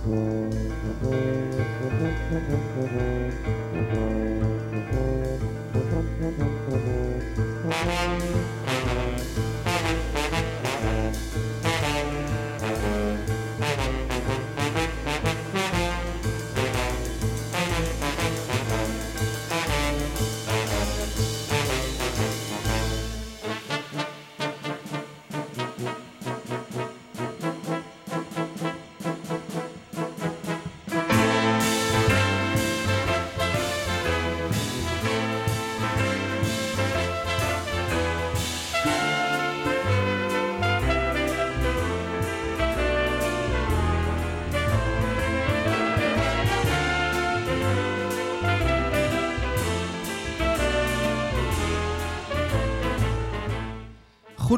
Thank 0.00 0.54
you. 3.46 3.67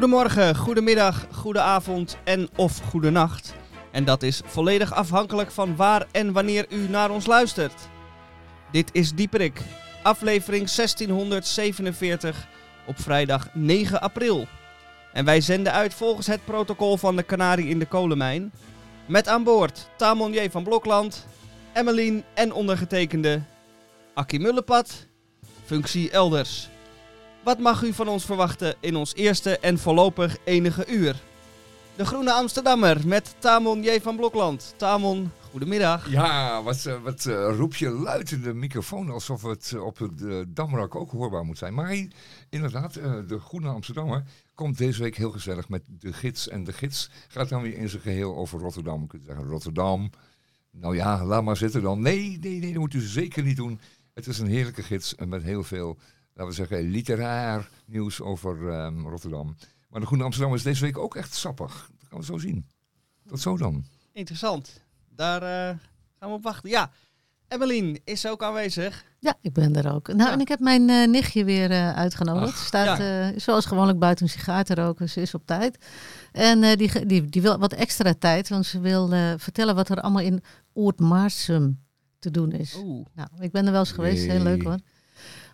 Goedemorgen, 0.01 0.55
goedemiddag, 0.55 1.27
goedenavond 1.31 2.17
en 2.23 2.49
of 2.55 2.79
goedenacht. 2.89 3.53
En 3.91 4.05
dat 4.05 4.23
is 4.23 4.41
volledig 4.45 4.93
afhankelijk 4.93 5.51
van 5.51 5.75
waar 5.75 6.07
en 6.11 6.31
wanneer 6.31 6.65
u 6.69 6.87
naar 6.89 7.09
ons 7.09 7.25
luistert. 7.25 7.89
Dit 8.71 8.89
is 8.91 9.13
Dieperik, 9.13 9.61
aflevering 10.03 10.71
1647 10.71 12.47
op 12.87 12.99
vrijdag 12.99 13.49
9 13.53 14.01
april. 14.01 14.47
En 15.13 15.25
wij 15.25 15.41
zenden 15.41 15.73
uit 15.73 15.93
volgens 15.93 16.27
het 16.27 16.45
protocol 16.45 16.97
van 16.97 17.15
de 17.15 17.25
Canarie 17.25 17.69
in 17.69 17.79
de 17.79 17.87
kolenmijn. 17.87 18.51
Met 19.05 19.27
aan 19.27 19.43
boord 19.43 19.89
Tamon 19.97 20.33
J. 20.33 20.49
van 20.49 20.63
Blokland, 20.63 21.27
Emmeline 21.73 22.23
en 22.33 22.53
ondergetekende 22.53 23.41
Akkie 24.13 24.39
Mullepad, 24.39 25.05
functie 25.65 26.11
elders. 26.11 26.70
Wat 27.43 27.59
mag 27.59 27.83
u 27.83 27.93
van 27.93 28.07
ons 28.07 28.25
verwachten 28.25 28.75
in 28.79 28.95
ons 28.95 29.15
eerste 29.15 29.59
en 29.59 29.79
voorlopig 29.79 30.37
enige 30.43 30.87
uur? 30.87 31.21
De 31.95 32.05
Groene 32.05 32.33
Amsterdammer 32.33 33.07
met 33.07 33.35
Tamon 33.39 33.83
J. 33.83 33.99
van 34.01 34.15
Blokland. 34.15 34.73
Tamon, 34.77 35.31
goedemiddag. 35.51 36.09
Ja, 36.09 36.63
wat, 36.63 36.85
eh, 36.85 37.01
wat 37.03 37.25
eh, 37.25 37.55
roep 37.57 37.75
je 37.75 37.89
luid 37.89 38.31
in 38.31 38.41
de 38.41 38.53
microfoon 38.53 39.09
alsof 39.09 39.41
het 39.41 39.71
eh, 39.75 39.85
op 39.85 39.97
het 39.97 40.55
Damrak 40.55 40.95
ook 40.95 41.11
hoorbaar 41.11 41.45
moet 41.45 41.57
zijn. 41.57 41.73
Maar 41.73 42.07
inderdaad, 42.49 42.93
de 43.27 43.39
Groene 43.39 43.69
Amsterdammer 43.69 44.23
komt 44.55 44.77
deze 44.77 45.01
week 45.01 45.15
heel 45.17 45.31
gezellig 45.31 45.69
met 45.69 45.83
de 45.87 46.13
gids. 46.13 46.47
En 46.47 46.63
de 46.63 46.73
gids 46.73 47.09
gaat 47.27 47.49
dan 47.49 47.61
weer 47.61 47.77
in 47.77 47.89
zijn 47.89 48.01
geheel 48.01 48.35
over 48.35 48.59
Rotterdam. 48.59 49.01
Je 49.01 49.07
kunt 49.07 49.23
zeggen 49.25 49.45
Rotterdam. 49.45 50.09
Nou 50.71 50.95
ja, 50.95 51.25
laat 51.25 51.43
maar 51.43 51.57
zitten 51.57 51.81
dan. 51.81 52.01
Nee, 52.01 52.37
nee, 52.41 52.59
nee, 52.59 52.71
dat 52.71 52.81
moet 52.81 52.93
u 52.93 53.01
zeker 53.01 53.43
niet 53.43 53.57
doen. 53.57 53.79
Het 54.13 54.27
is 54.27 54.39
een 54.39 54.47
heerlijke 54.47 54.83
gids 54.83 55.15
met 55.25 55.43
heel 55.43 55.63
veel 55.63 55.97
laten 56.41 56.63
we 56.63 56.67
zeggen, 56.67 56.89
literair 56.89 57.69
nieuws 57.85 58.21
over 58.21 58.69
ehm, 58.69 59.05
Rotterdam. 59.05 59.55
Maar 59.89 59.99
de 59.99 60.05
Groene 60.05 60.23
Amsterdam 60.23 60.53
is 60.53 60.63
deze 60.63 60.83
week 60.83 60.97
ook 60.97 61.15
echt 61.15 61.33
sappig. 61.33 61.89
Dat 61.99 62.09
gaan 62.09 62.19
we 62.19 62.25
zo 62.25 62.37
zien. 62.37 62.65
Tot 63.27 63.39
zo 63.39 63.57
dan. 63.57 63.85
Interessant. 64.13 64.81
Daar 65.09 65.41
uh, 65.41 65.77
gaan 66.19 66.29
we 66.29 66.35
op 66.35 66.43
wachten. 66.43 66.69
Ja, 66.69 66.91
Emmeline 67.47 67.99
is 68.03 68.27
ook 68.27 68.43
aanwezig. 68.43 69.05
Ja, 69.19 69.35
ik 69.41 69.53
ben 69.53 69.75
er 69.75 69.93
ook. 69.93 70.13
Nou, 70.13 70.31
en 70.31 70.39
ik 70.39 70.47
heb 70.47 70.59
mijn 70.59 70.89
uh, 70.89 71.07
nichtje 71.07 71.43
weer 71.43 71.71
uh, 71.71 71.93
uitgenodigd. 71.93 72.53
Ach, 72.53 72.65
Staat 72.65 72.97
ja. 72.97 73.39
zoals 73.39 73.65
gewoonlijk 73.65 73.99
buiten 73.99 74.25
een 74.25 74.31
sigaar 74.31 74.63
te 74.63 74.75
roken. 74.75 75.09
Ze 75.09 75.21
is 75.21 75.33
op 75.33 75.45
tijd. 75.45 75.85
En 76.31 76.77
die, 76.77 77.05
die, 77.05 77.25
die 77.25 77.41
wil 77.41 77.57
wat 77.57 77.73
extra 77.73 78.13
tijd, 78.19 78.49
want 78.49 78.65
ze 78.65 78.79
wil 78.79 79.09
vertellen 79.37 79.75
wat 79.75 79.89
er 79.89 80.01
allemaal 80.01 80.23
in 80.23 80.43
Oertmarsum 80.75 81.83
te 82.19 82.31
doen 82.31 82.51
is. 82.51 82.75
Oeh. 82.75 83.05
Nou, 83.13 83.29
ik 83.39 83.51
ben 83.51 83.65
er 83.65 83.71
wel 83.71 83.79
eens 83.79 83.91
geweest. 83.91 84.25
Heel 84.25 84.43
leuk 84.43 84.63
hoor. 84.63 84.77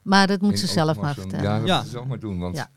Maar 0.08 0.28
dat 0.28 0.42
moet 0.42 0.60
ze 0.60 0.68
zelf 0.68 1.00
maar 1.00 1.14
vertellen. 1.14 1.44
Ja, 1.44 1.58
dat 1.58 1.68
ja. 1.68 1.76
moet 1.76 1.86
ze 1.86 1.92
zelf 1.92 2.06
maar 2.06 2.20
doen, 2.20 2.40
want 2.40 2.70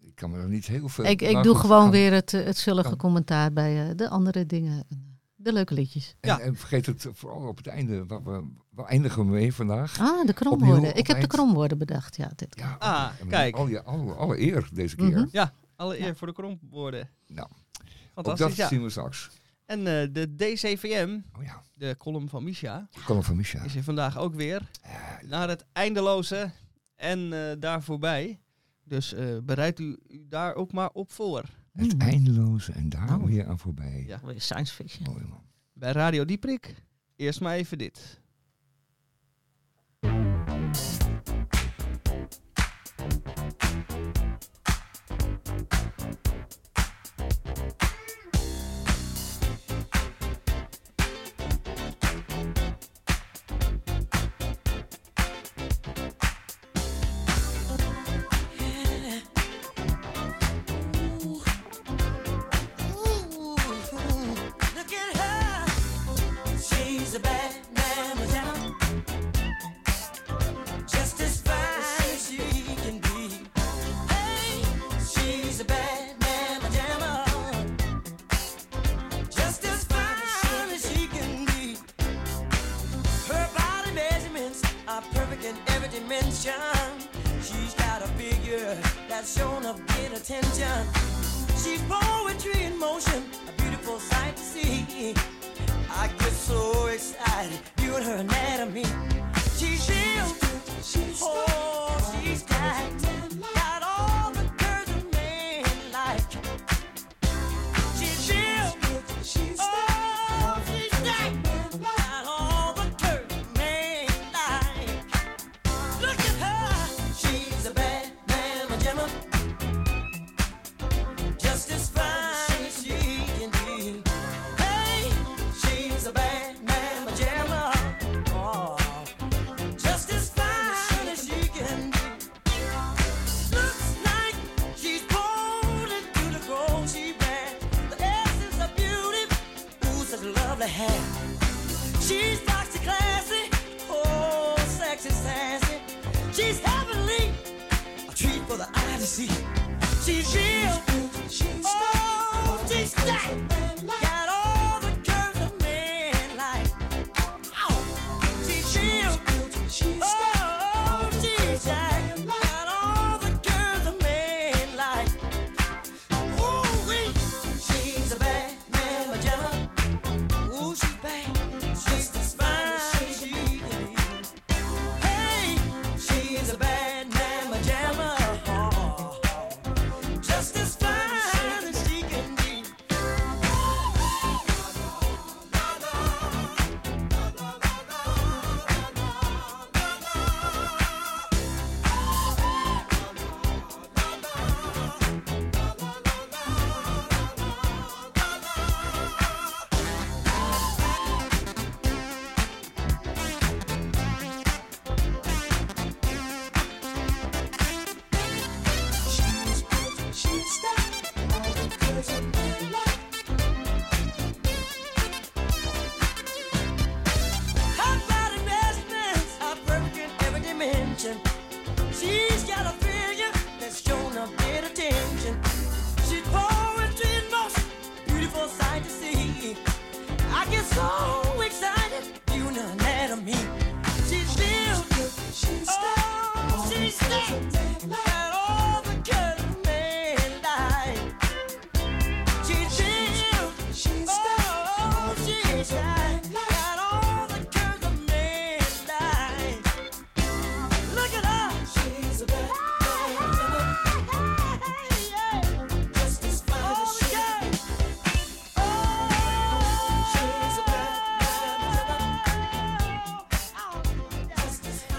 ik 0.00 0.14
kan 0.14 0.30
me 0.30 0.38
er 0.38 0.48
niet 0.48 0.66
heel 0.66 0.88
veel... 0.88 1.04
Ik, 1.04 1.22
ik 1.22 1.42
doe 1.42 1.54
gewoon 1.54 1.90
weer 1.90 2.12
het, 2.12 2.32
het 2.32 2.56
zullige 2.56 2.96
commentaar 2.96 3.52
bij 3.52 3.88
uh, 3.88 3.96
de 3.96 4.08
andere 4.08 4.46
dingen. 4.46 4.84
De 5.34 5.52
leuke 5.52 5.74
liedjes. 5.74 6.14
En, 6.20 6.28
ja. 6.28 6.40
en 6.40 6.56
vergeet 6.56 6.86
het 6.86 7.06
vooral 7.12 7.48
op 7.48 7.56
het 7.56 7.66
einde. 7.66 8.06
Waar, 8.06 8.22
we, 8.22 8.42
waar 8.70 8.86
eindigen 8.86 9.24
we 9.24 9.30
mee 9.30 9.54
vandaag? 9.54 10.00
Ah, 10.00 10.26
de 10.26 10.32
kromwoorden. 10.32 10.96
Ik 10.96 11.06
heb 11.06 11.20
de 11.20 11.26
kromwoorden 11.26 11.78
bedacht. 11.78 12.16
Ja, 12.16 12.30
dit 12.36 12.56
ja 12.58 12.76
ah, 12.78 13.08
kijk. 13.28 13.56
Alle, 13.56 13.82
alle, 13.82 14.12
alle, 14.12 14.40
eer 14.40 14.68
deze 14.72 14.96
keer. 14.96 15.06
Mm 15.06 15.14
-hmm. 15.14 15.28
Ja, 15.30 15.52
alle 15.76 15.98
eer 15.98 16.06
ja. 16.06 16.14
voor 16.14 16.26
de 16.26 16.32
kromwoorden. 16.32 17.08
Nou, 17.26 17.48
Fantastisch, 18.14 18.46
ook 18.46 18.56
dat 18.56 18.68
zien 18.68 18.82
we 18.82 18.90
straks. 18.90 19.30
En 19.70 19.78
uh, 19.78 19.84
de 20.12 20.34
DCVM, 20.36 21.18
oh 21.38 21.42
ja. 21.42 21.62
de 21.74 21.96
column 21.98 22.28
van 22.28 22.44
Misha, 22.44 22.88
de 22.90 23.02
column 23.04 23.24
van 23.24 23.36
Misha, 23.36 23.62
is 23.62 23.76
er 23.76 23.82
vandaag 23.82 24.18
ook 24.18 24.34
weer. 24.34 24.70
Uh, 24.86 25.28
naar 25.28 25.48
het 25.48 25.64
eindeloze 25.72 26.50
en 26.96 27.32
uh, 27.32 27.52
daar 27.58 27.82
voorbij. 27.82 28.40
Dus 28.84 29.14
bereid 29.42 29.78
u, 29.78 29.98
u, 30.08 30.24
daar 30.28 30.54
ook 30.54 30.72
maar 30.72 30.90
op 30.92 31.12
voor. 31.12 31.44
Het 31.72 31.94
mm. 31.94 32.00
eindeloze 32.00 32.72
en 32.72 32.88
daar 32.88 33.18
oh. 33.18 33.24
weer 33.24 33.46
aan 33.46 33.58
voorbij. 33.58 34.04
Ja, 34.06 34.20
weer 34.24 34.40
science 34.40 34.74
fiction. 34.74 35.12
Mooi 35.12 35.24
man. 35.24 35.42
Bij 35.72 35.92
Radio 35.92 36.24
Dieprik, 36.24 36.74
eerst 37.16 37.40
maar 37.40 37.54
even 37.54 37.78
dit. 37.78 38.19
I've 89.20 89.28
shown 89.28 89.66
of 89.66 89.86
great 89.88 90.12
attention. 90.16 90.86
She's 91.62 91.82
poetry 91.86 92.62
in 92.62 92.78
motion, 92.78 93.22
a 93.46 93.60
beautiful 93.60 93.98
sight 93.98 94.34
to 94.34 94.42
see. 94.42 95.14
I 95.90 96.08
get 96.08 96.32
so 96.32 96.86
excited, 96.86 97.60
viewing 97.76 98.02
her 98.02 98.14
anatomy. 98.14 99.09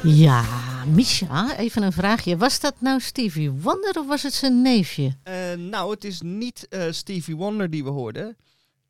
Ja, 0.04 0.44
Misha, 0.86 1.58
even 1.58 1.84
een 1.84 1.92
vraagje. 1.92 2.38
Was 2.38 2.60
dat 2.60 2.76
nou 2.80 3.00
Stevie 3.00 3.52
Wonder 3.52 4.00
of 4.00 4.08
was 4.08 4.24
het 4.24 4.34
zijn 4.34 4.62
neefje? 4.62 5.16
Eh, 5.24 5.54
nou, 5.54 5.92
het 5.92 6.04
is 6.04 6.22
niet 6.22 6.68
eh, 6.68 6.92
Stevie 6.92 7.36
Wonder 7.36 7.70
die 7.70 7.84
we 7.84 7.90
hoorden. 7.90 8.38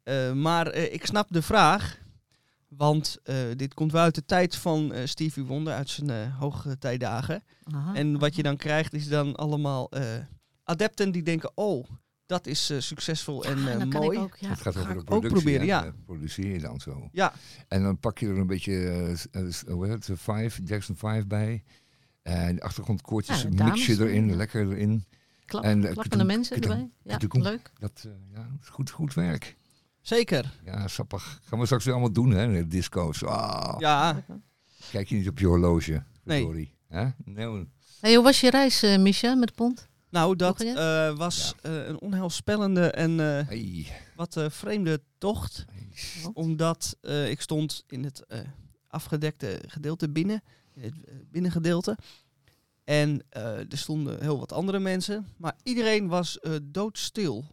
Eh, 0.04 0.32
maar 0.32 0.74
ik 0.74 1.06
snap 1.06 1.28
de 1.30 1.42
vraag. 1.42 2.00
Want 2.68 3.18
dit 3.56 3.74
komt 3.74 3.92
wel 3.92 4.02
uit 4.02 4.16
de 4.16 4.26
tijd 4.26 4.56
van 4.56 4.94
Stevie 5.04 5.44
Wonder, 5.44 5.74
uit 5.74 5.90
zijn 5.90 6.32
hoge 6.32 6.78
tijdagen. 6.78 7.44
Aha. 7.64 7.96
En 7.96 8.20
wat 8.20 8.36
je 8.36 8.44
dan 8.44 8.58
krijgt 8.58 8.94
is 8.94 9.08
dan 9.08 9.36
allemaal 9.36 9.90
adepten 10.64 11.12
die 11.12 11.24
denken... 11.24 11.52
oh, 11.56 11.88
dat 12.32 12.48
is 12.48 12.70
eh, 12.70 12.80
succesvol 12.80 13.46
en 13.46 13.68
eh, 13.68 13.78
kan 13.78 14.02
mooi. 14.02 14.18
ik 14.18 14.24
ook, 14.24 14.36
ja. 14.38 14.50
Het 14.50 14.62
gaat 14.62 14.74
ga 14.74 14.80
over 14.80 14.94
de 14.94 15.00
ik 15.00 15.12
ook 15.12 15.20
productie. 15.20 15.32
proberen, 15.44 15.66
ja. 15.66 15.94
produceer 16.06 16.54
je 16.54 16.60
dan 16.60 16.80
zo. 16.80 17.10
Ja, 17.12 17.34
En 17.68 17.84
dan 17.84 18.00
pak 18.00 18.18
je 18.20 18.28
er 18.28 18.38
een 18.38 18.48
beetje, 18.48 18.90
eh, 19.32 19.44
hoe 19.68 19.88
heet 19.88 20.08
het, 20.08 20.20
Five, 20.20 20.64
Jackson 20.64 20.96
5 20.96 21.28
bij. 21.28 21.64
En 22.22 22.56
de 22.56 22.62
achtergrondkoortjes 22.62 23.46
Ja, 23.50 23.66
mix 23.66 23.86
je 23.86 24.00
erin, 24.00 24.28
ja. 24.28 24.36
lekker 24.36 24.72
erin. 24.72 25.06
Klap, 25.46 25.64
en, 25.64 25.94
klappende 25.94 26.24
mensen 26.24 26.62
erbij. 26.62 26.90
Ja, 27.04 27.18
leuk. 27.30 27.72
Dat 27.80 28.06
eh, 28.06 28.12
ja, 28.34 28.48
is 28.62 28.70
goed, 28.70 28.90
goed 28.90 29.14
werk. 29.14 29.58
zeker. 30.02 30.60
Ja, 30.66 30.88
sappig. 30.88 31.40
Gaan 31.44 31.60
we 31.60 31.66
straks 31.66 31.84
weer 31.86 31.94
allemaal 31.94 32.14
doen, 32.14 32.32
hè? 32.32 32.68
Disco's. 32.68 33.24
Ah, 33.24 33.76
Ja, 33.80 34.24
Kijk 34.92 35.08
je 35.08 35.16
niet 35.16 35.28
op 35.28 35.40
je 35.40 35.46
horloge. 35.46 36.04
Nee. 36.24 36.42
Sorry. 36.42 36.74
Hè? 36.88 37.08
Nee. 37.26 37.68
Hey, 38.00 38.16
hoe 38.16 38.24
was 38.24 38.42
je 38.42 38.50
reis, 38.50 38.84
eh 38.84 38.98
Misha, 38.98 39.36
met 39.36 39.56
Pont? 39.56 39.90
Nou 40.12 40.36
dat 40.36 40.62
eh, 40.62 41.16
was 41.18 41.54
eh, 41.62 41.88
een 41.88 42.02
onheilspellende 42.02 42.92
en 42.92 43.20
eh, 43.20 43.48
hey. 43.48 43.88
wat 44.16 44.38
eh, 44.38 44.50
vreemde 44.50 45.02
tocht. 45.18 45.66
Omdat 46.34 46.98
eh, 47.02 47.30
ik 47.30 47.42
stond 47.42 47.84
in 47.88 48.04
het 48.04 48.26
eh, 48.28 48.40
afgedekte 48.88 49.62
gedeelte 49.68 50.10
binnen, 50.10 50.42
in 50.74 50.82
het 50.84 50.96
binnengedeelte. 51.32 51.98
En 52.84 53.24
eh, 53.30 53.58
er 53.58 53.78
stonden 53.78 54.22
heel 54.22 54.40
wat 54.40 54.52
andere 54.54 54.80
mensen, 54.80 55.28
maar 55.38 55.56
iedereen 55.64 56.08
was 56.08 56.40
eh, 56.40 56.54
doodstil. 56.64 57.46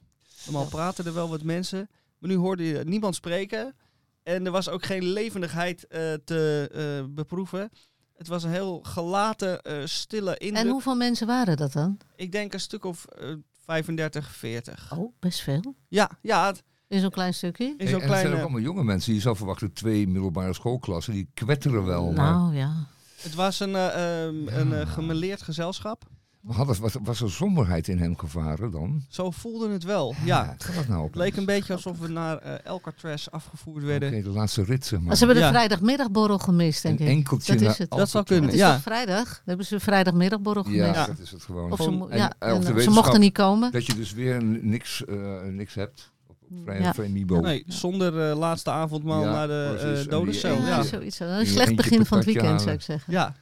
Normaal 0.44 0.66
praten 0.66 1.04
er 1.06 1.14
wel 1.14 1.28
wat 1.28 1.43
mensen, 1.43 1.88
maar 2.19 2.31
nu 2.31 2.37
hoorde 2.37 2.64
je 2.64 2.84
niemand 2.84 3.14
spreken. 3.14 3.75
En 4.22 4.46
er 4.46 4.52
was 4.52 4.69
ook 4.69 4.84
geen 4.84 5.02
levendigheid 5.04 5.87
eh, 5.87 6.12
te 6.25 6.69
eh, 6.72 7.14
beproeven. 7.14 7.70
Het 8.19 8.29
was 8.29 8.43
een 8.43 8.50
heel 8.50 8.81
gelaten, 8.82 9.62
eh, 9.62 9.76
stille 9.85 10.37
indruk. 10.38 10.65
En 10.65 10.70
hoeveel 10.70 10.97
mensen 10.97 11.26
waren 11.26 11.56
dat 11.56 11.73
dan? 11.73 11.99
Ik 12.17 12.32
denk 12.32 12.53
een 12.53 12.61
stuk 12.61 12.85
of 12.85 13.05
eh, 13.05 13.29
35, 13.65 14.31
40. 14.35 14.93
Oh, 14.97 15.12
best 15.20 15.41
veel. 15.41 15.75
Ja, 15.88 16.11
ja, 16.23 16.47
het- 16.47 16.62
In 16.88 17.00
zo'n 17.00 17.11
klein 17.11 17.35
stukje? 17.35 17.65
in 17.65 17.88
zo'n 17.88 18.00
en 18.03 18.11
er 18.11 18.19
zijn 18.19 18.32
ook 18.35 18.41
allemaal 18.41 18.61
jonge 18.61 18.85
mensen. 18.85 19.15
Je 19.15 19.20
zou 19.20 19.37
verwachten 19.37 19.73
twee 19.73 20.09
middelbare 20.09 20.53
schoolklassen. 20.55 21.12
Die 21.12 21.31
kwetteren 21.35 21.85
wel. 21.85 22.12
Maar, 22.12 22.32
Nou 22.32 22.55
ja. 22.56 22.73
Het 23.20 23.35
was 23.35 23.61
een, 23.61 23.75
eh, 23.75 24.25
ehm, 24.26 24.49
een 24.49 24.73
eh, 24.73 24.94
gemêleerd 24.99 25.43
gezelschap. 25.43 26.05
Maar 26.49 26.56
had 26.56 26.69
het, 26.69 26.79
was, 26.79 26.95
was 27.03 27.21
er 27.21 27.31
somberheid 27.31 27.89
in 27.89 27.99
hen 27.99 28.19
gevaren 28.19 28.71
dan? 28.71 29.03
Zo 29.09 29.31
voelde 29.31 29.69
het 29.71 29.85
wel. 29.85 30.15
Ja, 30.25 30.55
Kan 30.67 30.75
dat 30.75 30.89
nou 30.89 31.00
op? 31.00 31.06
het 31.06 31.17
leek 31.17 31.37
een 31.37 31.45
beetje 31.45 31.73
alsof 31.73 31.99
we 31.99 32.09
naar 32.09 32.39
eh 32.39 32.71
Alcatraz 32.71 33.29
afgevoerd 33.29 33.85
werden. 33.85 34.09
Oké, 34.12 34.23
de 34.23 34.29
laatste 34.31 34.62
rit, 34.65 34.87
zeg 34.87 35.00
maar. 35.00 35.17
Ze 35.17 35.25
hebben 35.25 35.43
de 35.43 35.49
Ja. 35.49 35.53
vrijdagmiddagborrel 35.53 36.38
gemist, 36.38 36.83
denk 36.83 37.00
een 37.00 37.07
ik. 37.07 37.12
enkeltje 37.12 37.52
Dat 37.57 37.71
is 37.71 37.78
het. 37.78 37.90
Dat 37.90 38.09
zou 38.11 38.25
kunnen. 38.25 38.45
Het 38.45 38.55
is 38.55 38.61
Ja. 38.61 38.73
toch 38.73 38.83
vrijdag? 38.83 39.43
Hebben 39.45 39.67
ze 39.67 39.81
vrijdaagmiddagborrel 39.81 40.62
gemist? 40.62 40.81
Ja, 40.81 40.93
Ja. 40.93 41.07
dat 41.07 41.19
is 41.19 41.31
het 41.31 41.43
gewoon. 41.43 41.73
Of 41.73 41.83
ze, 41.83 42.07
en- 42.09 42.17
ja, 42.19 42.33
en 42.38 42.49
en, 42.49 42.52
of 42.55 42.59
de 42.59 42.64
eh, 42.64 42.67
ze 42.67 42.73
wetenschap 42.73 42.95
mochten 43.05 43.21
niet 43.21 43.33
komen. 43.33 43.73
Dat 43.73 43.87
je 43.87 43.95
dus 43.95 44.12
weer 44.12 44.43
niks, 44.62 45.05
eh, 45.05 45.17
niks 45.50 45.75
hebt. 45.75 46.12
Op 46.26 46.37
vrij 46.64 46.81
Ja. 46.81 47.40
Nee, 47.40 47.64
zonder 47.67 48.31
eh, 48.31 48.38
laatste 48.38 48.71
avondmaal 48.71 49.23
Ja, 49.25 49.31
naar 49.31 49.47
de 49.47 49.78
eh 49.81 50.00
En 50.00 50.09
dodencel. 50.09 50.57
Ja, 50.57 50.67
Ja. 50.67 50.83
zoiets. 50.83 51.21
Een 51.21 51.47
slecht 51.47 51.76
begin 51.76 52.07
van 52.07 52.17
het 52.19 52.26
weekend, 52.26 52.61
zou 52.61 52.75
ik 52.75 52.81
zeggen. 52.83 53.12
ja, 53.12 53.35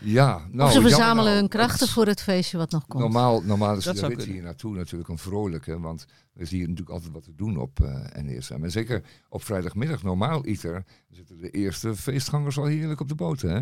Ja, 0.00 0.28
nou, 0.50 0.62
of 0.62 0.68
ze 0.68 0.72
jammer 0.72 0.90
verzamelen 0.90 1.24
nou. 1.24 1.36
hun 1.36 1.48
krachten 1.48 1.78
Het- 1.86 1.94
voor 1.94 2.06
het 2.06 2.22
feestje 2.22 2.56
wat 2.58 2.70
nog 2.70 2.86
komt. 2.86 3.02
Normaal, 3.02 3.42
normaal 3.42 3.76
is 3.76 3.84
Dat 3.84 3.96
de 3.96 4.06
rit 4.06 4.24
hier 4.24 4.42
naartoe 4.42 4.74
natuurlijk 4.74 5.10
een 5.10 5.18
vrolijke, 5.18 5.80
want 5.80 6.04
er 6.34 6.40
is 6.40 6.50
hier 6.50 6.60
natuurlijk 6.60 6.90
altijd 6.90 7.12
wat 7.12 7.22
te 7.22 7.34
doen 7.34 7.56
op 7.56 7.80
eh 7.80 8.22
NSM. 8.22 8.58
En 8.64 8.70
zeker 8.70 9.02
op 9.28 9.44
vrijdagmiddag, 9.44 10.02
normaal 10.02 10.46
iter, 10.46 10.84
zitten 11.10 11.38
de 11.38 11.50
eerste 11.50 11.96
feestgangers 11.96 12.58
al 12.58 12.64
heerlijk 12.64 13.00
op 13.00 13.08
de 13.08 13.14
boot. 13.14 13.40
Hè? 13.40 13.60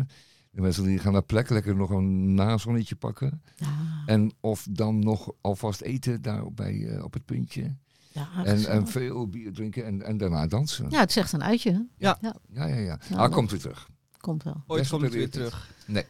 De 0.51 0.61
mensen 0.61 0.83
die 0.83 0.99
gaan 0.99 1.13
naar 1.13 1.21
plek 1.23 1.49
lekker 1.49 1.75
nog 1.75 1.89
een 1.89 2.33
nazonnetje 2.33 2.95
pakken. 2.95 3.41
Ja, 3.55 3.67
En 4.05 4.31
of 4.39 4.67
dan 4.69 4.99
nog 4.99 5.31
alvast 5.41 5.81
eten 5.81 6.21
daar 6.21 6.51
bij, 6.53 6.87
eh, 6.87 7.03
op 7.03 7.13
het 7.13 7.25
puntje. 7.25 7.75
ja, 8.11 8.27
En, 8.43 8.65
en 8.65 8.87
veel 8.87 9.27
bier 9.27 9.53
drinken 9.53 9.85
en, 9.85 10.01
en 10.01 10.17
daarna 10.17 10.47
dansen. 10.47 10.89
ja, 10.89 10.99
het 10.99 11.09
echt 11.17 11.31
een 11.33 11.43
uitje. 11.43 11.71
hè? 11.71 11.79
Ja. 11.97 12.17
ja 12.21 12.35
Ja, 12.53 12.65
ja, 12.65 12.99
ah, 13.15 13.31
komt 13.31 13.51
weer 13.51 13.59
terug. 13.59 13.89
Komt 14.25 14.43
wel. 14.43 14.63
ooit 14.67 14.87
komt 14.87 15.01
het 15.01 15.13
weer 15.13 15.29
terug. 15.29 15.69
Nou, 15.85 16.05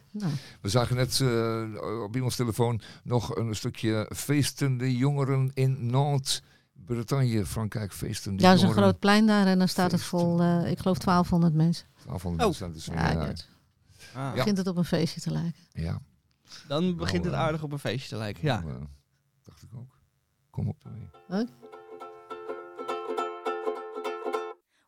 We 0.60 0.68
zagen 0.68 0.96
net 0.96 1.20
eh, 1.20 2.02
op 2.02 2.14
iemands 2.14 2.36
telefoon 2.36 2.80
nog 3.02 3.36
een 3.36 3.54
stukje 3.56 4.10
feestende 4.14 4.96
jongeren 4.96 5.50
in 5.54 5.86
Nantes. 5.90 6.42
Bretagne, 6.84 7.46
Frankrijk, 7.46 7.92
feestende 7.92 8.42
ja, 8.42 8.48
er 8.48 8.54
is 8.56 8.62
een 8.62 8.72
groot 8.72 8.98
plein 8.98 9.26
daar 9.26 9.46
en 9.46 9.58
dan 9.58 9.68
staat 9.68 9.90
het 9.90 10.00
Feesten. 10.00 10.18
vol, 10.20 10.40
eh, 10.40 10.70
ik 10.70 10.78
geloof 10.78 10.98
1200 10.98 11.54
mensen. 11.54 11.86
Af 12.06 12.22
van 12.22 12.32
Oh. 12.32 12.38
mensen, 12.38 12.94
Ja, 12.94 13.10
ja, 13.10 13.20
ja, 13.20 13.26
het 13.26 13.48
Ah, 14.14 14.32
begint 14.34 14.58
het 14.58 14.66
op 14.66 14.76
een 14.76 14.84
feestje 14.84 15.20
te 15.20 15.30
lijken. 15.30 15.60
ja. 15.72 16.00
Dan 16.68 16.96
begint 16.96 17.22
het 17.24 17.32
Nou, 17.32 17.36
eh, 17.36 17.40
aardig 17.46 17.62
op 17.62 17.72
een 17.72 17.78
feestje 17.78 18.08
te 18.08 18.16
lijken. 18.16 18.42
Ja. 18.44 18.60
Nou, 18.60 18.72
eh, 18.74 18.80
dacht 19.42 19.62
ik 19.62 19.68
ook. 19.74 19.98
Kom 20.50 20.68
op. 20.68 20.76
eh. 21.28 21.40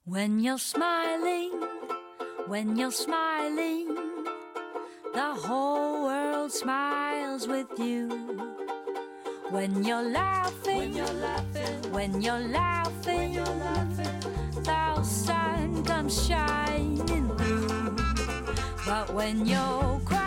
When 0.05 0.41
you're 0.41 0.59
smiling, 0.59 1.53
when 2.49 2.77
you're 2.77 2.91
smiling, 2.91 3.87
the 5.13 5.35
whole 5.35 6.05
world 6.05 6.51
smiles 6.51 7.47
with 7.47 7.69
you. 7.79 8.09
When 9.51 9.85
you're 9.85 10.03
laughing, 10.03 10.79
when 10.79 10.95
you're 10.95 11.13
laughing, 11.13 11.93
when 11.93 12.23
you're 12.23 12.39
laughing, 12.39 13.35
the 14.65 15.03
sun 15.03 15.85
comes 15.85 16.27
shining 16.27 17.29
through. 17.37 17.97
But 18.87 19.13
when 19.13 19.45
you're 19.45 20.01
crying, 20.07 20.18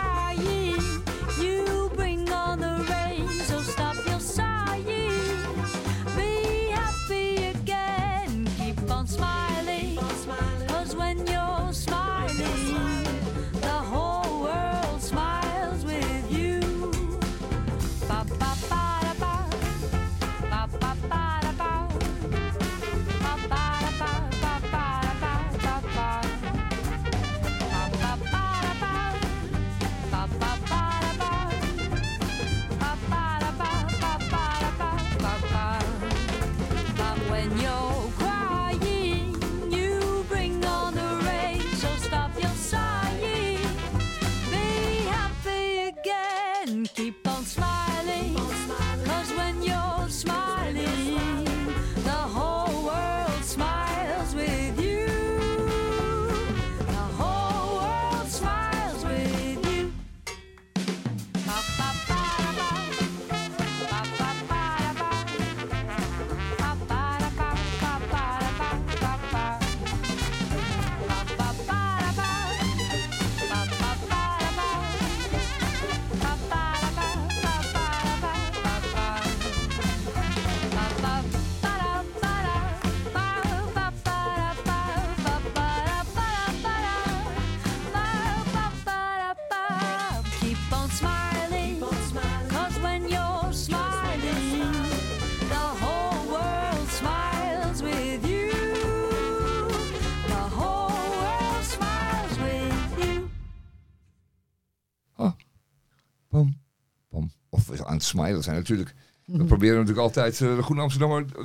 het 108.30 108.42
smilen 108.42 108.42
zijn. 108.42 108.56
Natuurlijk, 108.56 108.94
we 109.24 109.44
proberen 109.44 109.74
natuurlijk 109.74 110.06
altijd, 110.06 110.40
eh, 110.40 110.56
de 110.56 110.62
Groene 110.62 110.82
Amsterdammer 110.82 111.24
eh, 111.36 111.44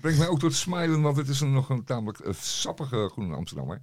brengt 0.00 0.18
mij 0.18 0.28
ook 0.28 0.38
tot 0.38 0.54
smilen, 0.54 1.02
want 1.02 1.16
het 1.16 1.28
is 1.28 1.40
een, 1.40 1.52
nog 1.52 1.68
een 1.68 1.84
tamelijk 1.84 2.18
eh, 2.18 2.32
sappige 2.32 3.08
Groene 3.12 3.34
Amsterdammer. 3.34 3.80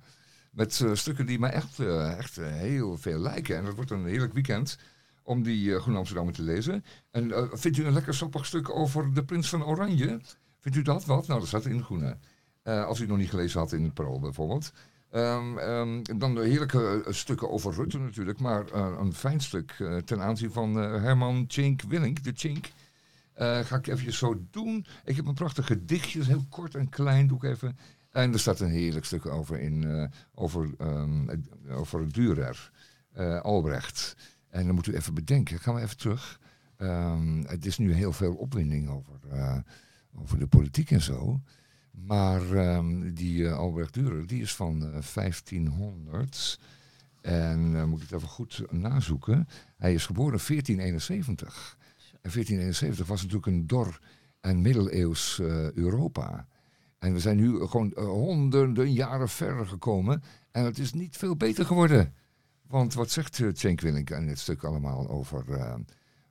Met 0.52 0.86
stukken 0.94 1.26
die 1.26 1.40
mij 1.40 1.52
echt, 1.52 1.80
echt 2.18 2.36
heel 2.36 2.98
veel 2.98 3.20
lijken. 3.20 3.58
En 3.58 3.66
dat 3.66 3.76
wordt 3.76 3.92
een 3.92 4.06
heerlijk 4.06 4.34
weekend 4.34 4.78
om 5.24 5.44
die 5.44 5.80
Groene 5.80 5.98
Amsterdammer 5.98 6.34
te 6.34 6.42
lezen. 6.42 6.84
En 7.12 7.50
vindt 7.52 7.78
u 7.78 7.86
een 7.86 7.94
lekker 7.94 8.14
sappig 8.14 8.46
stuk 8.46 8.70
over 8.70 9.14
de 9.14 9.24
Prins 9.24 9.50
van 9.50 9.66
Oranje? 9.66 10.22
Vindt 10.60 10.78
u 10.78 10.82
dat 10.82 11.06
wat? 11.06 11.28
Nou, 11.28 11.40
dat 11.40 11.48
staat 11.48 11.66
in 11.66 11.78
de 11.78 11.84
Groene. 11.84 12.18
Als 12.64 12.98
u 12.98 13.02
het 13.02 13.10
nog 13.10 13.18
niet 13.18 13.30
gelezen 13.30 13.60
had 13.60 13.72
in 13.72 13.84
het 13.84 13.94
Parool 13.94 14.20
bijvoorbeeld. 14.20 14.72
Ehm, 15.18 15.58
ehm, 15.58 16.20
dan 16.20 16.38
heerlijke 16.42 17.04
eh, 17.06 17.14
stukken 17.14 17.50
over 17.50 17.74
Rutte 17.74 18.00
natuurlijk, 18.00 18.40
maar 18.40 18.66
eh, 18.72 18.96
een 19.00 19.14
fijn 19.14 19.40
stuk 19.40 19.76
eh, 19.80 19.98
ten 19.98 20.22
aanzien 20.22 20.52
van 20.52 20.76
Herman 20.76 21.48
Tjink 21.48 21.82
Willink, 21.82 22.24
de. 22.24 22.72
Eh, 23.34 23.60
ga 23.60 23.76
ik 23.76 23.88
even 23.88 24.14
zo 24.14 24.42
doen. 24.52 24.86
Ik 25.06 25.16
heb 25.16 25.26
een 25.26 25.34
prachtig 25.34 25.66
gedichtje, 25.66 26.24
heel 26.24 26.46
kort 26.50 26.76
en 26.76 26.90
klein, 26.90 27.28
doe 27.28 27.38
ik 27.38 27.44
even. 27.44 27.78
En 28.12 28.34
er 28.34 28.40
staat 28.40 28.60
een 28.60 28.70
heerlijk 28.70 29.06
stuk 29.06 29.26
over, 29.26 29.60
in, 29.60 30.10
over, 30.36 30.70
het- 31.28 31.50
over 31.70 32.08
Dürer, 32.14 32.72
eh, 33.14 33.42
Albrecht. 33.42 34.16
En 34.50 34.66
dan 34.66 34.76
moet 34.76 34.88
u 34.88 34.96
even 34.96 35.14
bedenken, 35.14 35.60
gaan 35.60 35.76
we 35.76 35.82
even 35.82 35.98
terug. 35.98 36.40
Het 37.46 37.66
is 37.66 37.78
nu 37.78 37.94
heel 37.94 38.14
veel 38.14 38.34
opwinding 38.34 38.90
over, 38.90 39.20
over 40.16 40.40
de 40.40 40.48
politiek 40.48 40.92
en 40.92 41.02
zo. 41.02 41.42
Maar 42.06 42.52
ehm, 42.52 43.14
die 43.14 43.48
eh, 43.48 43.58
Albrecht 43.58 43.98
Dürer, 44.00 44.26
die 44.26 44.42
is 44.42 44.56
van 44.56 44.94
eh, 44.94 45.02
1500. 45.14 46.60
En 47.22 47.76
eh, 47.76 47.84
moet 47.84 48.02
ik 48.02 48.10
het 48.10 48.18
even 48.18 48.28
goed 48.28 48.64
nazoeken. 48.72 49.48
Hij 49.78 49.94
is 49.94 50.06
geboren 50.06 50.40
in 50.40 50.46
1471. 50.48 51.78
En 52.22 52.32
1471 52.32 53.08
was 53.08 53.22
natuurlijk 53.22 53.48
een 53.48 53.68
dor 53.68 54.00
en 54.42 54.62
middeleeuws 54.62 55.40
eh, 55.40 55.72
Europa. 55.72 56.48
En 57.00 57.14
we 57.14 57.20
zijn 57.20 57.38
nu 57.38 57.60
gewoon 57.66 57.94
eh, 57.94 58.04
honderden 58.04 58.94
jaren 58.94 59.30
verder 59.30 59.68
gekomen. 59.68 60.24
En 60.52 60.64
het 60.64 60.80
is 60.80 60.94
niet 60.94 61.18
veel 61.18 61.36
beter 61.36 61.66
geworden. 61.66 62.14
Want 62.68 62.94
wat 62.94 63.12
zegt 63.12 63.40
uh, 63.40 63.50
Cenk 63.54 63.82
in 63.82 64.28
dit 64.28 64.40
stuk 64.40 64.64
allemaal 64.64 65.10
over, 65.10 65.52
eh, 65.52 65.76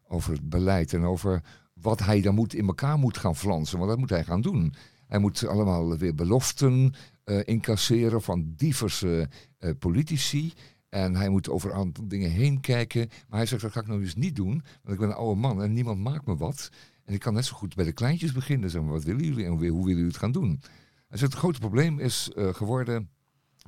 over 0.09 0.33
het 0.33 0.49
beleid 0.49 0.93
en 0.93 1.05
over 1.05 1.43
wat 1.73 2.01
hij 2.01 2.21
dan 2.21 2.35
moet 2.35 2.55
in 2.55 2.67
elkaar 2.67 2.99
moet 2.99 3.19
gaan 3.19 3.37
flansen? 3.37 3.79
Want 3.79 3.91
dat 3.91 3.99
moet 3.99 4.11
hij 4.11 4.25
gaan 4.25 4.41
doen. 4.41 4.75
Hij 5.07 5.19
moet 5.19 5.47
allemaal 5.47 5.97
weer 5.97 6.15
beloften 6.15 6.95
eh, 7.25 7.41
incasseren 7.45 8.23
van 8.23 8.53
diverse 8.57 9.29
eh, 9.59 9.71
politici. 9.79 10.53
En 10.89 11.15
hij 11.15 11.29
moet 11.29 11.49
over 11.49 11.73
aantal 11.73 12.09
dingen 12.09 12.31
heen 12.31 12.61
kijken. 12.61 13.09
Maar 13.29 13.39
hij 13.39 13.47
zegt, 13.47 13.63
dat 13.63 13.73
ga 13.73 13.81
ik 13.81 13.87
nou 13.87 14.01
dus 14.01 14.15
niet 14.15 14.37
doen. 14.37 14.63
Want 14.83 14.95
ik 14.95 14.99
ben 14.99 15.09
een 15.09 15.15
oude 15.15 15.41
man 15.41 15.63
en 15.63 15.73
niemand 15.73 15.99
maakt 15.99 16.27
me 16.27 16.37
wat. 16.37 16.71
En 17.05 17.15
ik 17.15 17.21
kan 17.21 17.35
net 17.35 17.45
zo 17.45 17.57
goed 17.57 17.75
bij 17.75 17.85
de 17.85 17.93
kleintjes 17.93 18.33
beginnen. 18.33 18.71
Zeg 18.71 18.83
wat 18.83 19.05
willen 19.05 19.25
jullie 19.25 19.45
en 19.45 19.51
hoe, 19.51 19.61
willen 19.61 19.87
jullie 19.87 20.05
het 20.05 20.17
gaan 20.17 20.33
doen? 20.33 20.61
Hij 21.09 21.19
zegt, 21.19 21.33
het 21.33 21.41
grote 21.41 21.59
probleem 21.59 21.99
is 21.99 22.31
eh, 22.37 22.55
geworden 22.55 23.11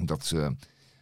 dat, 0.05 0.35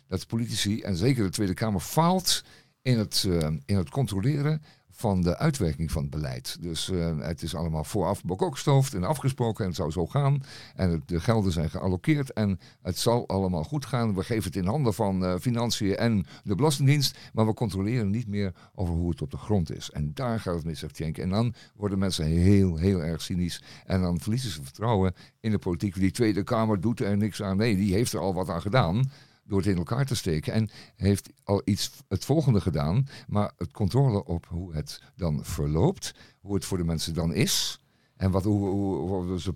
dat 0.06 0.26
politici, 0.26 0.80
en 0.80 0.96
zeker 0.96 1.24
de 1.24 1.30
Tweede 1.30 1.54
Kamer, 1.54 1.80
faalt 1.80 2.44
in 2.82 2.98
het, 2.98 3.28
in 3.64 3.76
het 3.76 3.90
controleren 3.90 4.62
van 4.96 5.22
de 5.22 5.38
uitwerking 5.38 5.92
van 5.92 6.02
het 6.02 6.10
beleid. 6.10 6.56
Dus 6.60 6.90
eh, 6.90 7.18
het 7.18 7.42
is 7.42 7.54
allemaal 7.54 7.84
vooraf 7.84 8.24
bekokstoofd 8.24 8.94
en 8.94 9.04
afgesproken 9.04 9.62
en 9.64 9.70
het 9.70 9.78
zou 9.78 9.90
zo 9.90 10.06
gaan. 10.06 10.42
En 10.74 11.02
de 11.06 11.20
gelden 11.20 11.52
zijn 11.52 11.70
geallockeerd 11.70 12.32
en 12.32 12.58
het 12.82 12.98
zal 12.98 13.28
allemaal 13.28 13.64
goed 13.64 13.86
gaan. 13.86 14.14
We 14.14 14.22
geven 14.22 14.44
het 14.44 14.56
in 14.56 14.66
handen 14.66 14.94
van 14.94 15.24
eh, 15.24 15.34
Financiën 15.40 15.96
en 15.96 16.26
de 16.44 16.54
Belastingdienst, 16.54 17.18
maar 17.32 17.46
we 17.46 17.54
controleren 17.54 18.10
niet 18.10 18.28
meer 18.28 18.52
over 18.74 18.94
hoe 18.94 19.10
het 19.10 19.22
op 19.22 19.30
de 19.30 19.36
grond 19.36 19.76
is. 19.76 19.90
En 19.90 20.10
daar 20.14 20.40
gaat 20.40 20.54
het 20.54 20.64
mis, 20.64 20.78
zegt 20.78 20.94
Tjenk. 20.94 21.18
En 21.18 21.28
dan 21.28 21.54
worden 21.74 21.98
mensen 21.98 22.24
heel, 22.24 22.76
heel 22.76 23.02
erg 23.02 23.22
cynisch 23.22 23.62
en 23.86 24.00
dan 24.00 24.20
verliezen 24.20 24.50
ze 24.50 24.62
vertrouwen 24.62 25.14
in 25.40 25.50
de 25.50 25.58
politiek. 25.58 25.94
Die 25.94 26.10
Tweede 26.10 26.42
Kamer 26.42 26.80
doet 26.80 27.00
er 27.00 27.16
niks 27.16 27.42
aan. 27.42 27.56
Nee, 27.56 27.76
die 27.76 27.94
heeft 27.94 28.12
er 28.12 28.20
al 28.20 28.34
wat 28.34 28.48
aan 28.48 28.60
gedaan 28.60 29.10
door 29.46 29.58
het 29.58 29.68
in 29.68 29.76
elkaar 29.76 30.06
te 30.06 30.14
steken. 30.14 30.52
En 30.52 30.68
heeft 30.96 31.30
al 31.44 31.62
iets 31.64 31.90
het 32.08 32.24
volgende 32.24 32.60
gedaan. 32.60 33.08
Maar 33.26 33.52
het 33.56 33.72
controle 33.72 34.24
op 34.24 34.46
hoe 34.46 34.74
het 34.74 35.02
dan 35.16 35.44
verloopt, 35.44 36.14
hoe 36.40 36.54
het 36.54 36.64
voor 36.64 36.78
de 36.78 36.84
mensen 36.84 37.14
dan 37.14 37.34
is. 37.34 37.80
En 38.16 38.30
wat, 38.30 38.44
hoe, 38.44 38.68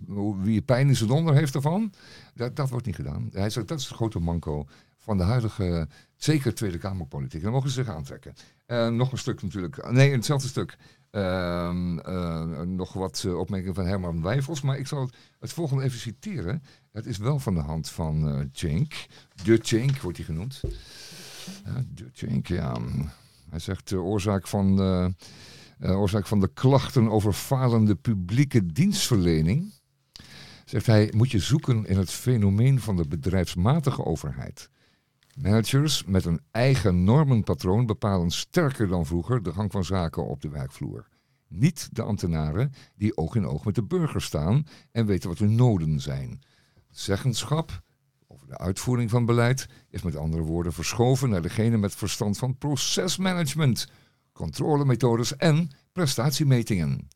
hoe, 0.06 0.40
wie 0.40 0.62
pijn 0.62 0.88
in 0.88 0.96
zijn 0.96 1.10
onder 1.10 1.34
heeft 1.34 1.54
ervan, 1.54 1.92
dat, 2.34 2.56
dat 2.56 2.70
wordt 2.70 2.86
niet 2.86 2.94
gedaan. 2.94 3.28
Hij 3.32 3.50
zegt, 3.50 3.68
dat 3.68 3.78
is 3.78 3.84
het 3.84 3.96
grote 3.96 4.18
manco 4.18 4.66
van 4.96 5.16
de 5.16 5.22
huidige, 5.22 5.88
zeker 6.16 6.54
Tweede 6.54 6.78
Kamerpolitiek. 6.78 7.42
Dan 7.42 7.52
mogen 7.52 7.70
ze 7.70 7.82
zich 7.82 7.94
aantrekken. 7.94 8.34
En 8.66 8.96
nog 8.96 9.12
een 9.12 9.18
stuk 9.18 9.42
natuurlijk, 9.42 9.90
nee, 9.90 10.12
hetzelfde 10.12 10.48
stuk, 10.48 10.70
eh, 10.70 10.99
nog 12.66 12.92
wat 12.92 13.22
eh, 13.26 13.38
opmerkingen 13.38 13.74
van 13.74 13.86
Herman 13.86 14.22
Wijfels. 14.22 14.60
Maar 14.60 14.78
ik 14.78 14.86
zal 14.86 15.00
het, 15.00 15.16
het 15.38 15.52
volgende 15.52 15.82
even 15.82 15.98
citeren. 15.98 16.62
Het 16.92 17.06
is 17.06 17.18
wel 17.18 17.38
van 17.38 17.54
de 17.54 17.60
hand 17.60 17.88
van 17.88 18.28
eh 18.28 18.46
Cenk. 18.52 19.06
De 19.44 19.58
Cenk 19.62 19.98
wordt 19.98 20.16
hij 20.16 20.26
genoemd. 20.26 20.60
De 21.94 22.08
Cenk, 22.12 22.46
ja. 22.46 22.76
Hij 23.50 23.58
zegt 23.58 23.88
de 23.88 24.00
oorzaak 24.00 24.48
van, 24.48 24.80
eh, 24.80 25.04
eh, 25.78 26.00
oorzaak 26.00 26.26
van 26.26 26.40
de 26.40 26.50
klachten 26.54 27.10
over 27.10 27.32
falende 27.32 27.94
publieke 27.94 28.66
dienstverlening. 28.66 29.72
Zegt 30.64 30.86
hij, 30.86 31.12
moet 31.16 31.30
je 31.30 31.38
zoeken 31.38 31.86
in 31.86 31.98
het 31.98 32.10
fenomeen 32.10 32.80
van 32.80 32.96
de 32.96 33.08
bedrijfsmatige 33.08 34.04
overheid. 34.04 34.70
Managers 35.38 36.04
met 36.04 36.24
een 36.24 36.40
eigen 36.50 37.04
normenpatroon 37.04 37.86
bepalen 37.86 38.30
sterker 38.30 38.88
dan 38.88 39.06
vroeger 39.06 39.42
de 39.42 39.52
gang 39.52 39.70
van 39.70 39.84
zaken 39.84 40.26
op 40.26 40.40
de 40.40 40.48
werkvloer. 40.48 41.08
Niet 41.48 41.88
de 41.92 42.02
ambtenaren 42.02 42.72
die 42.96 43.16
oog 43.16 43.34
in 43.34 43.46
oog 43.46 43.64
met 43.64 43.74
de 43.74 43.82
burger 43.82 44.22
staan 44.22 44.66
en 44.92 45.06
weten 45.06 45.28
wat 45.28 45.38
hun 45.38 45.54
noden 45.54 46.00
zijn. 46.00 46.42
Zeggenschap 46.90 47.82
over 48.26 48.46
de 48.46 48.58
uitvoering 48.58 49.10
van 49.10 49.24
beleid 49.24 49.68
is 49.90 50.02
met 50.02 50.16
andere 50.16 50.42
woorden 50.42 50.72
verschoven 50.72 51.30
naar 51.30 51.42
degene 51.42 51.76
met 51.76 51.94
verstand 51.94 52.38
van 52.38 52.58
procesmanagement, 52.58 53.88
controlemethodes 54.32 55.36
en 55.36 55.70
prestatiemetingen. 55.92 57.08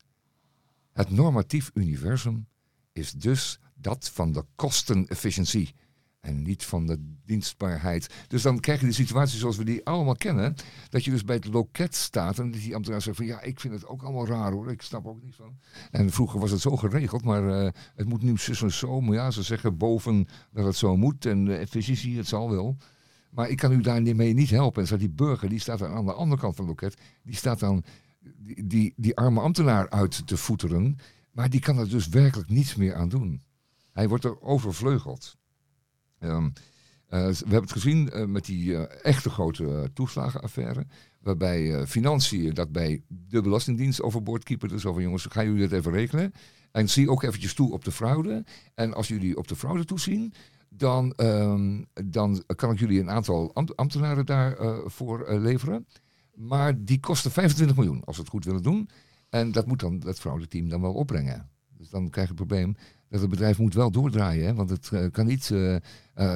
Het 0.91 1.09
normatief 1.09 1.71
universum 1.73 2.47
is 2.91 3.11
dus 3.11 3.59
dat 3.73 4.09
van 4.09 4.31
de 4.31 4.45
kostenefficiëntie 4.55 5.75
en 6.25 6.41
niet 6.41 6.65
van 6.65 6.85
de 6.85 7.13
dienstbaarheid. 7.25 8.13
Dus 8.27 8.41
dan 8.41 8.59
krijg 8.59 8.79
je 8.79 8.85
de 8.85 8.91
situatie 8.91 9.39
zoals 9.39 9.57
we 9.57 9.63
die 9.63 9.85
allemaal 9.85 10.15
kennen, 10.15 10.55
dat 10.89 11.03
je 11.05 11.11
dus 11.11 11.23
bij 11.23 11.35
het 11.35 11.45
loket 11.45 11.95
staat 11.95 12.39
en 12.39 12.51
die 12.51 12.75
ambtenaar 12.75 13.01
zegt 13.01 13.17
van 13.17 13.25
ja, 13.25 13.41
ik 13.41 13.59
vind 13.59 13.73
het 13.73 13.87
ook 13.87 14.03
allemaal 14.03 14.27
raar 14.27 14.51
hoor, 14.51 14.71
ik 14.71 14.81
snap 14.81 15.07
ook 15.07 15.23
niet 15.23 15.35
van. 15.35 15.57
En 15.91 16.09
vroeger 16.09 16.39
was 16.39 16.51
het 16.51 16.61
zo 16.61 16.77
geregeld, 16.77 17.23
maar 17.23 17.49
eh, 17.49 17.71
het 17.95 18.07
moet 18.07 18.21
nu 18.21 18.37
zus 18.37 18.77
zo. 18.77 19.01
Maar 19.01 19.15
ja, 19.15 19.31
ze 19.31 19.43
zeggen 19.43 19.77
boven 19.77 20.27
dat 20.51 20.65
het 20.65 20.75
zo 20.75 20.97
moet 20.97 21.25
en 21.25 21.45
de 21.45 21.55
efficiëntie, 21.55 22.17
het 22.17 22.27
zal 22.27 22.49
wel. 22.49 22.77
Maar 23.29 23.49
ik 23.49 23.57
kan 23.57 23.71
u 23.71 23.81
daarmee 23.81 24.33
niet 24.33 24.49
helpen. 24.49 24.87
En 24.87 24.97
die 24.97 25.09
burger, 25.09 25.49
die 25.49 25.59
staat 25.59 25.81
aan 25.81 26.05
de 26.05 26.13
andere 26.13 26.41
kant 26.41 26.55
van 26.55 26.67
het 26.67 26.81
loket, 26.81 27.01
die 27.23 27.35
staat 27.35 27.59
dan 27.59 27.83
die, 28.37 28.67
die, 28.67 28.93
die 28.95 29.15
arme 29.15 29.39
ambtenaar 29.39 29.89
uit 29.89 30.27
te 30.27 30.37
voeteren. 30.37 30.97
Maar 31.31 31.49
die 31.49 31.59
kan 31.59 31.77
er 31.77 31.89
dus 31.89 32.07
werkelijk 32.07 32.49
niets 32.49 32.75
meer 32.75 32.95
aan 32.95 33.09
doen. 33.09 33.43
Hij 33.91 34.07
wordt 34.07 34.23
er 34.23 34.41
overvleugeld. 34.41 35.37
Ehm, 36.25 36.49
eh, 37.07 37.27
we 37.27 37.35
hebben 37.37 37.61
het 37.61 37.71
gezien 37.71 38.09
eh, 38.09 38.25
met 38.25 38.45
die 38.45 38.75
eh, 38.77 39.05
echte 39.05 39.29
grote 39.29 39.89
toeslagenaffaire. 39.93 40.85
Waarbij 41.19 41.87
financiën 41.87 42.53
dat 42.53 42.71
bij 42.71 43.01
de 43.07 43.41
Belastingdienst 43.41 44.01
overboord 44.01 44.43
kieperde. 44.43 44.79
Zo 44.79 44.93
van 44.93 45.01
jongens, 45.01 45.25
gaan 45.29 45.45
jullie 45.45 45.67
dat 45.67 45.79
even 45.79 45.91
regelen? 45.91 46.31
En 46.71 46.89
zie 46.89 47.09
ook 47.09 47.23
eventjes 47.23 47.53
toe 47.53 47.71
op 47.71 47.83
de 47.83 47.91
fraude. 47.91 48.43
En 48.75 48.93
als 48.93 49.07
jullie 49.07 49.37
op 49.37 49.47
de 49.47 49.55
fraude 49.55 49.85
toezien, 49.85 50.33
dan, 50.69 51.13
ehm, 51.13 51.83
dan 52.05 52.43
kan 52.55 52.71
ik 52.71 52.79
jullie 52.79 52.99
een 52.99 53.09
aantal 53.09 53.53
ambt- 53.53 53.75
ambtenaren 53.75 54.25
daarvoor 54.25 54.91
voor 54.91 55.39
leveren. 55.39 55.87
Maar 56.33 56.83
die 56.83 56.99
kosten 56.99 57.31
25 57.31 57.75
miljoen 57.75 58.03
als 58.03 58.15
we 58.15 58.21
het 58.21 58.31
goed 58.31 58.45
willen 58.45 58.63
doen. 58.63 58.89
En 59.29 59.51
dat 59.51 59.67
moet 59.67 59.79
dan 59.79 59.99
dat 59.99 60.19
fraudeteam 60.19 60.69
dan 60.69 60.81
wel 60.81 60.93
opbrengen. 60.93 61.49
Dus 61.77 61.89
dan 61.89 62.09
krijg 62.09 62.27
je 62.27 62.33
het 62.33 62.47
probleem 62.47 62.75
dat 63.09 63.21
het 63.21 63.29
bedrijf 63.29 63.57
moet 63.57 63.73
wel 63.73 63.91
doordraaien. 63.91 64.45
Hè? 64.45 64.53
Want 64.53 64.69
het 64.69 64.89
eh, 64.91 65.11
kan 65.11 65.25
niet. 65.25 65.51
eh, 65.51 65.75
eh, 65.75 65.81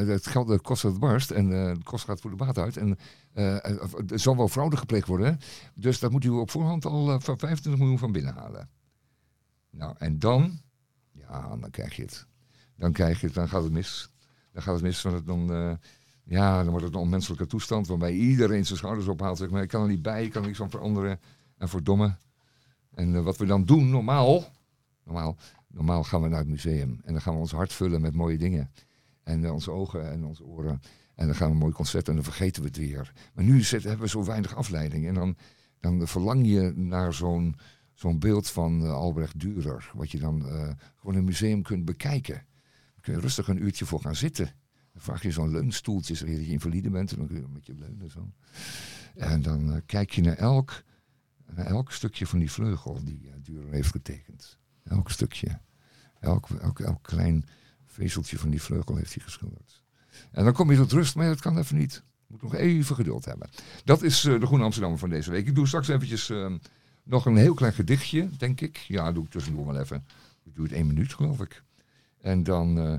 het 0.08 0.28
geld 0.28 0.48
dat 0.48 0.62
kost 0.62 0.84
het 0.84 1.00
barst 1.00 1.32
en 1.32 1.48
het 1.48 1.84
kost 1.84 2.06
gaat 2.06 2.22
voor 2.22 2.30
de 2.30 2.36
baat 2.36 2.58
uit. 2.58 2.78
En 2.78 2.98
er 3.34 4.20
zal 4.20 4.38
wel 4.38 4.48
fraude 4.48 4.78
gepleegd 4.78 5.08
worden. 5.08 5.40
Dus 5.76 6.00
daar 6.00 6.12
moet 6.12 6.24
u 6.24 6.30
op 6.30 6.52
voorhand 6.52 6.86
al 6.86 7.20
van 7.20 7.38
25 7.38 7.78
miljoen 7.78 8.00
van 8.00 8.12
binnenhalen. 8.12 8.70
Nou, 9.70 9.96
en 9.98 10.20
dan. 10.20 10.60
Ja, 11.12 11.58
dan 11.58 11.70
krijg 11.70 11.96
je 11.96 12.02
het. 12.02 12.26
Dan 12.76 12.92
krijg 12.92 13.20
je 13.20 13.26
het, 13.26 13.36
dan 13.36 13.50
gaat 13.50 13.64
het 13.64 13.72
mis. 13.72 14.10
Dan 14.52 14.62
gaat 14.64 14.74
het 14.74 14.84
mis, 14.84 15.02
want 15.02 15.16
het 15.16 15.26
dan. 15.26 15.78
ja, 16.24 16.58
dan 16.62 16.70
wordt 16.70 16.86
het 16.86 16.94
een 16.94 17.00
onmenselijke 17.00 17.46
toestand 17.46 17.88
waarbij 17.88 18.14
iedereen 18.14 18.66
zijn 18.66 18.78
schouders 18.78 19.08
ophaalt. 19.08 19.38
Zeg 19.38 19.50
maar, 19.50 19.62
ik 19.62 19.70
kan 19.70 19.82
er 19.82 19.88
niet 19.88 20.02
bij, 20.02 20.24
ik 20.24 20.32
kan 20.32 20.42
er 20.42 20.48
niks 20.48 20.60
van 20.60 20.70
veranderen. 20.70 21.20
En 21.58 21.70
verdomme. 21.70 22.16
En 22.94 23.24
wat 23.24 23.38
we 23.38 23.46
dan 23.46 23.66
doen, 23.66 23.90
normaal, 23.90 24.44
normaal, 25.04 25.38
normaal 25.74 26.04
gaan 26.04 26.22
we 26.22 26.28
naar 26.28 26.40
het 26.40 26.48
museum. 26.48 27.00
En 27.04 27.14
dan 27.14 27.22
gaan 27.22 27.34
we 27.34 27.40
ons 27.40 27.52
hart 27.52 27.74
vullen 27.74 28.02
met 28.02 28.16
mooie 28.16 28.38
dingen. 28.38 28.72
En 29.24 29.46
eh, 29.46 29.54
onze 29.54 29.72
ogen 29.72 30.12
en 30.12 30.26
onze 30.26 30.46
oren. 30.46 30.82
En 31.16 31.26
dan 31.26 31.36
gaan 31.36 31.48
we 31.48 31.54
een 31.54 31.60
mooi 31.60 31.74
concert 31.74 32.08
en 32.08 32.14
dan 32.14 32.24
vergeten 32.24 32.62
we 32.62 32.68
het 32.68 32.78
weer. 32.78 33.14
Maar 33.34 33.46
nu 33.46 33.62
zit, 33.62 33.84
hebben 33.84 34.02
we 34.02 34.10
zo 34.10 34.24
weinig 34.24 34.56
afleiding. 34.56 35.08
En 35.08 35.14
dan, 35.14 35.36
dan 35.80 36.08
verlang 36.08 36.48
je 36.48 36.74
naar 36.76 37.14
zo'n 37.14 37.56
zo'n 37.94 38.20
beeld 38.20 38.50
van 38.50 38.84
eh, 38.84 38.94
Albrecht 38.94 39.36
Dürer, 39.46 39.92
wat 39.94 40.12
je 40.12 40.20
dan 40.20 40.48
eh, 40.48 40.70
gewoon 40.96 41.14
in 41.14 41.20
een 41.20 41.24
museum 41.24 41.62
kunt 41.62 41.86
bekijken. 41.86 42.34
Daar 42.34 43.02
kun 43.02 43.14
je 43.14 43.20
rustig 43.20 43.48
een 43.48 43.64
uurtje 43.64 43.86
voor 43.86 44.02
gaan 44.02 44.16
zitten. 44.16 44.46
Dan 44.94 45.02
vraag 45.02 45.22
je 45.22 45.32
zo'n 45.32 45.52
leunstoeltje, 45.52 46.16
zeg 46.16 46.30
je 46.30 46.36
dat 46.36 46.46
je 46.46 46.52
invalide 46.52 46.90
bent, 46.90 47.12
en 47.12 47.18
dan 47.18 47.28
kun 47.28 47.36
je 47.36 47.48
met 47.48 47.66
je 47.66 47.74
leunen 47.74 48.10
zo. 48.10 48.32
En 49.16 49.42
dan 49.42 49.82
kijk 49.86 50.12
je 50.12 50.22
naar 50.22 50.36
elk, 50.36 50.84
naar 51.56 51.66
elk 51.66 51.92
stukje 51.92 52.28
van 52.28 52.40
die 52.40 52.52
vleugel 52.52 53.04
die 53.04 53.32
Dürer 53.42 53.70
heeft 53.70 53.92
getekend. 53.92 54.58
Elk 54.84 55.10
stukje. 55.10 55.60
Elk, 56.20 56.50
elk, 56.50 56.80
elk 56.80 57.04
klein 57.04 57.46
vezeltje 57.86 58.38
van 58.38 58.50
die 58.50 58.62
vleugel 58.62 58.96
heeft 58.96 59.14
hij 59.14 59.24
geschilderd. 59.24 59.82
En 60.32 60.44
dan 60.44 60.54
kom 60.54 60.72
je 60.72 60.78
tot 60.78 60.92
rust, 60.92 61.16
maar 61.16 61.28
dat 61.28 61.42
kan 61.42 61.58
even 61.58 61.78
niet. 61.78 62.04
Moet 62.28 62.42
nog 62.42 62.56
even 62.56 62.96
geduld 62.96 63.26
hebben. 63.26 63.50
Dat 63.84 64.02
is 64.02 64.26
eh, 64.26 64.40
de 64.40 64.46
Groene 64.46 64.64
Amsterdammer 64.64 65.00
van 65.00 65.10
deze 65.10 65.32
week. 65.32 65.48
Ik 65.48 65.56
doe 65.56 65.68
straks 65.68 65.88
eventjes 65.88 66.30
eh, 66.30 66.54
nog 67.04 67.26
een 67.26 67.38
heel 67.38 67.54
klein 67.54 67.74
gedichtje, 67.74 68.30
denk 68.38 68.62
ik. 68.62 68.78
Ja, 68.78 69.12
doe 69.12 69.24
ik 69.24 69.30
tussendoor 69.30 69.66
wel 69.66 69.80
even. 69.80 70.06
Ik 70.44 70.56
doe 70.56 70.64
het 70.64 70.74
één 70.74 70.88
minuut, 70.88 71.14
geloof 71.14 71.40
ik. 71.40 71.64
En 72.22 72.44
dan, 72.44 72.78
eh, 72.78 72.94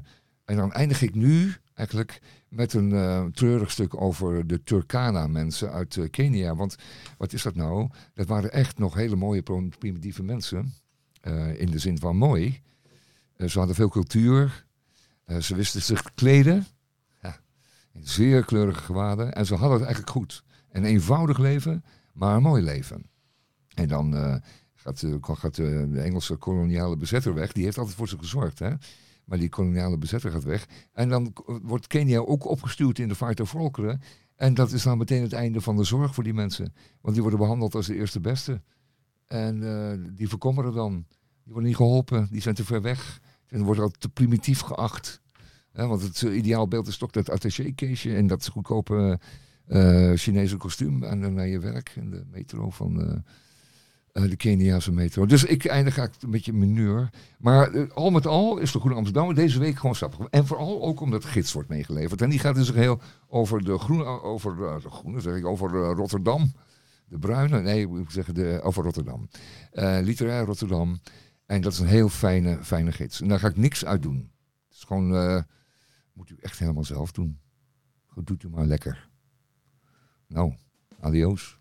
en 0.45 0.57
dan 0.57 0.73
eindig 0.73 1.03
ik 1.03 1.15
nu 1.15 1.55
eigenlijk 1.75 2.21
met 2.49 2.73
een 2.75 2.93
eh, 2.93 3.25
treurig 3.25 3.71
stuk 3.71 4.01
over 4.01 4.47
de 4.47 4.63
Turkana-mensen 4.63 5.73
uit 5.73 5.99
Kenia. 6.11 6.55
Want 6.55 6.77
wat 7.19 7.33
is 7.33 7.43
dat 7.43 7.55
nou? 7.55 7.89
Dat 8.15 8.27
waren 8.27 8.53
echt 8.53 8.79
nog 8.79 8.95
hele 8.95 9.17
mooie 9.17 9.43
primitieve 9.79 10.23
mensen. 10.23 10.75
Eh, 11.21 11.61
in 11.61 11.71
de 11.71 11.79
zin 11.79 11.99
van 11.99 12.17
mooi. 12.17 12.61
Eh, 13.37 13.49
ze 13.49 13.59
hadden 13.59 13.77
veel 13.77 13.89
cultuur. 13.89 14.67
Eh, 15.25 15.37
ze 15.37 15.55
wisten 15.55 15.83
zich 15.83 16.03
te 16.03 16.11
kleden. 16.15 16.67
Ja, 17.23 17.41
in 17.93 18.07
zeer 18.07 18.45
kleurige 18.45 18.83
gewaden. 18.83 19.33
En 19.33 19.47
ze 19.47 19.55
hadden 19.55 19.73
het 19.73 19.87
eigenlijk 19.87 20.17
goed. 20.17 20.45
Een 20.73 20.85
eenvoudig 20.85 21.39
leven, 21.39 21.85
maar 22.13 22.37
een 22.37 22.43
mooi 22.43 22.63
leven. 22.63 23.03
En 23.75 23.89
dan 23.89 24.13
gaat, 24.75 25.05
gaat 25.21 25.55
de, 25.55 25.89
Engelse 25.95 26.37
koloniale 26.37 26.97
bezetter 26.97 27.35
weg. 27.35 27.53
Die 27.53 27.65
heeft 27.65 27.79
altijd 27.79 27.97
voor 27.97 28.09
ze 28.09 28.19
gezorgd. 28.19 28.59
Hè? 28.59 28.73
Maar 29.25 29.39
die 29.39 29.49
koloniale 29.49 29.99
bezetter 29.99 30.31
gaat 30.31 30.45
weg. 30.45 30.67
En 30.93 31.09
dan 31.09 31.33
wordt 31.63 31.87
Kenia 31.87 32.19
ook 32.19 32.45
opgestuurd 32.45 32.99
in 32.99 33.09
de 33.09 33.15
vaart 33.15 33.41
volkeren. 33.43 34.01
En 34.37 34.55
dat 34.55 34.73
is 34.73 34.83
dan 34.83 34.99
meteen 34.99 35.23
het 35.23 35.33
einde 35.33 35.61
van 35.61 35.77
de 35.77 35.85
zorg 35.85 36.15
voor 36.15 36.25
die 36.25 36.35
mensen. 36.35 36.75
Want 37.01 37.15
die 37.15 37.23
worden 37.23 37.41
behandeld 37.41 37.75
als 37.75 37.87
de 37.87 37.95
eerste 37.95 38.21
beste. 38.21 38.61
En 39.31 39.63
eh, 39.63 39.99
die 40.17 40.29
verkommeren 40.29 40.73
dan. 40.73 41.05
Die 41.45 41.53
worden 41.53 41.69
niet 41.69 41.77
geholpen. 41.77 42.29
Die 42.31 42.41
zijn 42.41 42.55
te 42.55 42.65
ver 42.65 42.83
weg. 42.83 43.21
En 43.49 43.63
worden 43.63 43.85
al 43.85 43.91
te 43.99 44.09
primitief 44.09 44.61
geacht. 44.61 45.21
Want 45.73 46.03
het 46.03 46.23
eh, 46.23 46.37
ideaalbeeld 46.37 46.87
is 46.87 46.97
toch 46.97 47.11
dat 47.11 47.31
attaché-caseje 47.31 48.17
en 48.17 48.27
dat 48.27 48.49
goedkope 48.49 49.19
eh, 49.67 50.13
Chinese 50.15 50.57
kostuum. 50.57 51.01
Dan 51.01 51.35
naar 51.35 51.47
je 51.47 51.59
werk 51.59 51.93
in 51.97 52.11
de 52.11 52.25
metro 52.31 52.71
van 52.71 53.25
eh, 54.13 54.23
de 54.29 54.37
Keniaanse 54.37 54.93
metro. 54.93 55.27
Dus 55.27 55.45
ik 55.45 55.65
eindig 55.65 55.97
eigenlijk 55.99 56.23
een 56.23 56.31
beetje 56.31 56.53
mineur. 56.53 57.11
Maar 57.39 57.93
al 57.93 58.11
met 58.11 58.27
al 58.27 58.59
is 58.59 58.73
de 58.73 58.79
Groene 58.79 58.97
Amsterdam 58.97 59.35
deze 59.35 59.59
week 59.59 59.77
gewoon 59.77 59.95
grappig. 59.95 60.27
En 60.27 60.47
vooral 60.47 60.83
ook 60.83 61.01
omdat 61.01 61.23
de 61.23 61.29
gids 61.29 61.53
wordt 61.53 61.69
meegeleverd. 61.69 62.23
En 62.23 62.31
die 62.31 62.39
gaat 62.39 62.55
dus 62.55 62.73
heel 62.73 63.01
over 63.29 63.65
de 63.65 63.79
groene, 63.79 64.05
over 64.05 64.67
eh, 64.67 64.83
de 64.83 64.91
groene 64.91 65.21
zeg 65.21 65.37
ik, 65.37 65.47
over 65.47 65.71
Rotterdam. 65.71 66.53
De 67.11 67.19
bruine, 67.19 67.61
nee, 67.61 67.81
ik 67.81 67.89
moet 67.89 68.13
zeggen, 68.13 68.35
de, 68.35 68.61
over 68.63 68.85
Rotterdam. 68.85 69.29
Eh, 69.71 69.99
literair 70.03 70.45
Rotterdam. 70.45 71.01
En 71.47 71.61
dat 71.61 71.73
is 71.73 71.79
een 71.79 71.87
heel 71.87 72.09
fijne, 72.09 72.65
fijne 72.65 72.93
gids. 72.93 73.21
En 73.21 73.29
daar 73.29 73.39
ga 73.39 73.49
ik 73.49 73.57
niks 73.57 73.85
uit 73.85 74.03
doen. 74.03 74.33
Het 74.69 74.77
is 74.77 74.85
gewoon, 74.85 75.15
eh, 75.15 75.43
moet 76.13 76.31
u 76.31 76.37
echt 76.41 76.59
helemaal 76.59 76.85
zelf 76.85 77.13
doen. 77.13 77.41
Goed, 78.07 78.27
doet 78.27 78.43
u 78.43 78.49
maar 78.49 78.67
lekker. 78.67 79.09
Nou, 80.27 80.55
adios. 81.01 81.59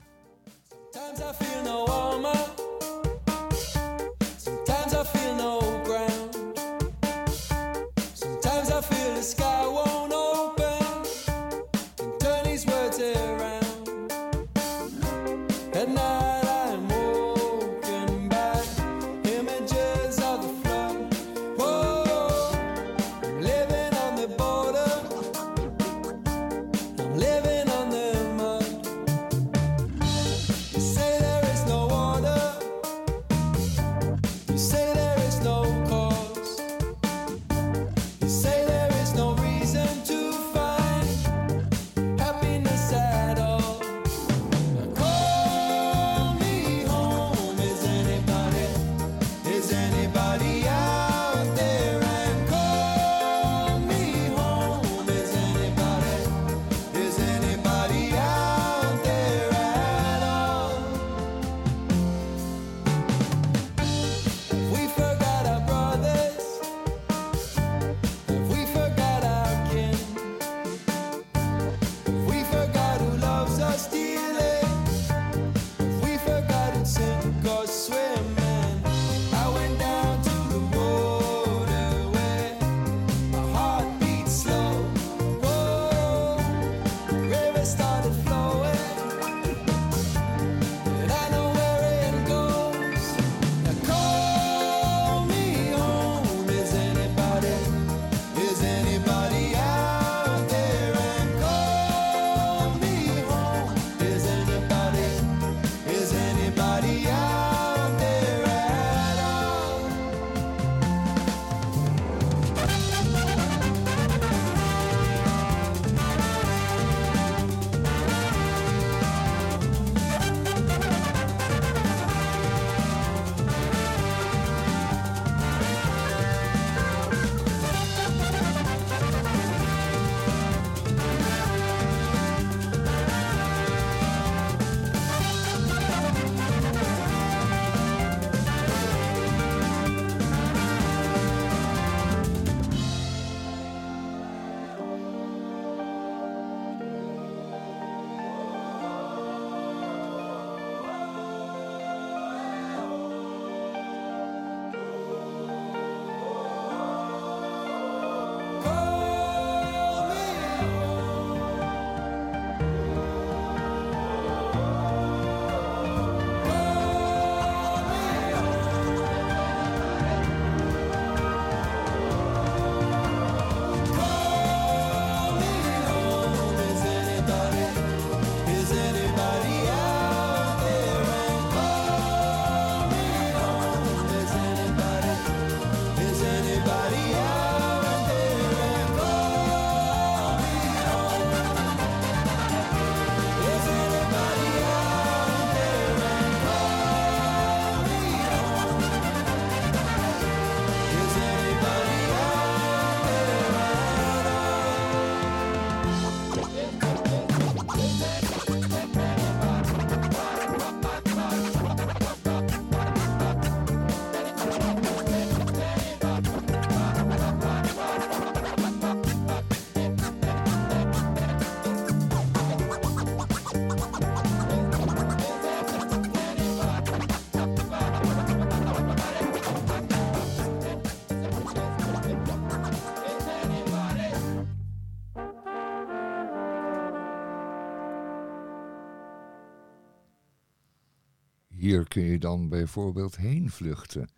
Hier 241.70 241.88
kun 241.88 242.04
je 242.04 242.20
dan 242.20 242.50
bijvoorbeeld 242.50 243.18
heen 243.18 243.50
vluchten. 243.50 244.10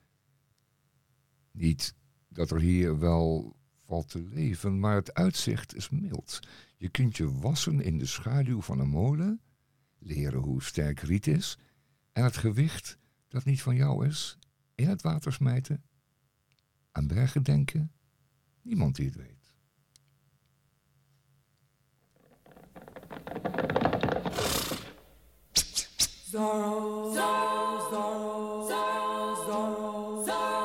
Niet 1.52 1.96
dat 2.28 2.52
er 2.52 2.60
hier 2.60 3.00
wel 3.00 3.56
valt 3.86 4.10
te 4.10 4.22
leven, 4.22 4.80
maar 4.80 4.96
het 4.96 5.14
uitzicht 5.14 5.76
is 5.76 5.90
mild. 5.90 6.40
Je 6.78 6.90
kunt 6.90 7.18
je 7.18 7.32
wassen 7.32 7.82
in 7.82 7.98
de 7.98 8.06
schaduw 8.06 8.62
van 8.62 8.80
een 8.80 8.90
molen, 8.90 9.42
leren 9.98 10.40
hoe 10.40 10.64
sterk 10.64 11.00
riet 11.00 11.28
is 11.28 11.58
en 12.12 12.24
het 12.24 12.38
gewicht 12.38 12.98
dat 13.28 13.44
niet 13.44 13.62
van 13.62 13.76
jou 13.76 14.08
is, 14.08 14.38
in 14.76 14.88
het 14.88 15.02
water 15.02 15.34
smijten, 15.34 15.84
aan 16.92 17.08
bergen 17.08 17.44
denken, 17.44 17.92
niemand 18.62 18.96
die 18.96 19.06
het 19.06 19.16
weet. 19.16 19.41
Zorro, 26.32 27.12
Zorro, 27.14 27.90
Zorro, 27.90 28.66
Zorro, 28.66 29.44
Zorro, 29.46 30.61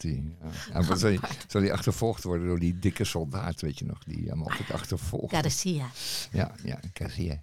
Hij. 0.00 0.36
Ja. 0.72 0.82
Wat 0.82 0.98
zal, 1.00 1.08
hij, 1.10 1.20
zal 1.46 1.60
hij 1.60 1.72
achtervolgd 1.72 2.24
worden 2.24 2.46
door 2.46 2.58
die 2.58 2.78
dikke 2.78 3.04
soldaat, 3.04 3.60
weet 3.60 3.78
je 3.78 3.84
nog, 3.84 4.04
die 4.04 4.28
hem 4.28 4.42
altijd 4.42 4.70
achtervolgt. 4.72 5.34
Garcia. 5.34 5.86
Ja, 6.32 6.54
ja, 6.64 6.80
Garcia. 6.92 7.42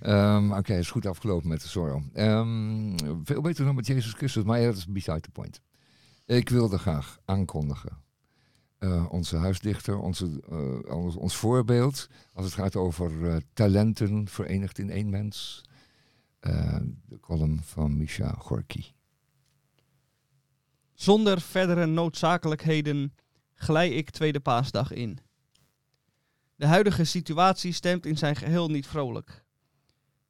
Ehm 0.00 0.52
Oké, 0.52 0.74
is 0.74 0.90
goed 0.90 1.06
afgelopen 1.06 1.48
met 1.48 1.62
de 1.62 1.68
Zorro. 1.68 2.02
Ehm, 2.12 2.96
veel 3.24 3.40
beter 3.40 3.64
dan 3.64 3.74
met 3.74 3.86
Jezus 3.86 4.12
Christus, 4.12 4.42
maar 4.44 4.60
ja, 4.60 4.66
dat 4.66 4.76
is 4.76 4.86
beside 4.86 5.20
the 5.20 5.30
point. 5.30 5.60
Ik 6.26 6.48
wilde 6.48 6.78
graag 6.78 7.18
aankondigen. 7.24 8.06
eh, 8.78 9.06
onze 9.10 9.36
huisdichter, 9.36 9.98
onze, 9.98 10.42
eh, 10.50 10.96
ons, 10.96 11.16
ons 11.16 11.36
voorbeeld, 11.36 12.08
als 12.32 12.44
het 12.44 12.54
gaat 12.54 12.76
over 12.76 13.30
eh, 13.30 13.36
talenten 13.52 14.28
verenigd 14.28 14.78
in 14.78 14.90
één 14.90 15.10
mens. 15.10 15.62
De 16.40 17.18
column 17.20 17.60
van 17.62 17.96
Misha 17.96 18.34
Gorky. 18.38 18.84
Zonder 20.98 21.40
verdere 21.40 21.86
noodzakelijkheden 21.86 23.14
glij 23.54 23.90
ik 23.90 24.10
tweede 24.10 24.40
paasdag 24.40 24.92
in. 24.92 25.18
De 26.54 26.66
huidige 26.66 27.04
situatie 27.04 27.72
stemt 27.72 28.06
in 28.06 28.16
zijn 28.18 28.36
geheel 28.36 28.68
niet 28.68 28.86
vrolijk. 28.86 29.44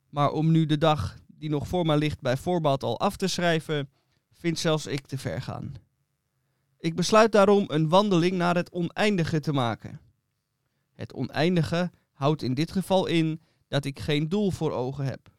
Maar 0.09 0.31
om 0.31 0.50
nu 0.50 0.66
de 0.66 0.78
dag 0.78 1.18
die 1.26 1.50
nog 1.50 1.68
voor 1.68 1.87
mij 1.87 1.96
ligt 1.96 2.20
bij 2.20 2.37
voorbaat 2.37 2.83
al 2.83 3.00
af 3.00 3.16
te 3.16 3.26
schrijven, 3.26 3.90
vind 4.33 4.59
zelfs 4.59 4.87
ik 4.87 5.07
te 5.07 5.18
ver 5.18 5.42
gaan. 5.42 5.74
Ik 6.78 6.96
besluit 6.96 7.33
daarom 7.33 7.64
een 7.68 7.88
wandeling 7.88 8.37
naar 8.37 8.54
het 8.54 8.72
oneindige 8.72 9.40
te 9.40 9.52
maken. 9.52 10.00
Het 10.94 11.12
oneindige 11.12 11.90
houdt 12.12 12.42
in 12.42 12.54
dit 12.54 12.72
geval 12.72 13.07
in 13.07 13.40
dat 13.68 13.85
ik 13.85 13.98
geen 13.98 14.28
doel 14.28 14.50
voor 14.50 14.72
ogen 14.72 15.04
heb. 15.04 15.33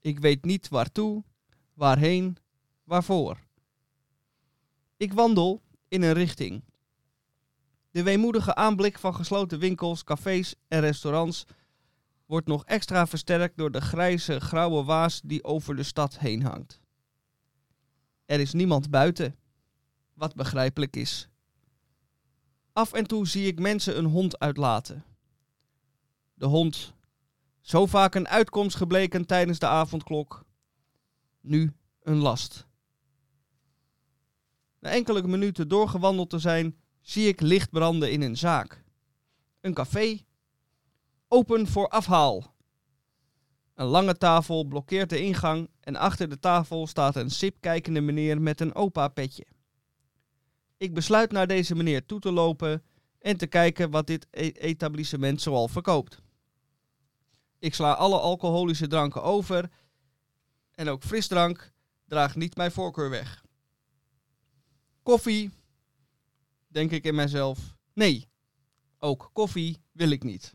Ik 0.00 0.18
weet 0.18 0.44
niet 0.44 0.68
waartoe, 0.68 1.24
waarheen, 1.74 2.36
waarvoor. 2.84 3.45
Ik 4.96 5.12
wandel 5.12 5.62
in 5.88 6.02
een 6.02 6.12
richting. 6.12 6.64
De 7.90 8.02
weemoedige 8.02 8.54
aanblik 8.54 8.98
van 8.98 9.14
gesloten 9.14 9.58
winkels, 9.58 10.04
cafés 10.04 10.54
en 10.68 10.80
restaurants 10.80 11.44
wordt 12.26 12.46
nog 12.46 12.64
extra 12.64 13.06
versterkt 13.06 13.56
door 13.56 13.70
de 13.70 13.80
grijze, 13.80 14.40
grauwe 14.40 14.84
waas 14.84 15.20
die 15.24 15.44
over 15.44 15.76
de 15.76 15.82
stad 15.82 16.18
heen 16.18 16.42
hangt. 16.42 16.80
Er 18.24 18.40
is 18.40 18.52
niemand 18.52 18.90
buiten, 18.90 19.36
wat 20.14 20.34
begrijpelijk 20.34 20.96
is. 20.96 21.28
Af 22.72 22.92
en 22.92 23.06
toe 23.06 23.26
zie 23.26 23.46
ik 23.46 23.58
mensen 23.58 23.98
een 23.98 24.04
hond 24.04 24.38
uitlaten. 24.38 25.04
De 26.34 26.46
hond, 26.46 26.94
zo 27.60 27.86
vaak 27.86 28.14
een 28.14 28.28
uitkomst 28.28 28.76
gebleken 28.76 29.26
tijdens 29.26 29.58
de 29.58 29.66
avondklok, 29.66 30.44
nu 31.40 31.72
een 32.02 32.16
last. 32.16 32.65
Na 34.86 34.92
enkele 34.92 35.22
minuten 35.22 35.68
doorgewandeld 35.68 36.30
te 36.30 36.38
zijn, 36.38 36.76
zie 37.00 37.28
ik 37.28 37.40
licht 37.40 37.70
branden 37.70 38.10
in 38.10 38.22
een 38.22 38.36
zaak. 38.36 38.84
Een 39.60 39.74
café. 39.74 40.18
Open 41.28 41.66
voor 41.66 41.88
afhaal. 41.88 42.54
Een 43.74 43.86
lange 43.86 44.16
tafel 44.16 44.64
blokkeert 44.64 45.10
de 45.10 45.20
ingang 45.20 45.70
en 45.80 45.96
achter 45.96 46.28
de 46.28 46.38
tafel 46.38 46.86
staat 46.86 47.16
een 47.16 47.30
sip 47.30 47.56
kijkende 47.60 48.00
meneer 48.00 48.40
met 48.40 48.60
een 48.60 48.74
opa-petje. 48.74 49.46
Ik 50.76 50.94
besluit 50.94 51.32
naar 51.32 51.46
deze 51.46 51.74
meneer 51.74 52.06
toe 52.06 52.20
te 52.20 52.32
lopen 52.32 52.82
en 53.18 53.36
te 53.36 53.46
kijken 53.46 53.90
wat 53.90 54.06
dit 54.06 54.26
e- 54.30 54.48
etablissement 54.48 55.42
zoal 55.42 55.68
verkoopt. 55.68 56.22
Ik 57.58 57.74
sla 57.74 57.92
alle 57.92 58.18
alcoholische 58.18 58.86
dranken 58.86 59.22
over 59.22 59.70
en 60.70 60.88
ook 60.88 61.02
frisdrank 61.02 61.72
draagt 62.04 62.36
niet 62.36 62.56
mijn 62.56 62.72
voorkeur 62.72 63.10
weg. 63.10 63.44
Koffie, 65.06 65.50
denk 66.66 66.90
ik 66.90 67.04
in 67.04 67.14
mijzelf. 67.14 67.76
Nee, 67.92 68.28
ook 68.98 69.30
koffie 69.32 69.82
wil 69.92 70.10
ik 70.10 70.22
niet. 70.22 70.54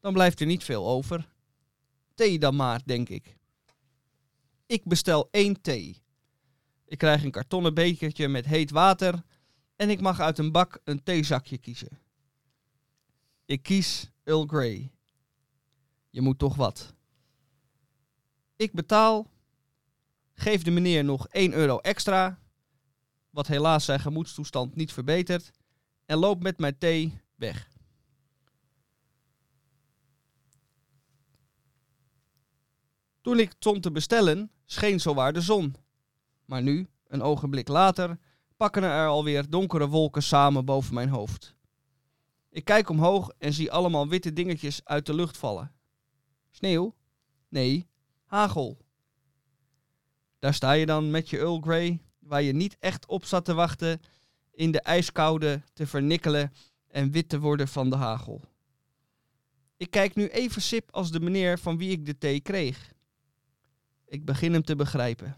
Dan 0.00 0.12
blijft 0.12 0.40
er 0.40 0.46
niet 0.46 0.64
veel 0.64 0.88
over. 0.88 1.28
Thee 2.14 2.38
dan 2.38 2.56
maar, 2.56 2.82
denk 2.84 3.08
ik. 3.08 3.36
Ik 4.66 4.84
bestel 4.84 5.28
één 5.30 5.60
thee. 5.60 6.02
Ik 6.84 6.98
krijg 6.98 7.24
een 7.24 7.30
kartonnen 7.30 7.74
bekertje 7.74 8.28
met 8.28 8.46
heet 8.46 8.70
water 8.70 9.24
en 9.76 9.90
ik 9.90 10.00
mag 10.00 10.20
uit 10.20 10.38
een 10.38 10.52
bak 10.52 10.80
een 10.84 11.02
theezakje 11.02 11.58
kiezen. 11.58 11.98
Ik 13.44 13.62
kies 13.62 14.10
Earl 14.24 14.46
Grey. 14.46 14.90
Je 16.08 16.20
moet 16.20 16.38
toch 16.38 16.56
wat. 16.56 16.94
Ik 18.56 18.72
betaal, 18.72 19.30
geef 20.34 20.62
de 20.62 20.70
meneer 20.70 21.04
nog 21.04 21.28
1 21.28 21.52
euro 21.52 21.78
extra, 21.78 22.39
wat 23.30 23.46
helaas 23.46 23.84
zijn 23.84 24.00
gemoedstoestand 24.00 24.74
niet 24.74 24.92
verbetert, 24.92 25.50
en 26.06 26.18
loop 26.18 26.42
met 26.42 26.58
mijn 26.58 26.78
thee 26.78 27.20
weg. 27.34 27.68
Toen 33.20 33.38
ik 33.38 33.52
stond 33.58 33.82
te 33.82 33.90
bestellen, 33.90 34.50
scheen 34.64 35.00
zowaar 35.00 35.32
de 35.32 35.40
zon. 35.40 35.74
Maar 36.44 36.62
nu, 36.62 36.88
een 37.06 37.22
ogenblik 37.22 37.68
later, 37.68 38.18
pakken 38.56 38.82
er 38.82 39.08
alweer 39.08 39.50
donkere 39.50 39.88
wolken 39.88 40.22
samen 40.22 40.64
boven 40.64 40.94
mijn 40.94 41.08
hoofd. 41.08 41.54
Ik 42.48 42.64
kijk 42.64 42.88
omhoog 42.88 43.30
en 43.38 43.52
zie 43.52 43.72
allemaal 43.72 44.08
witte 44.08 44.32
dingetjes 44.32 44.84
uit 44.84 45.06
de 45.06 45.14
lucht 45.14 45.36
vallen. 45.36 45.72
Sneeuw? 46.50 46.94
Nee, 47.48 47.88
hagel. 48.24 48.78
Daar 50.38 50.54
sta 50.54 50.72
je 50.72 50.86
dan 50.86 51.10
met 51.10 51.30
je 51.30 51.38
Earl 51.38 51.60
Grey, 51.60 52.02
waar 52.30 52.42
je 52.42 52.52
niet 52.52 52.76
echt 52.78 53.06
op 53.06 53.24
zat 53.24 53.44
te 53.44 53.54
wachten, 53.54 54.00
in 54.50 54.70
de 54.70 54.80
ijskoude 54.80 55.62
te 55.72 55.86
vernikkelen 55.86 56.52
en 56.88 57.10
wit 57.10 57.28
te 57.28 57.40
worden 57.40 57.68
van 57.68 57.90
de 57.90 57.96
hagel. 57.96 58.40
Ik 59.76 59.90
kijk 59.90 60.14
nu 60.14 60.28
even 60.28 60.62
sip 60.62 60.90
als 60.90 61.10
de 61.10 61.20
meneer 61.20 61.58
van 61.58 61.78
wie 61.78 61.90
ik 61.90 62.06
de 62.06 62.18
thee 62.18 62.40
kreeg. 62.40 62.92
Ik 64.06 64.24
begin 64.24 64.52
hem 64.52 64.62
te 64.62 64.76
begrijpen. 64.76 65.36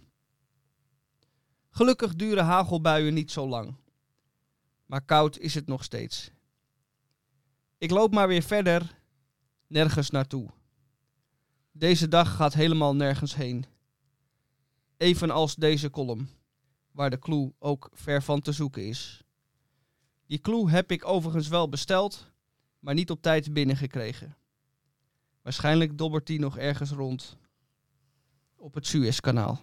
Gelukkig 1.71 2.15
duren 2.15 2.45
hagelbuien 2.45 3.15
niet 3.15 3.31
zo 3.31 3.49
lang. 3.49 3.75
Maar 4.87 5.05
koud 5.05 5.39
is 5.39 5.55
het 5.55 5.67
nog 5.67 5.85
steeds. 5.85 6.31
Ik 7.79 7.91
loop 7.91 8.15
maar 8.15 8.29
weer 8.29 8.43
verder, 8.43 8.99
nergens 9.67 10.11
naartoe. 10.11 10.51
Deze 11.71 12.09
dag 12.09 12.37
gaat 12.37 12.55
helemaal 12.55 12.95
nergens 12.95 13.35
heen. 13.35 13.65
Evenals 14.97 15.55
deze 15.55 15.91
column, 15.91 16.29
waar 16.93 17.11
de 17.11 17.19
clue 17.19 17.53
ook 17.59 17.91
ver 17.93 18.23
van 18.23 18.41
te 18.41 18.53
zoeken 18.53 18.87
is. 18.87 19.23
Die 20.27 20.41
clue 20.41 20.71
heb 20.71 20.91
ik 20.91 21.09
overigens 21.09 21.49
wel 21.49 21.69
besteld, 21.69 22.33
maar 22.79 22.95
niet 22.95 23.11
op 23.11 23.23
tijd 23.23 23.53
binnengekregen. 23.53 24.37
Waarschijnlijk 25.43 25.99
dobbert 25.99 26.27
die 26.27 26.39
nog 26.39 26.59
ergens 26.59 26.91
rond 26.91 27.37
op 28.57 28.75
het 28.75 28.87
Suezkanaal. 28.87 29.61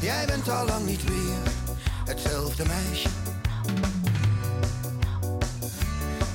Jij 0.00 0.26
bent 0.26 0.48
al 0.48 0.66
lang 0.66 0.86
niet 0.86 1.08
meer 1.08 1.38
hetzelfde 2.04 2.64
meisje. 2.66 3.08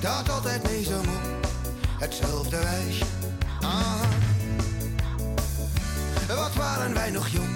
Dat 0.02 0.30
altijd 0.30 0.63
mee 0.63 0.84
zo 0.84 1.02
hetzelfde 2.00 2.58
wijsje. 2.58 3.06
Ah. 3.62 4.02
Wat 6.28 6.54
waren 6.54 6.94
wij 6.94 7.10
nog 7.12 7.28
jong, 7.28 7.56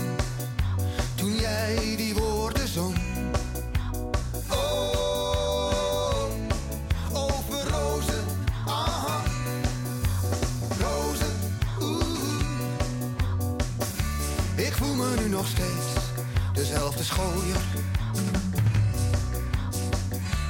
toen 1.16 1.36
jij 1.36 1.94
die 1.98 2.16
woorden 2.16 2.68
zong. 2.68 2.98
Oh, 4.50 6.24
over 7.14 7.70
rozen, 7.72 8.24
aha. 8.68 9.22
Rozen, 10.80 11.36
oeh. 11.82 12.40
Ik 14.56 14.74
voel 14.74 14.96
me 14.96 15.16
nu 15.20 15.30
nog 15.30 15.48
steeds 15.48 15.88
dezelfde 16.54 17.04
schooier. 17.04 17.62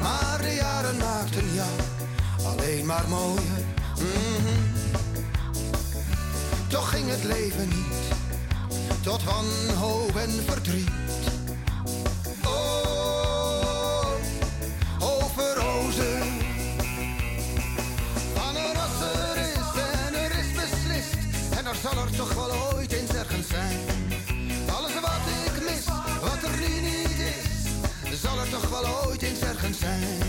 Maar 0.02 0.42
de 0.42 0.54
jaren 0.56 0.98
maakten 0.98 1.54
jou 1.54 1.72
alleen 2.46 2.86
maar 2.86 3.06
mooier. 3.10 3.73
Mhm. 4.04 4.62
Toch 6.68 6.89
ging 6.89 7.10
het 7.10 7.24
leven 7.24 7.68
niet 7.68 8.04
tot 9.04 9.24
wanhoop 9.24 10.16
en 10.16 10.30
verdriet. 10.48 10.89
Oh, 12.46 14.06
over 15.00 15.56
rozen. 15.56 16.22
Van 18.34 18.56
er 18.56 18.78
als 18.78 19.02
er 19.13 19.38
is 19.38 19.82
en 19.82 20.13
er 20.13 20.32
is 20.39 20.52
beslist. 20.52 21.13
En 21.58 21.66
er 21.66 21.76
zal 21.82 22.04
er 22.04 22.16
toch 22.16 22.34
wel 22.34 22.52
ooit 22.74 22.92
eens 22.92 23.13
ergens 23.13 23.48
zijn. 23.48 23.80
Alles 24.76 24.94
wat 24.94 25.24
ik 25.46 25.63
mis, 25.63 25.86
wat 26.22 26.44
er 26.44 26.58
nu 26.60 26.82
niet 26.82 27.20
is, 28.12 28.22
zal 28.22 28.39
er 28.39 28.50
toch 28.50 28.70
wel 28.70 29.06
ooit 29.06 29.22
eens 29.22 29.39
ergens 29.39 29.80
zijn. 29.80 30.23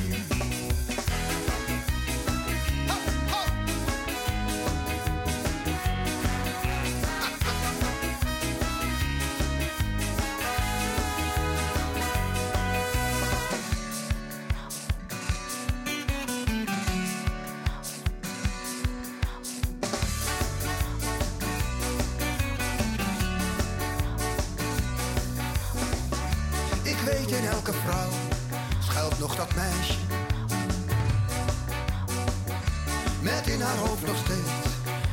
Met 33.20 33.46
in 33.46 33.61
haar 33.61 33.77
hoofd 33.77 34.07
nog 34.07 34.16
steeds 34.16 34.50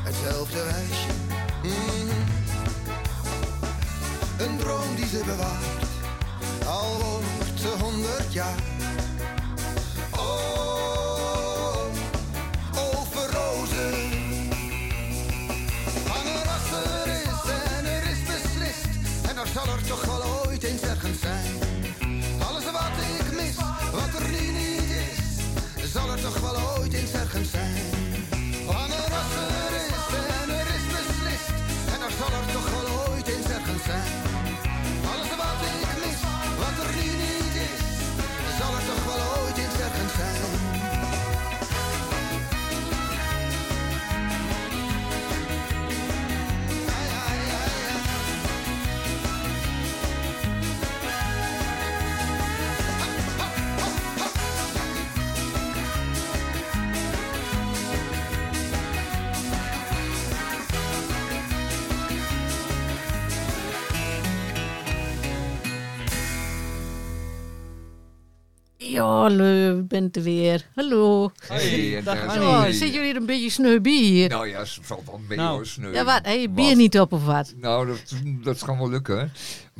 hetzelfde 0.04 0.64
wijsje. 0.64 1.12
Mhm. 1.64 2.30
Een 4.38 4.58
droom 4.58 4.96
die 4.96 5.08
ze 5.08 5.22
bewaart, 5.26 5.81
hallo, 69.22 69.78
ik 69.80 69.88
ben 69.88 70.10
er 70.12 70.22
weer. 70.22 70.66
Hallo. 70.76 71.32
Hey, 71.48 71.98
en 71.98 72.04
dag 72.04 72.28
Annie. 72.28 72.48
Oh, 72.48 72.60
jullie. 72.60 72.74
zitten 72.74 73.00
jullie 73.00 73.16
een 73.16 73.26
beetje 73.26 73.50
sneu 73.50 73.80
bij 73.80 73.92
hier? 73.92 74.30
Nou 74.30 74.48
ja, 74.48 74.66
ze 74.66 74.80
valt 74.84 75.06
wel 75.06 75.22
mee 75.28 75.38
Nou. 75.38 75.52
hoor, 75.56 75.66
sneu. 75.66 75.94
ja, 75.94 76.04
wat? 76.04 76.20
Heb 76.26 76.40
je 76.40 76.50
bier 76.50 76.68
Wat? 76.68 76.76
niet 76.76 77.00
op 77.00 77.14
of 77.14 77.26
wat? 77.26 77.54
Nou, 77.56 77.88
dat, 77.88 78.02
dat 78.44 78.64
kan 78.64 78.78
wel 78.78 78.90
lukken. 78.90 79.32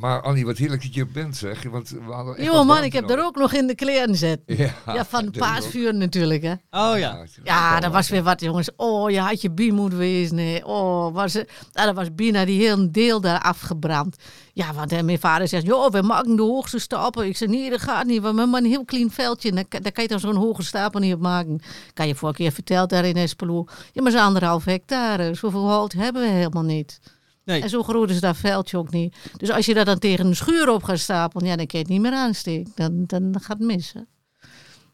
Maar 0.02 0.22
Annie, 0.22 0.44
wat 0.46 0.56
heerlijk 0.58 0.82
dat 0.82 0.94
je 0.94 1.06
bent 1.06 1.36
zeg. 1.36 1.62
Want 1.62 1.88
we 1.88 2.12
hadden 2.12 2.36
echt 2.36 2.46
Jongen 2.46 2.66
man, 2.66 2.82
ik 2.82 2.92
heb 2.92 3.02
er 3.02 3.08
nodig. 3.08 3.24
ook 3.24 3.36
nog 3.36 3.52
in 3.52 3.66
de 3.66 3.74
kleren 3.74 4.16
zitten. 4.16 4.56
Ja, 4.56 4.70
Ja, 4.86 5.04
van 5.04 5.30
paasvuur 5.30 5.94
natuurlijk, 5.94 6.42
hè. 6.42 6.52
Oh 6.70 6.98
ja. 6.98 7.24
Ja, 7.44 7.80
dat 7.80 7.92
was 7.92 8.08
weer 8.08 8.22
wat, 8.22 8.40
jongens. 8.40 8.70
Oh, 8.76 9.10
je 9.10 9.20
had 9.20 9.40
je 9.40 9.50
bier 9.50 9.74
moeten 9.74 9.98
wezen. 9.98 10.38
hè. 10.38 10.58
Oh, 10.64 11.14
was 11.14 11.32
het, 11.32 11.50
nou, 11.72 11.86
dat 11.86 11.96
was 11.96 12.14
bijna 12.14 12.44
die 12.44 12.66
hele 12.66 12.90
deel 12.90 13.20
daar 13.20 13.40
afgebrand. 13.40 14.16
Ja, 14.52 14.74
want 14.74 14.90
hè, 14.90 15.02
mijn 15.02 15.18
vader 15.18 15.48
zegt, 15.48 15.66
joh, 15.66 15.90
we 15.90 16.02
maken 16.02 16.36
de 16.36 16.42
hoogste 16.42 16.78
stapel. 16.78 17.24
Ik 17.24 17.36
zeg, 17.36 17.48
nee, 17.48 17.70
dat 17.70 17.80
gaat 17.80 18.06
niet. 18.06 18.20
We 18.20 18.26
hebben 18.26 18.50
maar 18.50 18.60
een 18.62 18.66
heel 18.70 18.84
klein 18.84 19.10
veldje. 19.10 19.52
Daar, 19.52 19.64
kan- 19.68 19.82
daar 19.82 19.92
kan 19.92 20.02
je 20.02 20.08
dan 20.08 20.20
zo'n 20.20 20.36
hoge 20.36 20.62
stapel 20.62 21.00
niet 21.00 21.14
op 21.14 21.20
maken. 21.20 21.60
Kan 21.94 22.06
je 22.08 22.14
vorige 22.14 22.38
keer 22.42 22.52
verteld 22.52 22.90
daar 22.90 23.04
in 23.04 23.16
Espelo. 23.16 23.64
Ja, 23.92 24.02
maar 24.02 24.12
ze 24.12 24.20
anderhalf 24.20 24.64
hectare. 24.64 25.34
Zoveel 25.34 25.68
hout 25.68 25.92
hebben 25.92 26.22
we 26.22 26.28
helemaal 26.28 26.62
niet. 26.62 26.98
Nee. 27.44 27.62
En 27.62 27.68
zo 27.68 27.82
groot 27.82 28.10
is 28.10 28.20
dat 28.20 28.36
veldje 28.36 28.76
ook 28.78 28.90
niet. 28.90 29.16
Dus 29.36 29.50
als 29.50 29.66
je 29.66 29.74
dat 29.74 29.86
dan 29.86 29.98
tegen 29.98 30.26
een 30.26 30.36
schuur 30.36 30.68
op 30.68 30.82
gaat 30.82 30.98
stapelen, 30.98 31.46
ja, 31.48 31.56
dan 31.56 31.66
kan 31.66 31.78
je 31.78 31.84
het 31.84 31.94
niet 31.94 32.02
meer 32.02 32.12
aansteken. 32.18 32.72
Dan, 32.74 33.04
dan 33.06 33.40
gaat 33.40 33.58
het 33.58 33.66
mis. 33.66 33.92
Hè? 33.92 34.00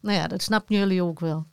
Nou 0.00 0.16
ja, 0.16 0.26
dat 0.26 0.42
snappen 0.42 0.76
jullie 0.76 1.02
ook 1.02 1.20
wel. 1.20 1.46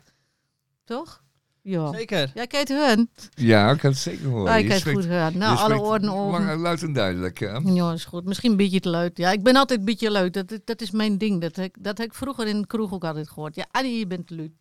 Toch? 0.83 1.23
Ja. 1.61 1.93
Zeker. 1.93 2.31
Jij 2.33 2.47
kijkt 2.47 2.69
hun? 2.69 3.09
Ja, 3.33 3.71
ik 3.71 3.77
kan 3.79 3.89
het 3.89 3.99
zeker 3.99 4.27
horen. 4.27 4.51
Ja, 4.51 4.57
ik 4.57 4.67
kijk 4.67 4.79
spreekt- 4.79 4.97
goed 4.97 5.07
je 5.07 5.29
Nou, 5.37 5.57
alle 5.57 5.79
oren 5.81 6.09
open. 6.09 6.57
luid 6.57 6.81
en 6.81 6.93
duidelijk. 6.93 7.39
Hè? 7.39 7.57
Ja, 7.57 7.91
is 7.93 8.05
goed. 8.05 8.25
Misschien 8.25 8.51
een 8.51 8.57
beetje 8.57 8.79
te 8.79 8.89
luid. 8.89 9.17
Ja, 9.17 9.31
ik 9.31 9.43
ben 9.43 9.55
altijd 9.55 9.79
een 9.79 9.85
beetje 9.85 10.11
luid. 10.11 10.33
Dat, 10.33 10.59
dat 10.65 10.81
is 10.81 10.91
mijn 10.91 11.17
ding. 11.17 11.41
Dat 11.41 11.55
heb, 11.55 11.75
dat 11.79 11.97
heb 11.97 12.07
ik 12.07 12.13
vroeger 12.13 12.47
in 12.47 12.61
de 12.61 12.67
kroeg 12.67 12.93
ook 12.93 13.03
altijd 13.03 13.29
gehoord. 13.29 13.55
Ja, 13.55 13.65
Annie, 13.71 13.97
je 13.99 14.07
bent 14.07 14.27
te 14.27 14.35
luid. 14.35 14.51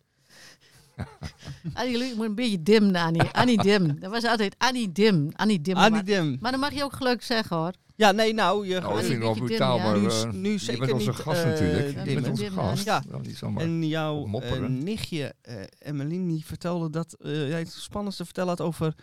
Annie, 1.73 1.97
je 1.97 2.13
moet 2.15 2.25
een 2.25 2.35
beetje 2.35 2.63
dim, 2.63 2.95
Annie. 2.95 3.21
Annie 3.31 3.61
dim. 3.61 3.99
Dat 3.99 4.11
was 4.11 4.23
altijd 4.23 4.55
Annie 4.57 4.91
dim. 4.91 5.29
Annie 5.35 5.61
dim. 5.61 5.75
Annie 5.75 5.91
maar, 5.91 6.03
Dim. 6.03 6.37
maar 6.41 6.51
dan 6.51 6.59
mag 6.59 6.73
je 6.73 6.83
ook 6.83 6.93
gelukkig 6.93 7.23
zeggen, 7.23 7.57
hoor. 7.57 7.71
Ja, 7.97 8.11
nee, 8.11 8.33
nou, 8.33 8.67
je 8.67 8.79
Nou, 8.79 8.99
vind 8.99 9.11
ik 9.13 9.19
wel 9.19 9.33
brutaal, 9.33 9.77
maar 9.79 9.99
Nu- 9.99 10.07
eh, 10.07 10.31
nu 10.31 10.51
je 10.51 10.57
zeker 10.57 10.79
bent 10.79 10.91
onze 10.91 11.09
niet, 11.09 11.19
gast 11.19 11.41
eh, 11.43 11.47
natuurlijk. 11.49 12.07
Je 12.07 12.13
bent 12.13 12.27
onze 12.29 12.51
gast. 12.51 12.83
ja. 12.85 13.03
Nou. 13.41 13.57
En 13.57 13.87
jouw 13.87 14.23
eh, 14.23 14.29
mopperen. 14.29 14.83
nichtje, 14.83 15.33
eh 15.41 15.55
Emmeline, 15.79 16.27
die 16.33 16.45
vertelde 16.45 16.89
dat 16.89 17.13
eh, 17.13 17.47
jij 17.49 17.59
het 17.59 17.71
spannendste 17.71 18.25
vertellen 18.25 18.49
had 18.49 18.61
over 18.61 18.93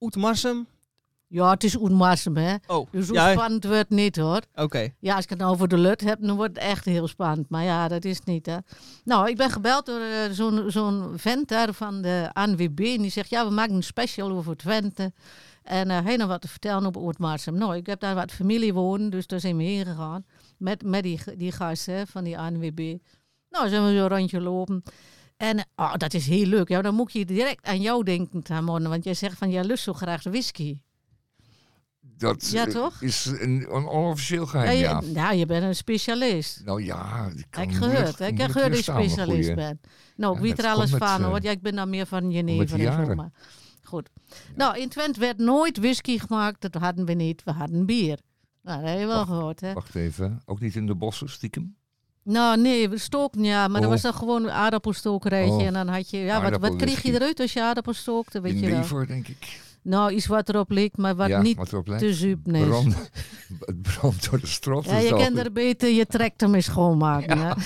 Oetmarsum. 0.00 0.66
Ja, 1.28 1.50
het 1.50 1.64
is 1.64 1.76
onmassem, 1.76 2.36
hè. 2.36 2.54
Oh, 2.66 2.86
Dus 2.90 3.08
ja, 3.08 3.32
spannend 3.32 3.64
wordt 3.64 3.78
het 3.78 3.90
niet, 3.90 4.16
hoor. 4.16 4.40
oké. 4.54 4.88
Ja, 5.00 5.14
als 5.14 5.24
ik 5.24 5.30
het 5.30 5.38
nou 5.38 5.52
over 5.52 5.68
de 5.68 5.78
lut 5.78 6.00
heb, 6.00 6.18
dan 6.20 6.36
wordt 6.36 6.54
het 6.54 6.64
echt 6.64 6.84
heel 6.84 7.08
spannend. 7.08 7.48
Maar 7.48 7.64
ja, 7.64 7.88
dat 7.88 8.04
is 8.04 8.16
het 8.16 8.26
niet, 8.26 8.46
hè. 8.46 8.56
Nou, 9.04 9.28
ik 9.28 9.36
ben 9.36 9.50
gebeld 9.50 9.86
door 9.86 10.00
eh, 10.00 10.30
zo'n 10.30 10.64
zo'n 10.70 11.12
vent 11.16 11.48
daar 11.48 11.72
van 11.72 12.02
de 12.02 12.30
ANWB. 12.32 12.80
En 12.80 13.02
die 13.02 13.10
zegt, 13.10 13.30
ja, 13.30 13.48
we 13.48 13.54
maken 13.54 13.74
een 13.74 13.82
special 13.82 14.30
over 14.30 14.56
Twente. 14.56 15.12
En 15.62 15.90
eh 15.90 16.04
hij 16.04 16.16
nog 16.16 16.28
wat 16.28 16.40
te 16.40 16.48
vertellen 16.48 16.86
op 16.86 16.96
Oortmarsum. 16.96 17.54
Nou, 17.54 17.76
ik 17.76 17.86
heb 17.86 18.00
daar 18.00 18.14
wat 18.14 18.32
familie 18.32 18.74
wonen, 18.74 19.10
dus 19.10 19.26
daar 19.26 19.40
zijn 19.40 19.56
we 19.56 19.62
heen 19.62 19.84
gegaan. 19.86 20.24
Met, 20.58 20.82
met 20.84 21.02
die, 21.02 21.20
die 21.36 21.52
gasten 21.52 21.94
hè, 21.94 22.06
van 22.06 22.24
die 22.24 22.38
ANWB. 22.38 22.96
Nou, 23.50 23.68
zijn 23.68 23.84
we 23.84 23.96
zo 23.96 24.02
een 24.02 24.08
rondje 24.08 24.40
lopen. 24.40 24.82
En 25.36 25.66
oh, 25.76 25.94
dat 25.94 26.14
is 26.14 26.26
heel 26.26 26.46
leuk. 26.46 26.68
Ja, 26.68 26.82
dan 26.82 26.94
moet 26.94 27.12
je 27.12 27.24
direct 27.24 27.66
aan 27.66 27.80
jou 27.80 28.04
denken, 28.04 28.42
Tamon. 28.42 28.88
Want 28.88 29.04
jij 29.04 29.14
zegt 29.14 29.38
van, 29.38 29.50
jij 29.50 29.64
lust 29.64 29.82
zo 29.84 29.92
graag 29.92 30.22
whisky. 30.22 30.78
Dat 32.18 32.48
Ja, 32.50 32.66
eh, 32.66 32.72
toch? 32.72 33.00
is 33.02 33.24
een, 33.26 33.66
een 33.74 33.88
onofficieel 33.88 34.42
Ja, 34.42 34.48
geheim, 34.48 34.76
je, 34.76 34.82
ja. 34.82 35.00
ja, 35.14 35.30
je 35.30 35.46
bent 35.46 35.62
een 35.64 35.74
specialist. 35.76 36.62
Nou 36.64 36.84
ja, 36.84 37.30
ik 37.36 37.46
Heb 37.50 37.70
gehoord. 37.70 38.20
Ik 38.20 38.38
heb 38.38 38.50
gehoord 38.50 38.72
dat 38.74 38.84
je 38.84 38.92
specialist 38.92 39.54
bent. 39.54 39.86
Nou, 40.16 40.34
Ja, 40.36 40.40
wie 40.40 40.54
er 40.54 40.66
alles 40.66 40.90
van 40.90 41.20
eh, 41.20 41.24
hoor. 41.26 41.42
Ja, 41.42 41.50
ik 41.50 41.62
ben 41.62 41.74
dan 41.74 41.90
meer 41.90 42.06
van 42.06 42.30
Jenever 42.30 42.86
en 42.86 43.06
zo. 43.06 43.14
Maar 43.14 43.30
goed. 43.82 44.10
Nou, 44.54 44.78
in 44.78 44.88
Twente 44.88 45.20
werd 45.20 45.38
nooit 45.38 45.78
whisky 45.78 46.18
gemaakt. 46.18 46.60
Dat 46.60 46.74
hadden 46.74 47.04
we 47.04 47.12
niet. 47.12 47.42
We 47.44 47.50
hadden 47.52 47.86
bier. 47.86 48.18
Nou, 48.62 48.80
dat 48.80 48.90
heb 48.90 48.98
je 48.98 49.06
wel 49.06 49.16
Wacht, 49.16 49.28
gehoord, 49.28 49.60
hè? 49.60 49.72
Wacht 49.72 49.94
even, 49.94 50.42
ook 50.44 50.60
niet 50.60 50.74
in 50.74 50.86
de 50.86 50.94
bossen 50.94 51.28
stiekem? 51.30 51.76
Nou, 52.22 52.60
nee, 52.60 52.88
we 52.88 52.98
stoken, 52.98 53.44
ja. 53.44 53.68
Maar 53.68 53.80
dat 53.80 53.84
Oh. 53.88 53.94
was 53.94 54.02
dan 54.02 54.14
gewoon 54.14 54.42
een 54.44 54.50
aardappelstokerijtje. 54.50 55.52
Oh. 55.52 55.66
En 55.66 55.72
dan 55.72 55.88
had 55.88 56.10
je... 56.10 56.18
Ja, 56.18 56.50
wat, 56.50 56.60
wat 56.60 56.76
kreeg 56.76 57.02
je 57.02 57.12
eruit 57.12 57.40
als 57.40 57.52
je 57.52 57.62
aardappel 57.62 57.92
stookte? 57.92 58.40
Weet 58.40 58.54
je 58.54 58.60
wel. 58.60 58.68
Jenever, 58.70 59.06
denk 59.06 59.28
ik. 59.28 59.60
Nou, 59.86 60.12
iets 60.12 60.26
wat 60.26 60.48
erop 60.48 60.70
leek, 60.70 60.96
maar 60.96 61.16
wat 61.16 61.28
ja, 61.28 61.42
niet 61.42 61.56
wat 61.56 61.72
erop 61.72 61.86
lijkt. 61.86 62.02
te 62.02 62.14
zuip 62.14 62.38
is. 62.48 62.66
Brand, 62.66 62.94
het 63.60 63.82
brandt 63.82 64.30
door 64.30 64.40
de 64.40 64.46
strot. 64.46 64.84
Ja, 64.84 64.98
je 64.98 65.16
kent 65.16 65.38
er 65.38 65.52
beter 65.52 65.88
je 65.88 66.06
tractor 66.06 66.50
mee 66.50 66.60
schoonmaken. 66.60 67.38
Ja. 67.38 67.56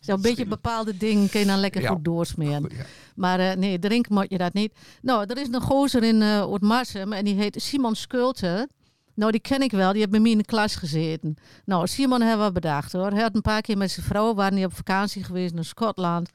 Zo'n 0.00 0.20
beetje 0.20 0.46
bepaalde 0.46 0.96
dingen 0.96 1.28
kun 1.30 1.40
je 1.40 1.46
dan 1.46 1.58
lekker 1.58 1.80
Ja. 1.80 1.88
goed 1.88 2.04
doorsmeren. 2.04 2.70
Maar 3.14 3.40
eh, 3.40 3.56
nee, 3.56 3.78
drinken 3.78 4.14
moet 4.14 4.26
je 4.28 4.38
dat 4.38 4.52
niet. 4.52 4.72
Nou, 5.02 5.24
er 5.26 5.38
is 5.38 5.48
een 5.50 5.60
gozer 5.60 6.02
in 6.02 6.20
uh, 6.20 6.40
Oudmarsum 6.40 7.12
en 7.12 7.24
die 7.24 7.34
heet 7.34 7.62
Simon 7.62 7.94
Schulte. 7.94 8.68
Nou, 9.14 9.30
die 9.30 9.40
ken 9.40 9.62
ik 9.62 9.70
wel. 9.70 9.90
Die 9.90 9.98
heeft 9.98 10.10
bij 10.10 10.20
mij 10.20 10.30
in 10.30 10.38
de 10.38 10.44
klas 10.44 10.76
gezeten. 10.76 11.36
Nou, 11.64 11.86
Simon 11.86 12.20
hebben 12.20 12.46
we 12.46 12.52
bedacht 12.52 12.92
hoor. 12.92 13.10
Hij 13.10 13.22
had 13.22 13.34
een 13.34 13.40
paar 13.42 13.60
keer 13.60 13.76
met 13.76 13.90
zijn 13.90 14.06
vrouw, 14.06 14.34
waren 14.34 14.54
die 14.56 14.64
op 14.64 14.74
vakantie 14.76 15.24
geweest 15.24 15.54
naar 15.54 15.64
Schotland. 15.64 16.30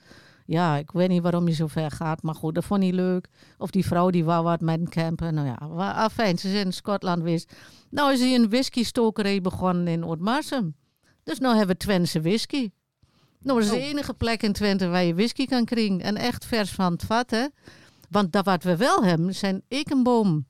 Ja, 0.53 0.77
ik 0.77 0.91
weet 0.91 1.09
niet 1.09 1.21
waarom 1.21 1.45
hij 1.45 1.53
zo 1.53 1.67
ver 1.67 1.91
gaat, 1.91 2.21
maar 2.23 2.35
goed, 2.35 2.55
dat 2.55 2.65
vond 2.65 2.81
hij 2.83 2.91
leuk. 2.91 3.27
Of 3.57 3.69
die 3.71 3.85
vrouw 3.85 4.09
die 4.09 4.23
wou 4.23 4.43
wat 4.43 4.61
met 4.61 4.75
hem 4.75 4.89
campen. 4.89 5.33
Nou 5.33 5.47
ja, 5.47 5.67
wa- 5.67 5.91
ah, 5.91 6.09
ze 6.17 6.35
zijn 6.49 6.65
in 6.65 6.73
Schotland 6.73 7.17
geweest. 7.17 7.53
Nou 7.89 8.13
is 8.13 8.19
hij 8.19 8.35
een 8.35 8.49
whisky-stokerij 8.49 9.41
begonnen 9.41 9.87
in 9.87 10.03
Oudmarsum. 10.03 10.75
Dus 11.23 11.39
nou 11.39 11.55
hebben 11.57 11.75
we 11.75 11.81
Twentse 11.81 12.21
whisky. 12.21 12.69
Nou, 13.39 13.59
dat 13.59 13.67
is 13.67 13.73
de 13.73 13.83
Oh. 13.83 13.89
enige 13.89 14.13
plek 14.13 14.43
in 14.43 14.53
Twente 14.53 14.87
waar 14.87 15.03
je 15.03 15.15
whisky 15.15 15.45
kan 15.45 15.65
krijgen. 15.65 16.01
En 16.01 16.15
echt 16.15 16.45
vers 16.45 16.71
van 16.71 16.91
het 16.91 17.03
vat, 17.03 17.31
hè. 17.31 17.45
Want 18.09 18.31
dat 18.31 18.45
wat 18.45 18.63
we 18.63 18.77
wel 18.77 19.03
hebben, 19.03 19.35
zijn 19.35 19.61
ekenbomen. 19.67 20.47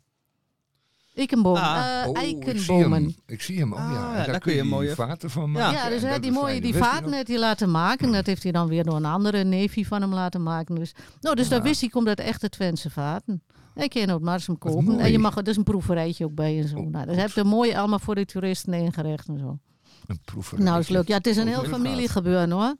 Ekenbomen, 1.13 1.61
Ah. 1.61 2.01
eh, 2.03 2.09
Oh, 2.09 2.17
eikenbomen. 2.17 2.53
Ik 2.55 2.61
zie 2.61 2.75
hem. 2.83 3.15
Ik 3.25 3.41
zie 3.41 3.59
hem. 3.59 3.73
Oh, 3.73 3.79
Ah, 3.85 3.91
ja. 3.93 4.25
En 4.25 4.31
daar 4.31 4.39
kun 4.39 4.53
je 4.53 4.61
die 4.61 4.69
mooie- 4.69 4.95
vaten 4.95 5.29
van 5.29 5.51
maken. 5.51 5.77
Ja, 5.77 5.89
dus 5.89 6.01
dat 6.01 6.21
die 6.21 6.31
mooie 6.31 6.61
die 6.61 6.75
vaten 6.75 7.13
heeft 7.13 7.27
hij 7.27 7.39
laten 7.39 7.71
maken. 7.71 8.11
Dat 8.11 8.25
heeft 8.25 8.43
hij 8.43 8.51
dan 8.51 8.67
weer 8.67 8.83
door 8.83 8.95
een 8.95 9.05
andere 9.05 9.43
neefje 9.43 9.85
van 9.85 10.01
hem 10.01 10.13
laten 10.13 10.43
maken. 10.43 10.75
Dus, 10.75 10.93
nou, 11.21 11.35
dus 11.35 11.47
Ja. 11.47 11.51
dat 11.55 11.63
wist 11.63 11.79
hij, 11.81 11.89
komt 11.89 12.07
uit 12.07 12.19
echte 12.19 12.49
Twentse 12.49 12.89
vaten. 12.89 13.43
Ik 13.75 13.89
kan 13.89 14.01
je 14.01 14.13
ook 14.13 14.21
Marsum 14.21 14.55
Wat 14.59 14.73
kopen. 14.73 14.99
En 14.99 15.11
je 15.11 15.19
mag, 15.19 15.37
er 15.37 15.47
is 15.47 15.57
een 15.57 15.63
proeverijtje 15.63 16.25
ook 16.25 16.35
bij 16.35 16.59
en 16.59 16.67
zo. 16.67 16.77
Oh, 16.77 16.89
nou, 16.91 17.05
dat 17.05 17.15
heb 17.15 17.29
je 17.31 17.43
mooi 17.43 17.73
allemaal 17.75 17.99
voor 17.99 18.15
de 18.15 18.25
toeristen 18.25 18.73
ingericht 18.73 19.27
en 19.27 19.39
zo. 19.39 19.59
Een 20.07 20.19
proeverij. 20.25 20.63
Nou, 20.65 20.79
is 20.79 20.87
leuk. 20.89 21.07
Ja, 21.07 21.17
het 21.17 21.27
is 21.27 21.37
een 21.37 21.43
Oh, 21.47 21.49
heel 21.49 21.61
heel 21.61 21.71
familiegebeuren 21.71 22.51
hoor. 22.51 22.75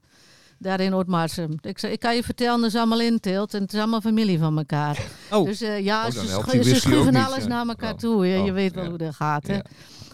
Daar 0.63 0.79
in 0.79 0.93
Oudmarsum. 0.93 1.51
Ik, 1.61 1.81
ik 1.81 1.99
kan 1.99 2.15
je 2.15 2.23
vertellen, 2.23 2.59
dat 2.61 2.69
is 2.69 2.75
allemaal 2.75 2.99
inteelt 3.01 3.53
en 3.53 3.61
het 3.61 3.73
is 3.73 3.79
allemaal 3.79 4.01
familie 4.01 4.39
van 4.39 4.57
elkaar. 4.57 5.05
Oh, 5.31 5.45
Dus 5.45 5.61
eh, 5.61 5.79
ja, 5.83 6.05
Oh, 6.05 6.11
ze, 6.11 6.27
schu- 6.27 6.75
schuiven 6.75 7.15
alles 7.15 7.45
naar 7.47 7.67
elkaar 7.67 7.91
Oh. 7.93 7.97
toe. 7.97 8.27
Je, 8.27 8.37
je 8.37 8.49
Oh, 8.49 8.53
weet 8.53 8.73
wel 8.73 8.83
ja. 8.83 8.89
hoe 8.89 8.97
dat 8.97 9.15
gaat. 9.15 9.47
Hè? 9.47 9.53
Ja. 9.55 9.63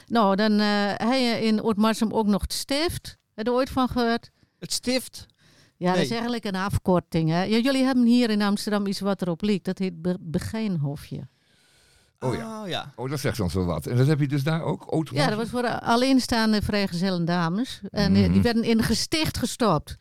Nou, 0.07 0.35
dan 0.35 0.51
uh, 0.51 0.57
hij 0.95 1.23
je 1.23 1.45
in 1.45 1.61
Oudmarsum 1.61 2.11
ook 2.11 2.27
nog 2.27 2.41
het 2.41 2.53
stift. 2.53 3.17
Heb 3.33 3.45
je 3.45 3.51
er 3.51 3.57
ooit 3.57 3.69
van 3.69 3.87
gehoord? 3.89 4.29
het 4.59 4.71
stift. 4.73 5.25
Ja, 5.77 5.93
dat 5.93 6.01
is 6.01 6.11
eigenlijk 6.11 6.45
een 6.45 6.55
afkorting. 6.55 7.29
Hè? 7.29 7.43
Ja, 7.43 7.57
jullie 7.57 7.83
hebben 7.83 8.05
hier 8.05 8.29
in 8.29 8.41
Amsterdam 8.41 8.85
iets 8.87 8.99
wat 8.99 9.21
erop 9.21 9.41
ligt. 9.41 9.63
Dat 9.65 9.77
heet 9.77 10.01
Be 10.01 10.17
Begijnhofje. 10.19 11.27
Oh 12.19 12.35
ja. 12.35 12.61
Oh, 12.61 12.67
ja. 12.67 12.93
Oh, 12.95 13.09
dat 13.09 13.19
zegt 13.19 13.37
dan 13.37 13.49
zo 13.49 13.65
wat. 13.65 13.85
En 13.87 13.97
dat 13.97 14.07
heb 14.07 14.19
je 14.19 14.27
dus 14.27 14.43
daar 14.43 14.61
ook? 14.61 14.83
Oud 14.83 15.09
Ja, 15.13 15.27
dat 15.27 15.37
was 15.37 15.49
voor 15.49 15.61
de 15.61 15.81
alleenstaande 15.81 16.61
vrijgezellen 16.61 17.25
dames. 17.25 17.81
En 17.89 18.15
eh, 18.15 18.21
die 18.21 18.29
Mhm. 18.29 18.41
werden 18.41 18.63
in 18.63 18.77
een 18.77 18.83
gesticht 18.83 19.37
gestopt. 19.37 19.97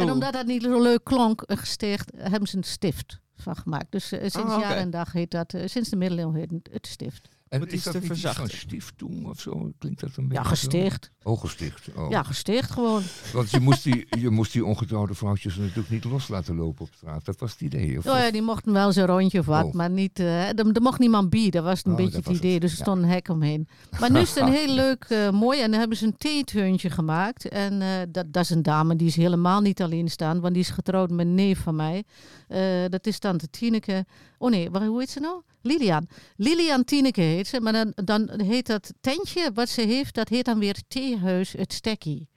En 0.00 0.10
omdat 0.10 0.32
dat 0.32 0.46
niet 0.46 0.62
zo 0.62 0.82
leuk 0.82 1.04
klonk, 1.04 1.42
een 1.46 1.56
gesticht, 1.56 2.10
hebben 2.16 2.48
ze 2.48 2.56
een 2.56 2.62
stift 2.62 3.20
van 3.36 3.56
gemaakt. 3.56 3.92
Dus 3.92 4.12
eh, 4.12 4.20
sinds 4.20 4.52
oké. 4.52 4.60
jaar 4.60 4.76
en 4.76 4.90
dag 4.90 5.12
heet 5.12 5.30
dat, 5.30 5.54
eh, 5.54 5.66
sinds 5.66 5.88
de 5.88 5.96
middeleeuwen 5.96 6.34
heet 6.34 6.50
het 6.50 6.68
het 6.72 6.86
stift. 6.86 7.28
En 7.48 7.58
Moet 7.58 7.72
is 7.72 7.82
dat 7.82 7.92
te 7.92 8.02
verzachten. 8.02 8.78
of 9.24 9.40
zo? 9.40 9.72
Klinkt 9.78 10.00
dat 10.00 10.10
een 10.16 10.28
beetje 10.28 10.34
Ja, 10.34 10.42
zo? 10.42 10.48
gesticht. 10.48 11.10
Oh, 11.22 11.40
gesticht. 11.40 11.88
Oh. 11.96 12.10
Ja, 12.10 12.22
gesticht 12.22 12.70
gewoon. 12.70 13.02
Want 13.32 13.50
je 13.50 13.60
moest, 13.60 13.82
die, 13.84 14.06
je 14.18 14.30
moest 14.30 14.52
die 14.52 14.64
ongetrouwde 14.64 15.14
vrouwtjes 15.14 15.56
natuurlijk 15.56 15.90
niet 15.90 16.04
los 16.04 16.28
laten 16.28 16.56
lopen 16.56 16.84
op 16.84 16.90
straat. 16.96 17.24
Dat 17.24 17.40
was 17.40 17.52
het 17.52 17.60
idee. 17.60 17.98
Of, 17.98 18.06
Oh 18.06 18.18
ja, 18.18 18.30
die 18.30 18.42
mochten 18.42 18.72
wel 18.72 18.92
zo'n 18.92 19.06
rondje 19.06 19.38
of 19.38 19.46
wat, 19.46 19.64
Oh. 19.64 19.72
maar 19.72 19.90
niet, 19.90 20.18
eh, 20.18 20.48
er, 20.48 20.70
er 20.72 20.82
mocht 20.82 20.98
niemand 20.98 21.30
bij. 21.30 21.50
Dat 21.50 21.64
was 21.64 21.84
een 21.84 21.90
Oh, 21.90 21.96
beetje 21.96 22.16
het 22.16 22.26
idee. 22.28 22.52
het. 22.52 22.60
Dus 22.60 22.72
er 22.72 22.76
Ja. 22.78 22.84
stond 22.84 23.02
een 23.02 23.08
hek 23.08 23.28
omheen. 23.28 23.68
Maar 24.00 24.10
nu 24.12 24.18
is 24.20 24.28
het 24.34 24.38
een 24.44 24.52
heel 24.62 24.74
leuk, 24.74 25.04
eh, 25.04 25.30
mooi. 25.30 25.60
En 25.60 25.70
dan 25.70 25.78
hebben 25.78 25.98
ze 25.98 26.06
een 26.06 26.16
theetuintje 26.16 26.90
gemaakt. 26.90 27.48
En 27.48 27.82
eh, 27.82 27.88
dat, 28.08 28.32
dat 28.32 28.42
is 28.42 28.50
een 28.50 28.62
dame 28.62 28.96
die 28.96 29.06
is 29.06 29.16
helemaal 29.16 29.60
niet 29.60 29.82
alleen 29.82 30.08
staan, 30.08 30.40
want 30.40 30.54
die 30.54 30.62
is 30.62 30.70
getrouwd 30.70 31.10
met 31.10 31.26
een 31.26 31.34
neef 31.34 31.58
van 31.60 31.76
mij. 31.76 32.04
Eh, 32.48 32.60
dat 32.88 33.06
is 33.06 33.18
tante 33.18 33.50
Tineke. 33.50 34.06
Oh 34.38 34.50
nee, 34.50 34.70
waar- 34.70 34.86
hoe 34.86 34.98
heet 34.98 35.10
ze 35.10 35.20
nou? 35.20 35.42
Lilian. 35.62 36.08
Lilian 36.36 36.84
Tineke 36.84 37.20
heet 37.20 37.46
ze. 37.46 37.60
Maar 37.60 37.72
dan, 37.72 37.92
dan 38.04 38.40
heet 38.40 38.66
dat 38.66 38.92
tentje 39.00 39.50
wat 39.54 39.68
ze 39.68 39.80
heeft, 39.80 40.14
dat 40.14 40.28
heet 40.28 40.44
dan 40.44 40.58
weer 40.58 40.76
Theehuis 40.88 41.52
het 41.52 41.72
Stekkie. 41.72 42.28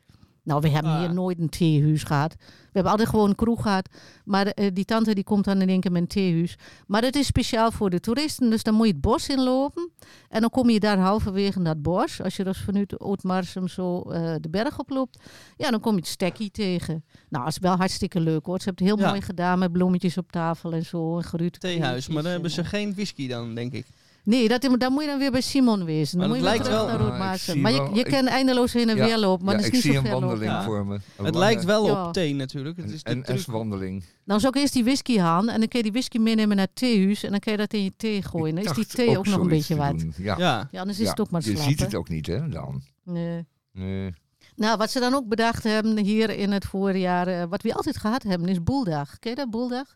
Nou, 0.44 0.62
we 0.62 0.70
hebben 0.70 0.92
Ah. 0.92 1.00
hier 1.00 1.14
nooit 1.14 1.40
een 1.40 1.50
theehuis 1.50 2.04
gehad. 2.04 2.36
We 2.38 2.70
hebben 2.72 2.92
altijd 2.92 3.10
gewoon 3.10 3.30
een 3.30 3.36
kroeg 3.36 3.62
gehad. 3.62 3.90
Maar 4.26 4.46
eh, 4.48 4.70
die 4.74 4.86
tante 4.86 5.14
die 5.16 5.24
komt 5.24 5.44
dan 5.46 5.62
in 5.62 5.70
één 5.70 5.80
keer 5.80 5.92
met 5.92 6.02
een 6.02 6.08
theehuis. 6.08 6.56
Maar 6.88 7.02
het 7.02 7.16
is 7.16 7.26
speciaal 7.26 7.72
voor 7.72 7.90
de 7.90 8.00
toeristen. 8.00 8.50
Dus 8.50 8.64
dan 8.64 8.74
moet 8.74 8.86
je 8.88 8.92
het 8.92 9.02
bos 9.02 9.30
inlopen. 9.30 9.90
En 10.30 10.42
dan 10.42 10.50
kom 10.50 10.70
je 10.70 10.80
daar 10.80 10.98
halverwege 10.98 11.58
in 11.58 11.64
dat 11.64 11.82
bos. 11.82 12.22
Als 12.22 12.36
je 12.36 12.44
dus 12.44 12.58
vanuit 12.58 13.00
Oudmarsum 13.00 13.68
zo 13.68 14.02
eh, 14.02 14.36
de 14.42 14.50
berg 14.50 14.80
oploopt. 14.80 15.20
Ja, 15.58 15.72
dan 15.72 15.80
kom 15.80 15.92
je 15.94 16.00
het 16.00 16.08
stekkie 16.08 16.52
tegen. 16.52 17.04
Nou, 17.30 17.44
dat 17.44 17.54
is 17.54 17.60
wel 17.60 17.76
hartstikke 17.76 18.20
leuk 18.20 18.46
hoor. 18.46 18.60
Ze 18.60 18.66
hebben 18.66 18.86
het 18.86 18.96
heel 18.96 19.06
Ja. 19.06 19.12
mooi 19.12 19.22
gedaan 19.22 19.60
met 19.60 19.72
bloemetjes 19.72 20.18
op 20.18 20.32
tafel 20.32 20.74
en 20.74 20.86
zo. 20.86 21.18
En 21.18 21.24
geruute 21.24 21.60
Theehuis, 21.60 22.08
maar 22.08 22.24
dan 22.24 22.32
hebben 22.32 22.52
ze 22.52 22.60
en, 22.62 22.66
geen 22.68 22.94
whisky 22.94 23.28
dan, 23.28 23.56
denk 23.56 23.74
ik. 23.74 23.86
Nee, 24.24 24.48
dat, 24.48 24.62
dan 24.78 24.92
moet 24.94 25.02
je 25.04 25.10
dan 25.10 25.20
weer 25.20 25.32
bij 25.32 25.42
Simon 25.42 25.86
wezen. 25.86 26.20
Dan 26.20 26.30
Maar 26.30 26.38
moet 26.38 26.38
je 26.38 26.44
lijkt 26.54 26.68
wel- 26.68 26.88
naar 26.88 27.00
Ah, 27.22 27.34
ik 27.34 27.40
zie 27.40 27.62
Maar 27.62 27.72
je, 27.72 27.78
wel- 27.78 27.94
je 27.96 28.00
ik- 28.04 28.12
kan 28.12 28.28
eindeloos 28.28 28.74
heen 28.74 28.90
en 28.90 28.96
Ja, 28.96 29.06
weer 29.06 29.18
lopen. 29.18 29.46
Maar 29.46 29.54
ja, 29.56 29.60
dat 29.60 29.68
ik 29.70 29.74
is 29.78 29.84
niet 29.84 29.94
zie 29.94 30.02
zo 30.02 30.06
een 30.08 30.12
lopen. 30.14 30.28
wandeling 30.28 30.64
voor 30.64 30.86
me. 30.86 30.94
Een 30.94 31.02
Het 31.26 31.34
lange- 31.34 31.38
lijkt 31.40 31.64
wel 31.64 31.88
Ja. 31.88 32.06
op 32.08 32.14
thee 32.14 32.34
natuurlijk. 32.36 32.78
Het 32.78 32.92
is 32.92 33.00
Een. 33.04 33.26
S-wandeling. 33.40 34.04
Dan 34.26 34.40
zou 34.40 34.54
ik 34.56 34.62
eerst 34.62 34.74
die 34.74 34.84
whisky 34.84 35.18
halen 35.18 35.54
en 35.54 35.60
dan 35.60 35.68
kun 35.68 35.78
je 35.78 35.84
die 35.84 35.92
whisky 35.92 36.18
meenemen 36.18 36.56
naar 36.56 36.66
het 36.66 36.76
theehuis 36.76 37.24
en 37.24 37.32
dan 37.32 37.40
kun 37.40 37.52
je 37.52 37.58
dat 37.58 37.74
in 37.74 37.84
je 37.84 37.94
thee 37.98 38.22
gooien. 38.22 38.56
Dan 38.56 38.64
is 38.64 38.72
die 38.72 38.86
thee 38.86 39.18
ook 39.18 39.26
nog 39.26 39.40
een 39.40 39.48
beetje 39.48 39.76
wat. 39.76 40.04
Ja. 40.18 40.38
Ja. 40.38 40.68
Ja, 40.72 40.80
anders 40.80 40.98
is 41.00 41.04
Ja, 41.06 41.10
het 41.12 41.20
ook 41.20 41.30
maar 41.32 41.42
Je 41.44 41.52
slap. 41.52 41.68
ziet 41.68 41.80
het 41.80 41.96
ook 41.96 42.10
niet, 42.10 42.28
hè, 42.28 42.50
dan. 42.50 42.82
Nee. 43.04 43.46
Nee. 43.74 44.14
Nou, 44.56 44.78
wat 44.78 44.92
ze 44.92 45.00
dan 45.00 45.14
ook 45.14 45.28
bedacht 45.28 45.64
hebben 45.64 45.98
hier 45.98 46.30
in 46.30 46.52
het 46.52 46.66
voorjaar, 46.66 47.28
eh, 47.28 47.44
wat 47.50 47.62
we 47.62 47.74
altijd 47.74 47.98
gehad 47.98 48.24
hebben, 48.24 48.48
is 48.50 48.64
boeldag. 48.64 49.20
Ken 49.20 49.30
je 49.30 49.36
dat, 49.36 49.50
boeldag? 49.50 49.96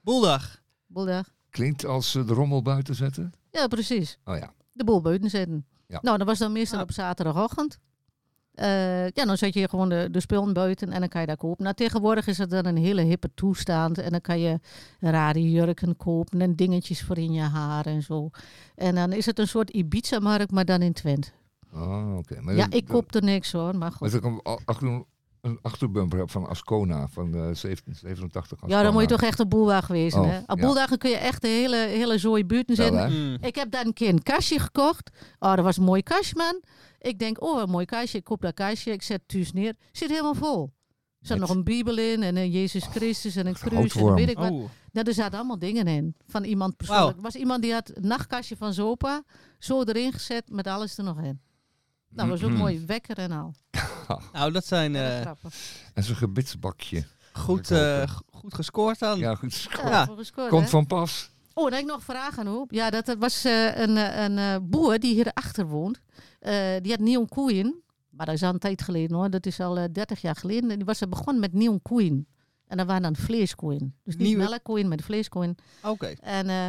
Boeldag. 0.00 0.60
Boeldag. 0.86 1.28
Klinkt 1.50 1.84
als 1.86 2.14
eh, 2.14 2.26
de 2.26 2.32
rommel 2.32 2.62
buiten 2.62 2.94
zetten. 2.94 3.32
Ja, 3.56 3.66
precies. 3.66 4.18
Oh 4.24 4.36
ja. 4.36 4.52
De 4.72 4.84
boel 4.84 5.00
buiten 5.00 5.30
zetten. 5.30 5.66
Ja. 5.86 5.98
Nou, 6.02 6.18
dat 6.18 6.26
was 6.26 6.38
dan 6.38 6.52
meestal 6.52 6.78
Ja. 6.78 6.84
op 6.84 6.92
zaterdagochtend. 6.92 7.78
Eh, 8.54 9.08
ja, 9.08 9.24
dan 9.24 9.36
zet 9.36 9.54
je 9.54 9.68
gewoon 9.68 9.88
de, 9.88 10.08
de 10.10 10.20
spullen 10.20 10.52
buiten 10.52 10.92
en 10.92 11.00
dan 11.00 11.08
kan 11.08 11.20
je 11.20 11.26
daar 11.26 11.36
kopen. 11.36 11.62
Nou, 11.64 11.74
tegenwoordig 11.76 12.26
is 12.26 12.38
het 12.38 12.50
dan 12.50 12.66
een 12.66 12.76
hele 12.76 13.02
hippe 13.02 13.30
toestand. 13.34 13.98
En 13.98 14.10
dan 14.10 14.20
kan 14.20 14.40
je 14.40 14.60
rare 15.00 15.50
jurken 15.50 15.96
kopen 15.96 16.40
en 16.40 16.54
dingetjes 16.56 17.02
voor 17.02 17.18
in 17.18 17.32
je 17.32 17.40
haar 17.42 17.86
en 17.86 18.02
zo. 18.02 18.30
En 18.74 18.94
dan 18.94 19.12
is 19.12 19.26
het 19.26 19.38
een 19.38 19.48
soort 19.48 19.70
Ibiza-markt, 19.70 20.50
maar 20.50 20.64
dan 20.64 20.82
in 20.82 20.92
Twente. 20.92 21.30
Ah, 21.72 22.16
oké. 22.16 22.40
Maar 22.40 22.54
Ja, 22.54 22.66
ik 22.70 22.84
koop 22.86 23.14
er 23.14 23.22
niks 23.22 23.52
hoor, 23.52 23.62
maar 23.76 23.78
Maar 23.78 23.92
goed. 23.92 24.14
ik 24.14 24.22
een, 25.46 25.58
achter, 25.62 25.64
een 25.64 25.72
achterbumper 25.72 26.18
heb 26.18 26.30
van 26.30 26.46
Ascona 26.46 27.08
van 27.08 27.26
eh 27.26 27.32
1787. 27.32 28.58
Ja, 28.66 28.82
dan 28.82 28.92
moet 28.92 29.02
je 29.02 29.08
toch 29.08 29.22
echt 29.22 29.38
een 29.38 29.48
boelwagen 29.48 29.94
wezen. 29.94 30.20
Oh, 30.20 30.28
hè? 30.28 30.38
Op 30.38 30.58
ja. 30.58 30.66
boeldagen 30.66 30.98
kun 30.98 31.10
je 31.10 31.16
echt 31.16 31.42
de 31.42 31.48
hele, 31.48 31.76
hele 31.76 32.18
zooi 32.18 32.44
buiten 32.44 32.76
Wel, 32.76 32.86
zetten. 32.86 33.12
Mm. 33.28 33.36
Ik 33.40 33.54
heb 33.54 33.70
daar 33.70 33.86
een 33.86 33.92
keer 33.92 34.08
een 34.08 34.22
kastje 34.22 34.58
gekocht. 34.58 35.10
Oh, 35.38 35.54
dat 35.54 35.64
was 35.64 35.76
een 35.76 35.84
mooi 35.84 36.02
kastje, 36.02 36.36
man. 36.36 36.62
Ik 36.98 37.18
denk, 37.18 37.42
oh, 37.42 37.60
een 37.60 37.70
mooi 37.70 37.84
kastje. 37.84 38.18
Ik 38.18 38.24
koop 38.24 38.40
dat 38.42 38.54
kastje. 38.54 38.92
Ik 38.92 39.02
zet 39.02 39.20
het 39.20 39.28
thuis 39.28 39.52
neer. 39.52 39.74
Zit 39.92 40.08
helemaal 40.08 40.34
vol. 40.34 40.74
Er 41.20 41.26
zat 41.26 41.38
nog 41.38 41.50
een 41.50 41.64
bibel 41.64 41.98
in 41.98 42.22
en 42.22 42.36
een 42.36 42.50
Jezus 42.50 42.84
Christus 42.84 43.36
en 43.36 43.46
een 43.46 43.54
kruis 43.54 43.94
en 43.96 44.14
weet 44.14 44.28
ik 44.30 44.38
wat. 44.38 44.50
Oh. 44.50 44.64
Nou, 44.92 45.08
er 45.08 45.14
zaten 45.14 45.38
allemaal 45.38 45.58
dingen 45.58 45.86
in. 45.86 46.14
Van 46.26 46.44
iemand 46.44 46.76
persoonlijk. 46.76 47.16
Er 47.16 47.22
was 47.22 47.34
iemand 47.34 47.62
die 47.62 47.72
had 47.72 47.88
het 47.88 48.04
nachtkastje 48.04 48.56
van 48.56 48.72
Zopa 48.72 49.22
zo 49.58 49.82
erin 49.82 50.12
gezet 50.12 50.50
met 50.50 50.66
alles 50.66 50.98
er 50.98 51.04
nog 51.04 51.20
in. 51.22 51.40
Nou, 52.08 52.28
was 52.28 52.42
ook 52.42 52.50
Mhm. 52.50 52.58
mooi 52.58 52.84
wekker 52.86 53.18
en 53.18 53.32
al. 53.32 53.54
Nou, 54.32 54.52
dat 54.52 54.66
zijn 54.66 54.96
eh, 54.96 55.20
grappig. 55.20 55.54
En 55.94 56.02
zo'n 56.02 56.16
gebitsbakje. 56.16 57.04
goed, 57.32 57.70
eh, 57.70 58.02
goed 58.30 58.54
gescoord 58.54 58.98
dan. 58.98 59.18
Ja, 59.18 59.34
goed. 59.34 59.68
Ja, 59.82 60.04
gescoord, 60.16 60.48
Komt 60.48 60.62
hè? 60.64 60.68
van 60.68 60.86
pas. 60.86 61.30
Oh, 61.54 61.64
dan 61.64 61.72
heb 61.72 61.82
ik 61.82 61.88
nog 61.88 62.02
vragen 62.04 62.48
op. 62.48 62.70
Ja, 62.72 62.90
dat 62.90 63.08
er 63.08 63.18
was 63.18 63.44
eh, 63.44 63.76
een, 63.78 63.96
een 64.22 64.38
eh, 64.38 64.56
boer 64.62 64.98
die 64.98 65.14
hierachter 65.14 65.66
woont. 65.66 66.00
Eh, 66.40 66.76
die 66.82 66.90
had 66.92 67.00
nieuw 67.00 67.24
koeien. 67.24 67.82
Maar 68.10 68.26
dat 68.26 68.34
is 68.34 68.42
al 68.42 68.52
een 68.52 68.58
tijd 68.58 68.82
geleden 68.82 69.16
hoor. 69.16 69.30
Dat 69.30 69.46
is 69.46 69.60
al 69.60 69.78
eh, 69.78 69.84
30 69.92 70.20
jaar 70.20 70.36
geleden. 70.36 70.70
En 70.70 70.76
die 70.76 70.84
was 70.84 71.00
er 71.00 71.08
begonnen 71.08 71.40
met 71.40 71.52
nieuw 71.52 71.78
koeien. 71.82 72.26
En 72.66 72.76
dat 72.76 72.86
waren 72.86 73.02
dan 73.02 73.16
vleeskoeien. 73.16 73.94
Dus 74.04 74.16
niet 74.16 74.26
Nieuwe- 74.26 74.42
melkkoeien, 74.44 74.88
maar 74.88 74.98
vleeskoeien. 75.02 75.54
Oké. 75.82 76.06
En 76.20 76.48
eh 76.48 76.68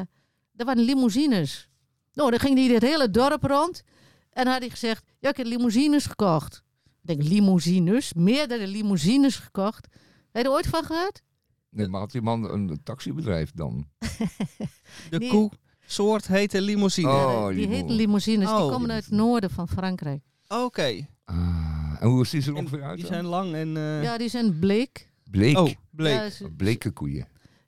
er 0.55 0.65
waren 0.65 0.83
limousines. 0.83 1.69
Nou, 2.13 2.29
dan 2.29 2.39
ging 2.39 2.57
hij 2.57 2.73
het 2.73 2.83
hele 2.83 3.09
dorp 3.11 3.43
rond. 3.43 3.83
En 4.29 4.43
dan 4.43 4.53
had 4.53 4.61
hij 4.61 4.69
gezegd, 4.69 5.03
ja, 5.19 5.29
ik 5.29 5.37
heb 5.37 5.45
limousines 5.45 6.05
gekocht. 6.05 6.63
Ik 7.07 7.17
denk, 7.17 7.29
limousines? 7.29 8.13
Meerdere 8.13 8.67
limousines 8.67 9.35
gekocht. 9.35 9.87
Heb 10.31 10.43
je 10.43 10.49
er 10.49 10.55
ooit 10.55 10.67
van 10.67 10.83
gehoord? 10.83 11.21
Nee, 11.69 11.87
maar 11.87 11.99
had 11.99 12.11
die 12.11 12.21
man 12.21 12.51
een 12.51 12.79
taxibedrijf 12.83 13.51
dan? 13.55 13.87
De 15.09 15.17
Nee. 15.17 15.29
koe 15.29 15.51
soort 15.85 16.27
heet 16.27 16.51
de 16.51 16.61
limousine. 16.61 17.07
Oh, 17.09 17.47
die 17.47 17.55
limo- 17.55 17.71
heten 17.73 17.91
limousines. 17.95 18.47
die 18.49 18.57
Oh. 18.57 18.71
komen 18.71 18.91
uit 18.91 19.03
het 19.05 19.13
noorden 19.13 19.49
van 19.49 19.67
Frankrijk. 19.67 20.21
Oké. 20.47 21.07
Ah, 21.25 21.95
en 21.99 22.07
hoe 22.07 22.25
ziet 22.27 22.43
ze 22.43 22.49
er 22.49 22.55
ongeveer 22.55 22.83
uit? 22.83 22.95
Die 22.97 23.03
dan? 23.05 23.13
zijn 23.13 23.25
lang 23.25 23.53
en... 23.53 23.77
eh, 23.77 24.03
Ja, 24.03 24.17
die 24.17 24.29
zijn 24.29 24.59
bleek. 24.59 25.09
Bleek. 25.31 25.57
Oh, 25.57 25.69
bleek. 25.91 26.13
Ja, 26.15 26.29
ze- 26.29 26.49
Bleke 26.51 26.91
koeien. 26.91 27.27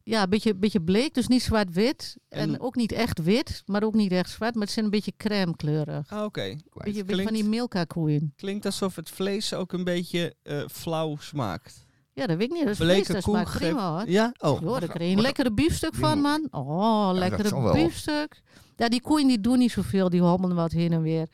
Ja, 0.10 0.24
een 0.24 0.30
beetje, 0.30 0.56
beetje 0.56 0.82
bleek, 0.82 1.14
dus 1.14 1.28
niet 1.28 1.42
zwart-wit. 1.42 2.18
En, 2.30 2.54
En- 2.54 2.60
ook 2.62 2.76
niet 2.76 2.92
echt 2.92 3.24
wit, 3.24 3.64
maar 3.66 3.84
ook 3.84 3.94
niet 3.94 4.12
echt 4.12 4.30
zwart. 4.30 4.54
Maar 4.54 4.64
het 4.64 4.72
zijn 4.72 4.86
een 4.86 4.92
beetje 4.92 5.14
crème 5.18 5.56
kleurig. 5.56 6.10
Ah, 6.12 6.24
Oké. 6.24 6.56
Beetje, 6.74 7.04
beetje 7.04 7.24
van 7.24 7.34
die 7.34 7.44
Milka-koeien. 7.44 8.34
Klinkt 8.36 8.66
alsof 8.66 8.96
het 8.96 9.10
vlees 9.10 9.54
ook 9.54 9.74
een 9.74 9.84
beetje 9.84 10.36
eh, 10.44 10.62
flauw 10.72 11.16
smaakt. 11.20 11.86
Ja, 12.14 12.28
dat 12.28 12.38
weet 12.38 12.48
ik 12.48 12.54
niet. 12.54 12.64
Dat 12.64 12.72
is 12.72 12.78
Bleke 12.78 12.94
vlees, 12.94 13.08
dat 13.08 13.24
koe, 13.24 13.34
smaakt 13.34 13.58
prima 13.58 13.92
hoor. 13.98 14.10
Ja? 14.10 14.34
Oh. 14.38 14.62
Ja, 14.62 14.80
daar 14.80 14.90
kreeg 14.90 15.10
je 15.10 15.16
een 15.16 15.22
lekkere 15.22 15.54
biefstuk 15.54 15.96
van, 15.96 16.20
man. 16.22 16.48
Oh, 16.52 17.08
dat 17.08 17.18
lekkere 17.18 17.72
biefstuk. 17.74 18.42
Ja, 18.76 18.90
die 18.90 19.02
koeien 19.02 19.28
die 19.28 19.42
doen 19.42 19.58
niet 19.58 19.72
zoveel. 19.72 20.10
Die 20.10 20.22
hobbelen 20.22 20.56
wat 20.56 20.72
heen 20.72 20.92
en 20.92 21.02
weer. 21.02 21.28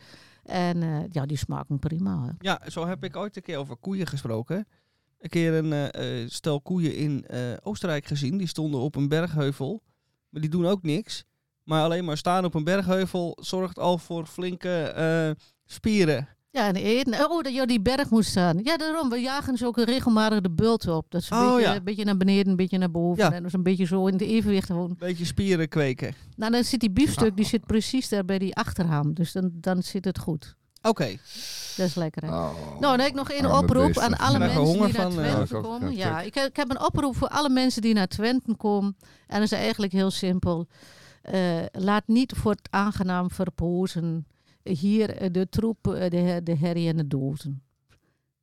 En 0.43 0.83
eh, 0.83 0.99
ja, 1.11 1.25
die 1.25 1.37
smaken 1.37 1.79
prima 1.79 2.17
hoor. 2.17 2.35
Ja, 2.39 2.61
zo 2.67 2.87
heb 2.87 3.03
ik 3.03 3.15
ooit 3.15 3.35
een 3.35 3.41
keer 3.41 3.57
over 3.57 3.75
koeien 3.75 4.07
gesproken. 4.07 4.67
Een 5.25 5.31
keer 5.31 5.53
een 5.53 5.73
eh, 5.73 6.21
eh, 6.21 6.29
stel 6.29 6.61
koeien 6.61 6.95
in 6.95 7.25
eh, 7.27 7.39
Oostenrijk 7.63 8.05
gezien. 8.05 8.37
Die 8.37 8.47
stonden 8.47 8.79
op 8.79 8.95
een 8.95 9.07
bergheuvel. 9.07 9.81
Maar 10.29 10.41
die 10.41 10.49
doen 10.49 10.65
ook 10.65 10.83
niks. 10.83 11.23
Maar 11.63 11.83
alleen 11.83 12.05
maar 12.05 12.17
staan 12.17 12.45
op 12.45 12.53
een 12.53 12.63
bergheuvel 12.63 13.37
zorgt 13.41 13.79
al 13.79 13.97
voor 13.97 14.25
flinke 14.25 14.81
eh, 14.81 15.45
spieren. 15.65 16.27
Ja, 16.51 16.67
en 16.67 16.75
eten. 16.75 17.29
Oh, 17.29 17.43
dat 17.43 17.53
je 17.55 17.67
die 17.67 17.81
berg 17.81 18.09
moest 18.09 18.29
staan. 18.29 18.59
Ja, 18.63 18.77
daarom. 18.77 19.09
We 19.09 19.17
jagen 19.17 19.57
ze 19.57 19.65
ook 19.65 19.77
regelmatig 19.77 20.41
de 20.41 20.51
bult 20.51 20.87
op. 20.87 21.05
Dat 21.11 21.21
is 21.21 21.29
een, 21.29 21.37
Oh, 21.37 21.55
beetje, 21.55 21.69
ja. 21.69 21.75
een 21.75 21.83
beetje 21.83 22.05
naar 22.05 22.17
beneden, 22.17 22.47
een 22.47 22.55
beetje 22.55 22.77
naar 22.77 22.91
boven. 22.91 23.23
Ja. 23.23 23.31
En 23.31 23.37
dat 23.37 23.45
is 23.47 23.53
een 23.53 23.63
beetje 23.63 23.85
zo 23.85 24.07
in 24.07 24.13
het 24.13 24.21
evenwicht 24.21 24.65
gewoon. 24.65 24.89
Een 24.89 24.95
beetje 24.99 25.25
spieren 25.25 25.69
kweken. 25.69 26.13
Nou, 26.35 26.51
dan 26.51 26.63
zit 26.63 26.79
die 26.79 26.91
biefstuk, 26.91 27.35
die 27.35 27.45
zit 27.45 27.65
precies 27.65 28.09
daar 28.09 28.25
bij 28.25 28.39
die 28.39 28.55
achterhaam. 28.55 29.13
Dus 29.13 29.31
dan, 29.31 29.51
dan 29.53 29.83
zit 29.83 30.05
het 30.05 30.19
goed. 30.19 30.55
Oké. 30.87 31.17
Dat 31.77 31.87
is 31.87 31.95
lekker. 31.95 32.21
hè? 32.23 32.27
Oh, 32.27 32.53
Nou, 32.79 32.79
dan 32.79 32.99
heb 32.99 33.07
ik 33.07 33.13
nog 33.13 33.31
één 33.31 33.57
oproep 33.57 33.85
beesten. 33.85 34.03
aan 34.03 34.17
alle 34.17 34.37
mensen 34.39 34.65
die 34.65 34.81
naar 34.81 34.91
van, 34.91 35.19
eh. 35.19 35.33
Twente 35.33 35.55
ook, 35.55 35.63
komen. 35.63 35.95
ja, 35.95 36.07
Ja, 36.09 36.21
ik 36.21 36.33
heb, 36.33 36.47
ik 36.49 36.55
heb 36.55 36.69
een 36.69 36.81
oproep 36.85 37.15
voor 37.15 37.27
alle 37.27 37.49
mensen 37.49 37.81
die 37.81 37.93
naar 37.93 38.07
Twente 38.07 38.55
komen. 38.55 38.97
En 39.27 39.39
dat 39.39 39.51
is 39.51 39.57
eigenlijk 39.57 39.91
heel 39.93 40.11
simpel. 40.11 40.67
Eh, 41.21 41.63
laat 41.71 42.07
niet 42.07 42.33
voor 42.35 42.51
het 42.51 42.67
aangenaam 42.69 43.31
verpozen 43.31 44.27
hier 44.63 45.09
eh, 45.17 45.27
de 45.31 45.49
troep, 45.49 45.87
eh, 45.87 46.09
de, 46.09 46.39
de 46.43 46.55
herrie 46.57 46.89
en 46.89 46.97
de 46.97 47.07
dozen. 47.07 47.63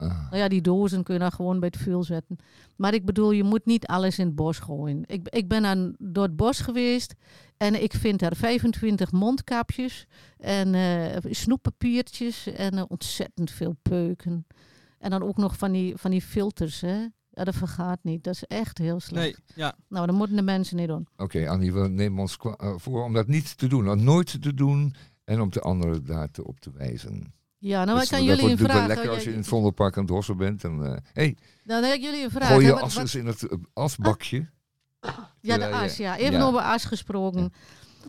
Ah. 0.02 0.30
Nou 0.30 0.36
ja, 0.36 0.48
die 0.48 0.60
dozen 0.60 1.02
kun 1.02 1.14
je 1.14 1.20
dan 1.20 1.32
gewoon 1.32 1.60
bij 1.60 1.68
het 1.72 1.82
vuur 1.82 2.04
zetten. 2.04 2.36
Maar 2.76 2.94
ik 2.94 3.04
bedoel, 3.04 3.30
je 3.30 3.44
moet 3.44 3.66
niet 3.66 3.86
alles 3.86 4.18
in 4.18 4.26
het 4.26 4.34
bos 4.34 4.58
gooien. 4.58 5.02
Ik, 5.06 5.28
ik 5.28 5.48
ben 5.48 5.64
aan, 5.64 5.94
door 5.98 6.24
het 6.24 6.36
bos 6.36 6.60
geweest 6.60 7.14
en 7.56 7.82
ik 7.82 7.92
vind 7.92 8.18
daar 8.20 8.36
25 8.36 9.12
mondkapjes 9.12 10.06
en 10.38 10.74
eh, 10.74 11.16
snoeppapiertjes 11.30 12.46
en 12.46 12.78
eh, 12.78 12.84
ontzettend 12.88 13.50
veel 13.50 13.76
peuken. 13.82 14.46
En 14.98 15.10
dan 15.10 15.22
ook 15.22 15.36
nog 15.36 15.58
van 15.58 15.72
die, 15.72 15.96
van 15.96 16.10
die 16.10 16.22
filters, 16.22 16.80
hè. 16.80 17.06
Ja, 17.34 17.44
dat 17.44 17.54
vergaat 17.54 17.98
niet. 18.02 18.24
Dat 18.24 18.34
is 18.34 18.44
echt 18.44 18.78
heel 18.78 19.00
slecht. 19.00 19.24
Nee, 19.24 19.54
ja. 19.54 19.74
Nou, 19.88 20.06
dat 20.06 20.16
moeten 20.16 20.36
de 20.36 20.42
mensen 20.42 20.76
niet 20.76 20.88
doen. 20.88 21.06
Oké, 21.16 21.48
Annie, 21.48 21.72
we 21.72 21.88
nemen 21.88 22.20
ons 22.20 22.36
eh, 22.36 22.74
voor 22.76 23.04
om 23.04 23.12
dat 23.12 23.26
niet 23.26 23.58
te 23.58 23.66
doen. 23.66 23.90
om 23.90 24.02
nooit 24.02 24.42
te 24.42 24.54
doen 24.54 24.94
en 25.24 25.40
om 25.40 25.50
de 25.50 25.60
anderen 25.60 26.04
daar 26.04 26.30
te 26.30 26.44
op 26.44 26.60
te 26.60 26.70
wijzen. 26.72 27.32
Ja, 27.64 27.84
nou, 27.84 27.98
Dus 27.98 28.10
ik 28.10 28.14
kan 28.16 28.24
jullie 28.24 28.42
een 28.42 28.48
natuurlijk 28.50 28.72
wel 28.72 28.82
vraag. 28.84 28.96
lekker 28.96 29.14
als 29.14 29.24
je 29.24 29.30
in 29.30 29.36
het 29.36 29.46
Vondelpark 29.46 29.96
aan 29.96 30.02
het 30.02 30.12
hossen 30.12 30.36
bent. 30.36 30.64
En, 30.64 30.84
eh 30.84 30.96
hey, 31.12 31.36
Dan 31.64 31.82
heb 31.82 31.94
ik 31.94 32.02
jullie 32.02 32.24
een 32.24 32.30
vraag. 32.30 32.48
gooi 32.48 32.66
je 32.66 32.72
Wat- 32.72 32.82
as 32.82 32.96
eens 32.96 33.14
in 33.14 33.26
het 33.26 33.42
eh, 33.48 33.58
asbakje. 33.72 34.50
Ja, 35.40 35.56
de 35.58 35.68
as, 35.70 35.96
ja. 35.96 36.16
Even 36.16 36.38
ja. 36.38 36.44
over 36.44 36.60
as 36.60 36.84
gesproken. 36.84 37.52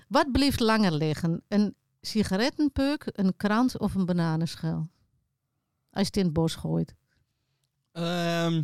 Wat 0.07 0.31
blijft 0.31 0.59
langer 0.59 0.91
liggen? 0.93 1.43
Een 1.47 1.75
sigarettenpeuk, 2.01 3.09
een 3.11 3.33
krant 3.37 3.77
of 3.79 3.95
een 3.95 4.05
bananenschil? 4.05 4.87
Als 5.91 6.01
je 6.01 6.05
het 6.05 6.17
in 6.17 6.23
het 6.23 6.33
bos 6.33 6.55
gooit. 6.55 6.95
Ehm, 7.91 8.61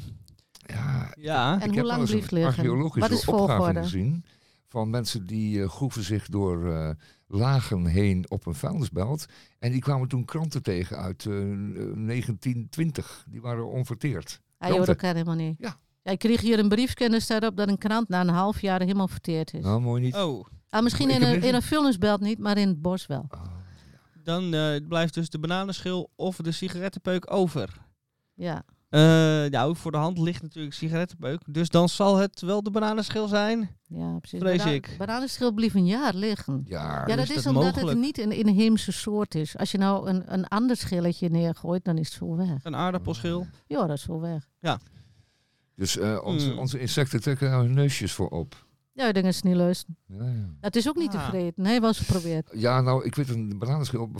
Ja, 0.65 1.11
ja. 1.15 1.51
En 1.53 1.59
ik 1.61 1.65
hoe 1.67 1.75
heb 1.77 1.85
lang 1.85 2.03
blijft 2.07 2.31
een 2.31 2.37
liggen? 2.37 2.99
Wat 2.99 3.11
is 3.11 3.23
volgorde? 3.23 3.81
gezien 3.81 4.25
van 4.69 4.89
mensen 4.89 5.25
die 5.25 5.61
eh, 5.61 5.69
groeven 5.69 6.03
zich 6.03 6.27
door 6.27 6.71
eh, 6.73 6.89
lagen 7.27 7.85
heen 7.85 8.25
op 8.29 8.45
een 8.45 8.55
vuilnisbelt. 8.55 9.25
En 9.59 9.71
die 9.71 9.81
kwamen 9.81 10.07
toen 10.07 10.25
kranten 10.25 10.63
tegen 10.63 10.97
uit 10.97 11.25
eh, 11.25 11.31
1920. 11.33 13.25
Die 13.29 13.41
waren 13.41 13.67
onverteerd. 13.69 14.41
Hij 14.57 14.69
Kranten. 14.69 14.93
elkaar 14.93 15.13
helemaal 15.13 15.35
niet. 15.35 15.55
Ja. 15.59 15.79
Ja, 16.01 16.11
ik 16.11 16.19
kreeg 16.19 16.41
hier 16.41 16.59
een 16.59 16.69
briefje 16.69 17.05
en 17.05 17.13
er 17.13 17.21
staat 17.21 17.43
op 17.45 17.57
dat 17.57 17.67
een 17.67 17.77
krant 17.77 18.09
na 18.09 18.21
een 18.21 18.27
half 18.29 18.61
jaar 18.61 18.79
helemaal 18.79 19.07
verteerd 19.07 19.53
is. 19.53 19.63
Nou, 19.63 19.81
mooi 19.81 20.01
niet. 20.01 20.15
Oh, 20.15 20.45
Ah, 20.69 20.83
misschien 20.83 21.09
in 21.09 21.21
een, 21.21 21.43
in 21.43 21.53
een 21.55 21.61
vuilnisbelt 21.61 22.21
niet, 22.21 22.39
maar 22.39 22.57
in 22.57 22.67
het 22.67 22.81
bos 22.81 23.07
wel. 23.07 23.25
Ah, 23.29 23.41
dan 24.23 24.53
eh, 24.53 24.87
blijft 24.87 25.13
dus 25.13 25.29
de 25.29 25.39
bananenschil 25.39 26.11
of 26.15 26.35
de 26.35 26.51
sigarettenpeuk 26.51 27.33
over. 27.33 27.81
Ja. 28.33 28.63
Eh, 28.89 28.99
nou, 29.45 29.75
voor 29.75 29.91
de 29.91 29.97
hand 29.97 30.17
ligt 30.17 30.41
natuurlijk 30.41 30.73
sigarettenpeuk. 30.75 31.41
Dus 31.45 31.69
dan 31.69 31.89
zal 31.89 32.15
het 32.17 32.41
wel 32.41 32.63
de 32.63 32.71
bananenschil 32.71 33.27
zijn. 33.27 33.77
Ja, 33.87 34.17
precies. 34.17 34.39
Vrees 34.39 34.57
Bana- 34.57 34.71
ik. 34.71 34.95
Bananenschil 34.97 35.51
blijft 35.51 35.75
een 35.75 35.85
jaar 35.85 36.13
liggen. 36.15 36.61
ja, 36.67 37.03
Ja, 37.07 37.15
dat 37.15 37.29
is 37.29 37.35
is 37.35 37.43
dat 37.43 37.45
omdat 37.55 37.63
mogelijk? 37.63 37.89
het 37.89 37.99
niet 37.99 38.17
een 38.17 38.31
inheemse 38.31 38.91
soort 38.91 39.35
is. 39.35 39.57
Als 39.57 39.71
je 39.71 39.77
nou 39.77 40.09
een, 40.09 40.33
een 40.33 40.47
ander 40.47 40.75
schilletje 40.77 41.29
neergooit, 41.29 41.83
dan 41.85 41.97
is 41.97 42.07
het 42.07 42.17
zo 42.17 42.35
weg. 42.35 42.63
Een 42.63 42.75
aardappelschil. 42.75 43.47
Ja, 43.67 43.79
dat 43.87 43.97
is 43.97 44.01
zo 44.03 44.19
weg. 44.19 44.47
dus 45.75 45.97
eh, 45.97 46.19
onze, 46.23 46.49
Hmm. 46.49 46.57
onze 46.59 46.79
insecten 46.79 47.21
trekken 47.21 47.49
daar 47.49 47.59
hun 47.59 47.73
neusjes 47.73 48.13
voor 48.13 48.29
op. 48.29 48.65
Ja, 48.93 49.07
ik 49.07 49.13
denk 49.13 49.25
dat 49.25 49.35
ze 49.35 49.47
niet 49.47 49.55
luisteren. 49.55 49.97
Ja, 50.07 50.23
ja. 50.25 50.49
Het 50.61 50.75
is 50.75 50.87
ook 50.89 50.95
niet 50.95 51.13
Ah. 51.15 51.21
tevreden. 51.23 51.53
Nee, 51.55 51.79
wel 51.79 51.87
eens 51.89 51.99
geprobeerd. 51.99 52.49
Ja, 52.53 52.81
nou, 52.81 53.05
ik 53.05 53.15
weet 53.15 53.29
een 53.29 53.59
bananenschil 53.59 54.11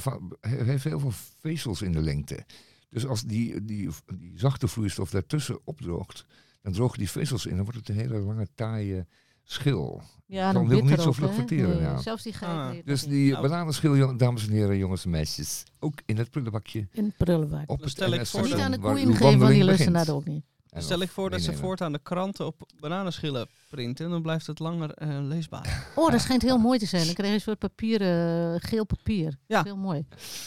heeft 0.41 0.83
heel 0.83 0.99
veel 0.99 1.11
vezels 1.39 1.81
in 1.81 1.91
de 1.91 2.01
lengte. 2.01 2.45
Dus 2.89 3.05
als 3.05 3.23
die, 3.23 3.65
die, 3.65 3.89
die 4.17 4.31
zachte 4.35 4.67
vloeistof 4.67 5.09
daartussen 5.09 5.59
opdroogt, 5.63 6.25
dan 6.61 6.73
drogen 6.73 6.97
die 6.97 7.09
vezels 7.09 7.45
in. 7.45 7.55
Dan 7.55 7.63
wordt 7.63 7.79
het 7.79 7.89
een 7.89 7.95
hele 7.95 8.19
lange, 8.19 8.47
taaie 8.55 9.07
schil. 9.43 10.01
Ja, 10.25 10.53
dan 10.53 10.67
bitter 10.67 10.85
niet 10.89 11.01
zo 11.01 11.11
vlug 11.11 11.33
verteren, 11.33 11.69
Nee, 11.69 11.79
ja. 11.79 12.01
Zelfs 12.01 12.23
die 12.23 12.33
geit 12.33 12.51
Ah. 12.51 12.85
Dus 12.85 13.03
die 13.03 13.31
Nou. 13.31 13.41
bananenschil, 13.47 14.17
dames 14.17 14.47
en 14.47 14.53
heren, 14.53 14.77
jongens 14.77 15.03
en 15.03 15.09
meisjes, 15.09 15.63
ook 15.79 15.93
in 16.05 16.17
het 16.17 16.29
prullenbakje. 16.29 16.87
In 16.91 17.03
het 17.05 17.17
prullenbak. 17.17 17.69
op 17.71 17.81
het 17.81 17.89
stel 17.89 18.13
ik 18.13 18.25
voor 18.25 18.41
Niet 18.41 18.53
aan 18.53 18.71
de 18.71 18.79
koeien 18.79 19.15
geven, 19.15 19.39
want 19.39 19.51
die 19.53 19.63
lusten 19.63 19.93
dat 19.93 20.09
ook 20.09 20.25
niet. 20.25 20.43
En 20.69 20.81
Stel 20.81 20.99
ik 21.01 21.09
voor 21.09 21.29
dat 21.29 21.41
ze 21.41 21.53
voortaan 21.53 21.91
de 21.91 21.99
kranten 22.03 22.45
op 22.45 22.61
bananenschillen 22.79 23.47
printen. 23.69 24.09
Dan 24.09 24.21
blijft 24.21 24.47
het 24.47 24.59
langer 24.59 24.91
eh, 24.93 25.17
leesbaar. 25.21 25.87
Oh, 25.95 26.11
dat 26.11 26.21
schijnt 26.21 26.41
heel 26.41 26.57
mooi 26.57 26.79
te 26.79 26.85
zijn. 26.85 27.05
Dan 27.05 27.13
krijg 27.13 27.29
je 27.29 27.35
een 27.35 27.41
soort 27.41 27.59
papier, 27.59 28.01
eh, 28.01 28.55
geel 28.57 28.85
papier. 28.85 29.37
Ja. 29.47 29.63
Heel 29.63 29.77
mooi. 29.77 30.05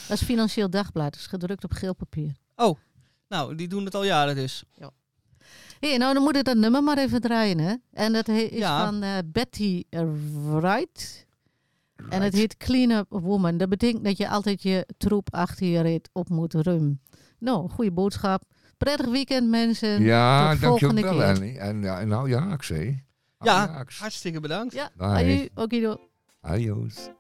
Dat 0.09 0.20
is 0.20 0.23
Financieel 0.23 0.70
Dagblad. 0.70 1.12
Dat 1.12 1.20
is 1.20 1.27
gedrukt 1.27 1.64
op 1.64 1.73
geel 1.73 1.95
papier. 1.95 2.33
Oh. 2.57 2.79
Nou, 3.29 3.55
die 3.55 3.68
doen 3.68 3.85
het 3.85 3.95
al 3.95 4.05
jaren 4.05 4.35
dus. 4.35 4.64
Hey, 5.81 5.97
nou, 5.97 6.14
dan 6.14 6.23
moet 6.23 6.37
ik 6.37 6.45
dat 6.45 6.57
nummer 6.57 6.83
maar 6.83 6.99
even 6.99 7.20
draaien, 7.20 7.59
hè. 7.59 7.75
En 7.93 8.12
dat 8.12 8.29
is 8.29 8.51
Ja. 8.51 8.85
van 8.85 9.03
eh, 9.03 9.18
Betty 9.27 9.83
Wright. 10.43 11.27
En 12.09 12.23
het 12.23 12.35
heet 12.35 12.57
Clean 12.57 12.91
Up 12.91 13.07
Woman. 13.09 13.57
Dat 13.57 13.68
betekent 13.68 14.05
dat 14.05 14.16
je 14.16 14.29
altijd 14.29 14.62
je 14.62 14.87
troep 14.97 15.35
achter 15.35 15.66
je 15.66 15.81
reet 15.81 16.09
op 16.12 16.29
moet 16.29 16.55
ruimen. 16.55 17.01
Nou, 17.39 17.68
goede 17.70 17.93
boodschap. 17.93 18.43
Prettig 18.83 19.07
weekend, 19.07 19.49
mensen. 19.49 20.03
Ja, 20.03 20.51
Tot 20.51 20.59
volgende 20.61 21.03
dankjewel 21.03 21.35
keer. 21.35 21.37
Annie. 21.43 21.59
En 21.59 21.83
ja, 21.83 22.05
nou 22.05 22.28
ja, 22.28 22.47
Axé. 22.51 23.05
Ja, 23.39 23.68
Ajax. 23.68 23.99
hartstikke 23.99 24.41
bedankt. 24.41 24.74
Ja, 24.74 24.91
aju, 24.97 25.49
okido. 25.55 25.97
Adios. 26.41 27.11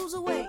moves 0.00 0.14
away. 0.14 0.48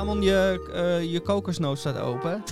Tamon, 0.00 0.22
je, 0.22 0.70
eh, 0.74 1.12
je 1.12 1.20
kokosnoot 1.20 1.78
staat 1.78 1.98
open. 1.98 2.42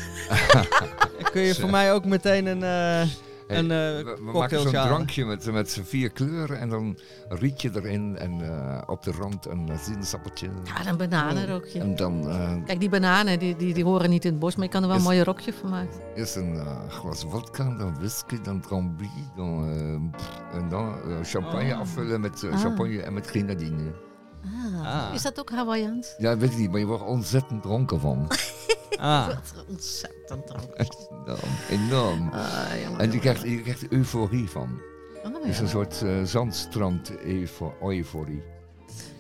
En 1.19 1.25
kun 1.33 1.43
je 1.43 1.55
voor 1.55 1.71
mij 1.71 1.93
ook 1.93 2.05
meteen 2.05 2.47
een, 2.47 2.63
eh, 2.63 3.01
een 3.47 3.69
we, 3.69 4.05
eh 4.09 4.25
we 4.25 4.31
maken 4.39 4.61
zo'n 4.61 4.71
drankje 4.73 5.25
met, 5.25 5.53
met 5.53 5.71
z'n 5.71 5.83
vier 5.83 6.11
kleuren 6.11 6.59
en 6.59 6.69
dan 6.69 6.99
rietje 7.29 7.71
erin 7.75 8.17
en 8.19 8.41
eh, 8.41 8.83
op 8.87 9.03
de 9.03 9.11
rand 9.19 9.47
een 9.47 9.71
sinaasappeltje. 9.83 10.49
Ja, 10.65 10.87
een 10.91 10.97
bananenrokje. 10.97 11.81
En 11.81 11.97
dan 11.97 12.29
eh, 12.31 12.53
Kijk, 12.67 12.81
die 12.81 12.89
bananen 12.89 13.39
die, 13.39 13.57
die, 13.57 13.75
die 13.75 13.85
horen 13.85 14.11
niet 14.11 14.25
in 14.25 14.31
het 14.31 14.41
bos, 14.41 14.57
maar 14.57 14.65
je 14.65 14.71
kan 14.71 14.83
er 14.83 14.89
wel 14.89 14.97
een 14.97 15.03
Is- 15.03 15.09
mooi 15.09 15.23
rokje 15.23 15.53
van 15.53 15.71
maken. 15.71 16.01
eerst 16.15 16.37
een 16.37 16.55
eh, 16.55 16.89
glas 16.89 17.25
vodka, 17.29 17.65
dan 17.79 17.95
whisky, 17.99 18.41
dan 18.43 18.61
drambuie, 18.61 19.29
dan, 19.37 19.71
eh, 19.73 20.17
pff, 20.19 20.41
en 20.53 20.69
dan 20.69 20.95
eh, 20.95 21.17
champagne 21.23 21.73
Oh. 21.73 21.81
afvullen 21.81 22.21
met 22.21 22.43
eh, 22.43 22.53
Ah. 22.53 22.61
champagne 22.61 23.03
en 23.03 23.13
met 23.13 23.27
grenadine. 23.27 24.07
Ah. 24.89 25.15
Is 25.15 25.23
dat 25.23 25.41
ook 25.41 25.51
Hawaiians? 25.51 26.15
Ja, 26.19 26.37
weet 26.37 26.51
ik 26.53 26.59
niet, 26.59 26.71
maar 26.71 26.81
je 26.81 26.87
wordt 26.87 27.03
ontzettend 27.05 27.63
dronken 27.63 28.01
van. 28.01 28.27
Ah, 29.01 29.27
Wat 29.27 29.65
ontzettend 29.69 30.47
drank. 30.47 30.69
enorm, 30.77 31.39
enorm. 31.71 32.29
Ah, 32.33 32.73
En 32.99 33.13
je 33.13 33.19
krijgt, 33.19 33.43
je 33.43 33.61
krijgt 33.63 33.83
er 33.83 33.89
euforie 33.93 34.49
van. 34.51 34.81
Oh, 35.25 35.35
Het 35.35 35.45
is 35.45 35.57
ja. 35.57 35.63
een 35.63 35.69
soort 35.69 36.03
eh 36.03 36.23
zandstrand-euforie. 36.25 38.43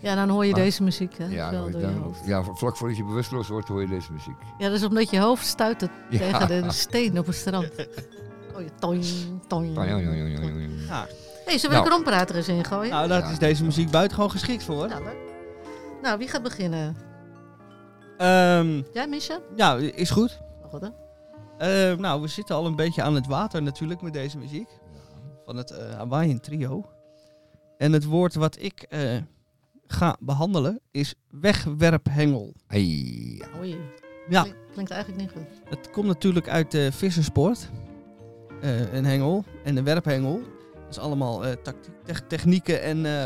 ja, 0.01 0.15
dan 0.15 0.29
hoor 0.29 0.45
je 0.47 0.53
Maar- 0.53 0.61
deze 0.61 0.83
muziek, 0.83 1.19
hè? 1.19 1.27
Ja, 1.27 1.51
dan- 1.51 1.67
je 1.67 1.73
dan- 1.81 2.15
ja, 2.25 2.43
vlak 2.43 2.77
voordat 2.77 2.97
je 2.97 3.05
bewusteloos 3.05 3.49
wordt, 3.49 3.69
hoor 3.69 3.81
je 3.81 3.89
deze 3.89 4.13
muziek. 4.13 4.37
Ja, 4.59 4.67
dat 4.69 4.77
is 4.77 4.85
omdat 4.85 5.11
je 5.11 5.21
hoofd 5.21 5.47
stuit 5.47 5.81
het 5.81 5.91
Ja. 6.11 6.19
tegen 6.19 6.47
de 6.63 6.73
steen 6.73 7.19
op 7.19 7.27
het 7.27 7.37
strand. 7.37 7.71
Oh, 8.57 8.61
je 8.65 8.71
toing, 8.79 9.05
toing. 9.49 9.77
Hey, 9.77 9.87
zullen 9.87 11.45
we 11.45 11.69
Nou. 11.69 11.83
de 11.83 11.89
kromprater 11.91 12.37
eens 12.37 12.49
ingooien? 12.49 12.91
Nou, 12.91 13.09
daar 13.09 13.23
Ja. 13.23 13.31
is 13.31 13.39
deze 13.39 13.65
muziek 13.65 13.91
buitengewoon 13.91 14.31
geschikt 14.31 14.63
voor. 14.63 14.89
Nou, 14.89 15.05
leuk. 15.05 15.17
Nou, 16.03 16.19
wie 16.19 16.29
gaat 16.29 16.43
beginnen? 16.43 16.97
Ehm, 18.19 18.83
Jij, 18.93 19.07
Misha? 19.09 19.41
ja, 19.57 19.75
is 19.77 20.11
goed. 20.11 20.41
Oh, 20.65 20.71
goed, 20.71 20.81
hè? 20.81 20.89
Eh, 21.91 21.99
nou, 21.99 22.21
we 22.21 22.29
zitten 22.29 22.57
al 22.57 22.67
een 22.67 22.77
beetje 22.77 23.03
aan 23.03 23.15
het 23.15 23.27
water 23.27 23.63
natuurlijk 23.63 24.01
met 24.03 24.13
deze 24.13 24.39
muziek. 24.39 24.69
Van 25.45 25.57
het 25.57 25.71
eh 25.71 25.95
Hawaiian 25.95 26.41
Trio. 26.41 26.85
En 27.79 27.93
het 27.93 28.05
woord 28.05 28.35
wat 28.35 28.63
ik 28.63 28.83
eh, 28.89 29.17
ga 29.87 30.17
behandelen 30.21 30.81
is 30.91 31.15
wegwerphengel. 31.31 32.55
Hey. 32.67 33.43
Oei. 33.59 33.77
Ja, 34.29 34.43
Klink- 34.43 34.57
Klinkt 34.73 34.91
eigenlijk 34.91 35.23
niet 35.23 35.31
goed. 35.33 35.61
het 35.79 35.91
komt 35.91 36.07
natuurlijk 36.07 36.49
uit 36.49 36.71
de 36.71 36.93
vissersport. 36.93 37.71
Eh, 38.61 38.93
een 38.93 39.05
hengel 39.05 39.45
en 39.65 39.77
een 39.77 39.85
werphengel. 39.85 40.41
Dat 40.75 40.91
is 40.91 40.99
allemaal 40.99 41.45
eh, 41.47 41.53
technieken 42.29 42.83
en 42.83 43.07
eh, 43.07 43.25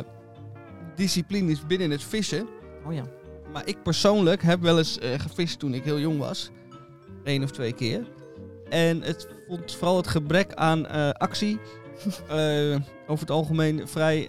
disciplines 0.95 1.67
binnen 1.67 1.91
het 1.91 2.03
vissen. 2.03 2.47
Oh 2.87 2.95
ja. 2.95 3.05
Maar 3.53 3.63
ik 3.67 3.83
persoonlijk 3.83 4.43
heb 4.43 4.61
wel 4.61 4.79
eens 4.79 4.99
eh, 4.99 5.19
gevist 5.19 5.59
toen 5.59 5.75
ik 5.75 5.85
heel 5.85 5.99
jong 5.99 6.19
was. 6.19 6.51
Eén 7.25 7.43
of 7.43 7.51
twee 7.51 7.73
keer. 7.73 8.07
En 8.69 9.03
het 9.03 9.29
vond 9.49 9.75
vooral 9.75 9.97
het 9.97 10.07
gebrek 10.07 10.55
aan 10.55 10.87
eh, 10.87 11.11
actie 11.11 11.59
eh, 12.29 12.77
over 13.07 13.21
het 13.21 13.31
algemeen 13.31 13.89
vrij 13.89 14.29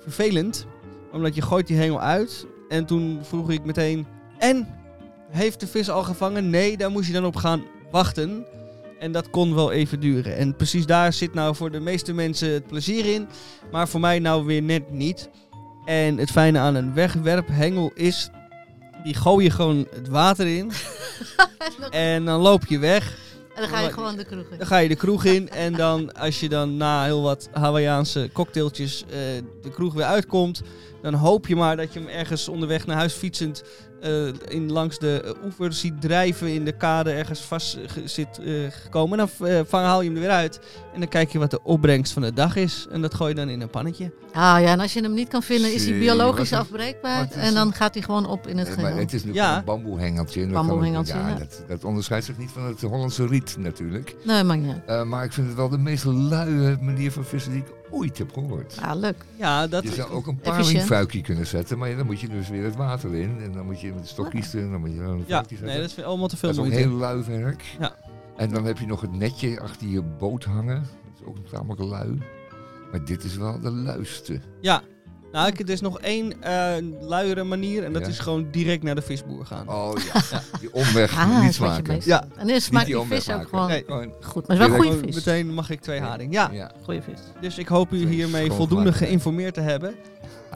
vervelend. 0.00 0.66
Omdat 1.12 1.34
je 1.34 1.42
gooit 1.42 1.66
die 1.66 1.76
hengel 1.76 2.00
uit. 2.00 2.46
En 2.68 2.86
toen 2.86 3.18
vroeg 3.22 3.50
ik 3.50 3.64
meteen... 3.64 4.06
En? 4.38 4.68
Heeft 5.30 5.60
de 5.60 5.66
vis 5.66 5.90
al 5.90 6.02
gevangen? 6.02 6.50
Nee, 6.50 6.76
daar 6.76 6.90
moest 6.90 7.06
je 7.06 7.12
dan 7.12 7.24
op 7.24 7.36
gaan 7.36 7.64
wachten. 7.90 8.46
En 8.98 9.12
dat 9.12 9.30
kon 9.30 9.54
wel 9.54 9.72
even 9.72 10.00
duren. 10.00 10.36
En 10.36 10.56
precies 10.56 10.86
daar 10.86 11.12
zit 11.12 11.34
nou 11.34 11.54
voor 11.54 11.70
de 11.70 11.80
meeste 11.80 12.12
mensen 12.12 12.52
het 12.52 12.66
plezier 12.66 13.14
in. 13.14 13.28
Maar 13.70 13.88
voor 13.88 14.00
mij 14.00 14.18
nou 14.18 14.44
weer 14.44 14.62
net 14.62 14.90
niet. 14.90 15.30
En 15.86 16.18
het 16.18 16.30
fijne 16.30 16.58
aan 16.58 16.74
een 16.74 16.94
wegwerphengel 16.94 17.90
is... 17.94 18.30
Die 19.04 19.14
gooi 19.14 19.44
je 19.44 19.50
gewoon 19.50 19.86
het 19.94 20.08
water 20.08 20.46
in. 20.46 20.72
en 21.90 22.24
dan 22.24 22.40
loop 22.40 22.66
je 22.66 22.78
weg. 22.78 23.18
En 23.54 23.62
dan 23.62 23.70
ga 23.70 23.80
je 23.80 23.92
gewoon 23.92 24.16
de 24.16 24.24
kroeg 24.24 24.50
in. 24.50 24.58
Dan 24.58 24.66
ga 24.66 24.78
je 24.78 24.88
de 24.88 24.96
kroeg 24.96 25.24
in. 25.24 25.50
En 25.50 25.72
dan 25.72 26.14
als 26.14 26.40
je 26.40 26.48
dan 26.48 26.76
na 26.76 27.04
heel 27.04 27.22
wat 27.22 27.48
Hawaiiaanse 27.52 28.30
cocktailtjes 28.32 29.04
eh, 29.08 29.16
de 29.62 29.70
kroeg 29.70 29.94
weer 29.94 30.04
uitkomt. 30.04 30.62
Dan 31.02 31.14
hoop 31.14 31.46
je 31.46 31.56
maar 31.56 31.76
dat 31.76 31.92
je 31.92 31.98
hem 31.98 32.08
ergens 32.08 32.48
onderweg 32.48 32.86
naar 32.86 32.96
huis 32.96 33.12
fietsend 33.12 33.62
eh, 34.06 34.54
in, 34.54 34.72
langs 34.72 34.98
de 34.98 35.34
oever 35.44 35.72
ziet 35.72 36.00
drijven 36.00 36.48
in 36.48 36.64
de 36.64 36.72
kade 36.76 37.10
ergens 37.10 37.40
vast 37.40 37.74
eh, 37.74 37.82
ge- 37.86 38.08
zit 38.08 38.38
eh, 38.44 38.52
gekomen. 38.70 39.18
En 39.18 39.28
dan 39.38 39.48
eh, 39.48 39.60
vang, 39.66 39.84
haal 39.84 40.00
je 40.00 40.06
hem 40.06 40.16
er 40.16 40.22
weer 40.22 40.30
uit. 40.32 40.60
En 40.94 41.00
dan 41.00 41.08
kijk 41.08 41.32
je 41.32 41.38
wat 41.38 41.50
de 41.50 41.62
opbrengst 41.62 42.12
van 42.12 42.22
de 42.22 42.32
dag 42.32 42.56
is. 42.56 42.86
En 42.90 43.02
dat 43.02 43.14
gooi 43.14 43.28
je 43.30 43.34
dan 43.36 43.48
in 43.48 43.60
een 43.60 43.70
pannetje. 43.70 44.12
Ah 44.32 44.60
ja, 44.60 44.66
en 44.66 44.80
als 44.80 44.92
je 44.92 45.00
hem 45.02 45.14
niet 45.14 45.28
kan 45.28 45.42
vinden, 45.42 45.74
is 45.74 45.86
hij 45.88 45.98
biologisch 45.98 46.52
afbreekbaar. 46.52 47.28
En 47.30 47.54
dan 47.54 47.72
gaat 47.72 47.94
hij 47.94 48.02
gewoon 48.02 48.26
op 48.26 48.46
in 48.46 48.58
het 48.58 48.68
maar 48.68 48.76
geheel. 48.78 48.96
het 48.96 49.12
is 49.12 49.24
nu 49.24 49.32
Ja. 49.32 49.56
een 49.58 49.64
bamboehengeltje. 49.64 50.40
en 50.40 50.46
dat 50.46 50.56
kan- 50.56 50.66
Bamboehengeltje, 50.66 51.14
ja, 51.14 51.28
ja. 51.28 51.34
Dat, 51.38 51.62
dat 51.68 51.84
onderscheidt 51.84 52.24
zich 52.24 52.38
niet 52.38 52.50
van 52.50 52.64
het 52.66 52.80
Hollandse 52.80 53.26
riet 53.26 53.56
natuurlijk. 53.58 54.16
Nee, 54.24 54.42
maar 54.42 54.56
niet. 54.56 54.74
Eh, 54.86 55.02
maar 55.02 55.24
ik 55.24 55.32
vind 55.32 55.46
het 55.46 55.56
wel 55.56 55.68
de 55.68 55.78
meest 55.78 56.04
luie 56.04 56.76
manier 56.80 57.12
van 57.12 57.24
vissen 57.24 57.52
die 57.52 57.60
ik 57.60 57.66
ooit 57.96 58.18
heb 58.18 58.32
gehoord. 58.32 58.78
Ah, 58.80 58.96
leuk. 58.98 59.24
Ja, 59.36 59.66
dat 59.66 59.82
je 59.82 59.92
zou 59.92 60.10
ook 60.10 60.26
een 60.26 60.38
palingfuikje 60.38 61.20
kunnen 61.20 61.46
zetten, 61.46 61.78
maar 61.78 61.88
ja, 61.88 61.96
dan 61.96 62.06
moet 62.06 62.20
je 62.20 62.28
dus 62.28 62.48
weer 62.48 62.64
het 62.64 62.76
water 62.76 63.14
in. 63.14 63.40
En 63.40 63.52
dan 63.52 63.66
moet 63.66 63.80
je 63.80 63.92
met 63.92 64.02
de 64.02 64.08
stokjes 64.08 64.54
erin, 64.54 64.70
dan 64.70 64.80
moet 64.80 64.92
je 64.92 64.98
dan 64.98 65.08
een 65.08 65.24
Ja, 65.26 65.44
nee, 65.60 65.80
dat 65.80 65.90
is 65.90 66.02
allemaal 66.04 66.28
te 66.28 66.36
veel 66.36 66.48
dat 66.48 66.58
is 66.58 66.64
ook 66.64 66.70
moeite. 66.70 66.88
heel 66.88 66.98
lui 66.98 67.24
werk. 67.24 67.64
Ja. 67.80 67.96
En 68.36 68.50
dan 68.50 68.64
heb 68.64 68.78
je 68.78 68.86
nog 68.86 69.00
het 69.00 69.12
netje 69.12 69.60
achter 69.60 69.86
je 69.86 70.02
boot 70.02 70.44
hangen. 70.44 70.76
Dat 70.80 71.20
is 71.20 71.26
ook 71.26 71.36
tamelijk 71.48 71.80
lui. 71.80 72.18
Maar 72.90 73.04
dit 73.04 73.24
is 73.24 73.36
wel 73.36 73.60
de 73.60 73.70
luiste. 73.70 74.40
Ja. 74.60 74.82
Nou, 75.36 75.48
ik, 75.48 75.60
er 75.60 75.70
is 75.70 75.80
nog 75.80 76.00
één 76.00 76.42
eh 76.42 76.72
luiere 77.00 77.44
manier. 77.44 77.84
En 77.84 77.92
dat 77.92 78.02
Ja. 78.02 78.08
is 78.08 78.18
gewoon 78.18 78.48
direct 78.50 78.82
naar 78.82 78.94
de 78.94 79.02
visboer 79.02 79.46
gaan. 79.46 79.68
Oh 79.68 79.92
ja, 80.12 80.40
die 80.60 80.72
omweg 80.72 81.18
Ah, 81.18 81.40
niet 81.42 81.58
maken. 81.60 82.00
Ja. 82.04 82.24
En 82.36 82.46
dan 82.46 82.60
smaakt 82.60 82.86
die 82.86 82.94
die 82.94 83.04
vis 83.06 83.30
ook 83.30 83.48
gewoon 83.48 83.68
Nee. 83.68 83.82
Gewoon, 83.86 84.12
goed. 84.22 84.46
Maar 84.46 84.56
het 84.56 84.66
is 84.66 84.72
wel 84.72 84.82
goede 84.90 85.06
vis. 85.06 85.14
Meteen 85.14 85.54
mag 85.54 85.70
ik 85.70 85.80
twee 85.80 86.00
haring. 86.00 86.32
Ja. 86.32 86.48
ja. 86.52 86.70
Goeie 86.84 87.02
vis. 87.02 87.18
Dus 87.40 87.58
ik 87.58 87.68
hoop 87.68 87.92
u 87.92 88.06
hiermee 88.08 88.50
voldoende 88.52 88.92
geïnformeerd 88.92 89.54
te 89.54 89.60
hebben. 89.60 89.94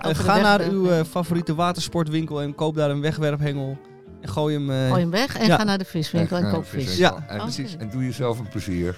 Eh, 0.03 0.15
ga 0.15 0.37
naar 0.37 0.59
wegwerp- 0.59 0.73
uw 0.73 0.91
eh, 0.91 1.01
favoriete 1.11 1.55
watersportwinkel 1.55 2.43
en 2.43 2.55
koop 2.55 2.75
daar 2.77 2.91
een 2.91 3.01
wegwerphengel. 3.01 3.79
En 4.21 4.29
gooi 4.29 4.55
hem... 4.55 4.71
eh, 4.71 4.89
Gooi 4.89 5.01
hem 5.01 5.11
weg 5.11 5.37
en 5.39 5.47
Ja. 5.47 5.57
ga 5.57 5.65
naar 5.65 5.79
de 5.79 5.85
viswinkel 5.85 6.37
en 6.37 6.45
Ja, 6.45 6.51
koop 6.51 6.67
vis-. 6.67 6.97
Ja. 6.97 7.25
En, 7.29 7.35
Oké. 7.35 7.43
precies. 7.43 7.77
en 7.79 7.91
doe 7.91 8.05
jezelf 8.05 8.39
een 8.39 8.49
plezier. 8.49 8.97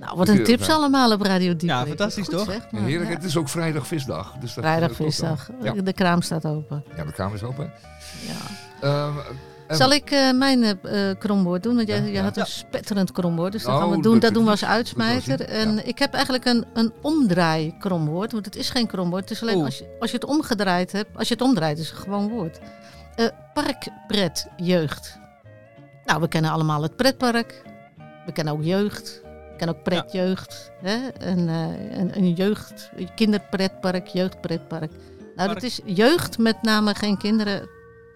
Nou, 0.00 0.16
wat 0.16 0.28
een 0.28 0.44
tips 0.44 0.68
allemaal 0.68 1.12
op 1.12 1.20
Radio 1.22 1.56
Diep. 1.56 1.68
Ja, 1.68 1.86
fantastisch, 1.86 2.24
Goed 2.24 2.34
toch? 2.36 2.44
zeg, 2.44 2.56
En 2.62 2.66
maar, 2.70 2.82
heerlijk, 2.82 3.10
ja. 3.10 3.16
het 3.16 3.24
is 3.24 3.36
ook 3.36 3.48
vrijdag 3.48 3.86
visdag. 3.86 4.32
Dus 4.40 4.54
dat 4.54 4.64
Vrijdag 4.64 4.88
wel. 4.98 5.06
visdag. 5.06 5.50
Ja. 5.62 5.72
De 5.72 5.92
kraam 5.92 6.22
staat 6.22 6.46
open. 6.46 6.84
ja, 6.96 7.04
de 7.04 7.12
kamer 7.12 7.34
is 7.34 7.42
open. 7.42 7.72
Ja. 8.26 8.34
Ehm, 8.80 9.14
Zal 9.76 9.92
ik 9.92 10.10
eh, 10.10 10.30
mijn 10.32 10.62
eh, 10.62 11.10
eh, 11.10 11.18
kromwoord 11.18 11.62
doen? 11.62 11.74
Want 11.76 11.88
jij, 11.88 11.96
Ja, 11.98 12.02
jij 12.04 12.12
ja. 12.12 12.22
had 12.22 12.36
een 12.36 12.46
spetterend 12.46 13.12
kromwoord. 13.12 13.52
Dus 13.52 13.62
dat 13.62 13.72
Oh, 13.74 13.78
gaan 13.80 13.90
we 13.90 14.00
doen. 14.02 14.12
dat- 14.12 14.20
Dat 14.22 14.34
doen 14.34 14.44
we 14.44 14.50
als 14.50 14.64
uitsmijter. 14.64 15.40
En 15.40 15.74
ja. 15.74 15.82
ik 15.82 15.98
heb 15.98 16.14
eigenlijk 16.14 16.44
een, 16.44 16.64
een 16.74 16.92
omdraai 17.02 17.74
kromwoord. 17.78 18.32
Want 18.32 18.44
het 18.44 18.56
is 18.56 18.70
geen 18.70 18.86
kromwoord. 18.86 19.22
Het 19.22 19.30
is 19.30 19.42
alleen 19.42 19.56
Oeh. 19.56 19.64
als 19.64 19.78
je, 19.78 19.96
als 20.00 20.10
je 20.10 20.16
het 20.16 20.24
omgedraaid 20.26 20.92
hebt. 20.92 21.16
Als 21.16 21.28
je 21.28 21.34
het 21.34 21.42
omdraait 21.42 21.78
is 21.78 21.88
het 21.88 21.96
een 21.96 22.02
gewoon 22.02 22.28
woord. 22.28 22.58
Eh 23.16 23.26
parkpret 23.54 24.46
jeugd. 24.56 25.18
Nou, 26.04 26.20
we 26.20 26.28
kennen 26.28 26.50
allemaal 26.50 26.82
het 26.82 26.96
pretpark. 26.96 27.62
We 28.26 28.32
kennen 28.32 28.54
ook 28.54 28.62
jeugd. 28.62 29.19
Kennen 29.60 29.76
ook 29.76 29.84
pretjeugd. 29.84 30.70
Hè? 30.82 31.08
En, 31.08 31.48
eh, 31.48 31.98
een, 31.98 32.16
een 32.16 32.32
jeugd, 32.32 32.90
een 32.96 33.14
kinderpretpark, 33.14 34.06
jeugdpretpark. 34.06 34.90
Nou, 34.90 35.34
Park. 35.34 35.52
dat 35.52 35.62
is 35.62 35.80
jeugd 35.84 36.38
met 36.38 36.62
name 36.62 36.94
geen 36.94 37.18
kinderen. 37.18 37.68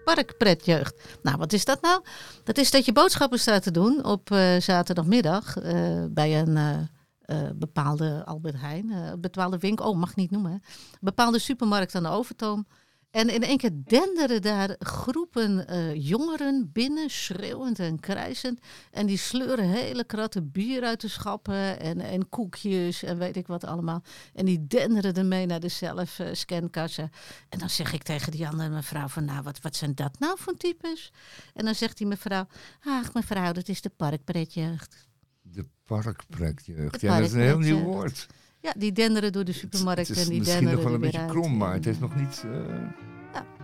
Parkpretjeugd. 0.03 1.17
Nou, 1.21 1.37
wat 1.37 1.53
is 1.53 1.65
dat 1.65 1.81
nou? 1.81 2.03
Dat 2.43 2.57
is 2.57 2.71
dat 2.71 2.85
je 2.85 2.91
boodschappen 2.93 3.39
staat 3.39 3.63
te 3.63 3.71
doen 3.71 4.05
op 4.05 4.31
eh, 4.31 4.59
zaterdagmiddag 4.59 5.57
eh, 5.57 6.03
bij 6.09 6.39
een 6.39 6.57
eh, 6.57 6.77
eh, 7.25 7.49
bepaalde 7.55 8.21
Albert 8.25 8.59
Heijn, 8.59 8.91
eh, 8.91 9.05
een 9.11 9.21
bepaalde 9.21 9.57
winkel, 9.57 9.89
oh 9.89 9.97
mag 9.97 10.15
niet 10.15 10.31
noemen, 10.31 10.51
hè? 10.51 10.57
bepaalde 11.01 11.39
supermarkt 11.39 11.95
aan 11.95 12.03
de 12.03 12.09
Overtoom. 12.09 12.67
En 13.15 13.29
in 13.29 13.43
één 13.43 13.57
keer 13.57 13.71
denderen 13.73 14.41
daar 14.41 14.75
groepen 14.79 15.67
eh, 15.67 16.07
jongeren 16.07 16.69
binnen, 16.73 17.09
schreeuwend 17.09 17.79
en 17.79 17.99
krijzend. 17.99 18.59
En 18.91 19.05
die 19.05 19.17
sleuren 19.17 19.69
hele 19.69 20.03
kratten 20.03 20.51
bier 20.51 20.83
uit 20.83 21.01
de 21.01 21.07
schappen 21.07 21.79
en, 21.79 21.99
en 21.99 22.29
koekjes 22.29 23.03
en 23.03 23.17
weet 23.17 23.35
ik 23.35 23.47
wat 23.47 23.63
allemaal. 23.63 24.03
En 24.33 24.45
die 24.45 24.67
denderen 24.67 25.13
ermee 25.13 25.45
naar 25.45 25.59
de 25.59 25.67
zelfscankassen. 25.67 27.09
En 27.49 27.59
dan 27.59 27.69
zeg 27.69 27.93
ik 27.93 28.03
tegen 28.03 28.31
die 28.31 28.47
andere 28.47 28.69
mevrouw 28.69 29.07
van, 29.07 29.25
nou, 29.25 29.43
wat, 29.43 29.61
wat 29.61 29.75
zijn 29.75 29.95
dat 29.95 30.19
nou 30.19 30.37
voor 30.39 30.57
types? 30.57 31.11
En 31.53 31.65
dan 31.65 31.75
zegt 31.75 31.97
die 31.97 32.07
mevrouw, 32.07 32.47
ach 32.83 33.13
mevrouw, 33.13 33.51
dat 33.51 33.67
is 33.67 33.81
de 33.81 33.91
parkpretjeugd. 33.97 35.07
De 35.41 35.65
parkpretjeugd. 35.83 37.01
Ja, 37.01 37.17
dat 37.17 37.27
is 37.27 37.33
een 37.33 37.39
heel 37.39 37.59
nieuw 37.59 37.83
woord. 37.83 38.27
Ja, 38.61 38.73
die 38.77 38.91
denderen 38.91 39.31
door 39.31 39.45
de 39.45 39.51
Het, 39.51 39.59
supermarkt 39.59 40.07
het 40.07 40.17
is 40.17 40.23
en 40.23 40.29
die 40.29 40.39
misschien 40.39 40.63
nog 40.63 40.73
denderen 40.73 40.91
wel 40.91 41.01
een 41.01 41.11
beetje 41.11 41.19
uit. 41.19 41.31
krom, 41.31 41.57
maar 41.57 41.73
het 41.73 41.85
heeft 41.85 41.99
nog 41.99 42.15
niet... 42.15 42.43
eh. 42.45 43.04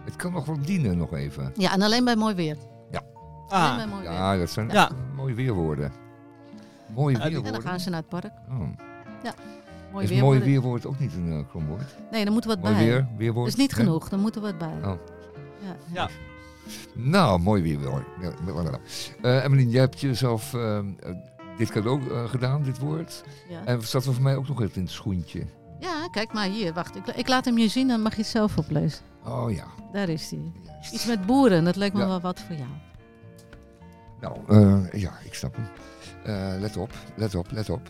Het 0.04 0.16
kan 0.16 0.32
nog 0.32 0.46
wel 0.46 0.60
dienen 0.62 0.98
nog 0.98 1.14
even. 1.14 1.52
Ja, 1.56 1.72
en 1.74 1.82
alleen 1.82 2.06
bij 2.06 2.16
mooi 2.16 2.36
weer. 2.36 2.58
Alleen 3.48 3.64
ah, 3.64 3.76
bij 3.76 3.88
mooi 3.88 4.02
weer. 4.02 4.12
Ja, 4.12 4.38
dat 4.38 4.50
zijn 4.50 4.70
Ja. 4.70 4.90
mooie 5.16 5.34
weerwoorden. 5.34 5.92
Mooie 6.94 7.18
Ja, 7.18 7.24
die- 7.24 7.28
En 7.28 7.34
dan 7.34 7.42
weerwoorden. 7.44 7.70
gaan 7.70 7.80
ze 7.80 7.90
naar 7.90 8.00
het 8.00 8.10
park. 8.10 8.32
Oh. 8.50 8.60
Mooi 9.92 10.08
is 10.10 10.22
mooi 10.22 10.40
weerwoord 10.40 10.86
ook 10.86 11.00
niet 11.00 11.14
een 11.14 11.28
uh, 11.28 11.40
kromwoord? 11.50 11.96
Nee, 12.12 12.26
er 12.26 12.32
moet 12.32 12.46
wat 12.46 12.62
Mooi 12.62 12.74
bij. 12.74 12.86
weer, 12.86 13.08
weerwoord. 13.18 13.46
Dat 13.46 13.54
is 13.54 13.60
niet 13.62 13.74
genoeg, 13.74 14.12
er 14.12 14.18
moet 14.20 14.36
er 14.36 14.42
wat 14.42 14.58
bij. 14.58 14.74
Oh. 14.84 14.94
Ja. 15.60 15.76
Ja. 15.94 16.10
Nou, 16.94 17.40
mooi 17.40 17.62
weer 17.62 17.88
hoor. 17.90 18.06
Ja, 18.22 18.32
wel. 18.46 18.66
Eh 19.22 19.44
Emmeline, 19.44 19.72
jij 19.72 19.82
hebt 19.82 20.00
jezelf 20.00 20.54
eh, 20.54 20.78
eh, 20.78 20.86
dit 21.58 21.70
cadeau 21.70 22.10
eh, 22.12 22.30
gedaan, 22.30 22.64
dit 22.64 22.80
woord. 22.80 23.24
Ja. 23.50 23.66
En 23.66 23.82
zat 23.82 24.06
er 24.06 24.14
voor 24.14 24.24
mij 24.24 24.36
ook 24.36 24.48
nog 24.48 24.62
even 24.62 24.76
in 24.76 24.82
het 24.82 24.92
schoentje. 24.92 25.44
Ja, 25.82 26.08
kijk 26.12 26.34
maar 26.34 26.48
hier. 26.48 26.74
Wacht, 26.74 26.96
ik, 26.96 27.08
ik 27.08 27.28
laat 27.28 27.46
hem 27.46 27.58
je 27.58 27.68
zien, 27.68 27.88
dan 27.88 28.02
mag 28.02 28.12
je 28.16 28.22
het 28.22 28.30
zelf 28.30 28.58
oplezen. 28.58 29.00
Oh 29.26 29.52
ja. 29.52 29.66
Daar 29.92 30.10
is 30.10 30.30
hij. 30.30 30.52
Iets 30.94 31.06
met 31.06 31.26
boeren, 31.26 31.64
dat 31.64 31.76
lijkt 31.76 31.96
me 31.96 32.02
Ja. 32.02 32.08
wel 32.08 32.22
wat 32.22 32.40
voor 32.40 32.56
jou. 32.56 32.70
Nou, 34.22 34.38
eh, 34.48 35.02
ja, 35.02 35.12
ik 35.24 35.34
snap 35.34 35.56
hem. 35.56 35.66
Eh, 36.24 36.60
let 36.60 36.78
op, 36.78 36.94
let 37.16 37.36
op, 37.36 37.52
let 37.52 37.70
op. 37.70 37.82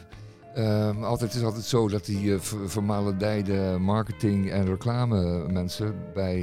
Ehm, 0.56 1.04
altijd, 1.04 1.32
het 1.32 1.40
is 1.42 1.46
altijd 1.46 1.64
zo 1.66 1.88
dat 1.90 2.06
die 2.06 2.22
uh, 2.24 2.40
vermalendijde 2.66 3.78
marketing- 3.80 4.50
en 4.52 4.66
reclame 4.66 5.48
mensen 5.52 5.96
bij 6.14 6.38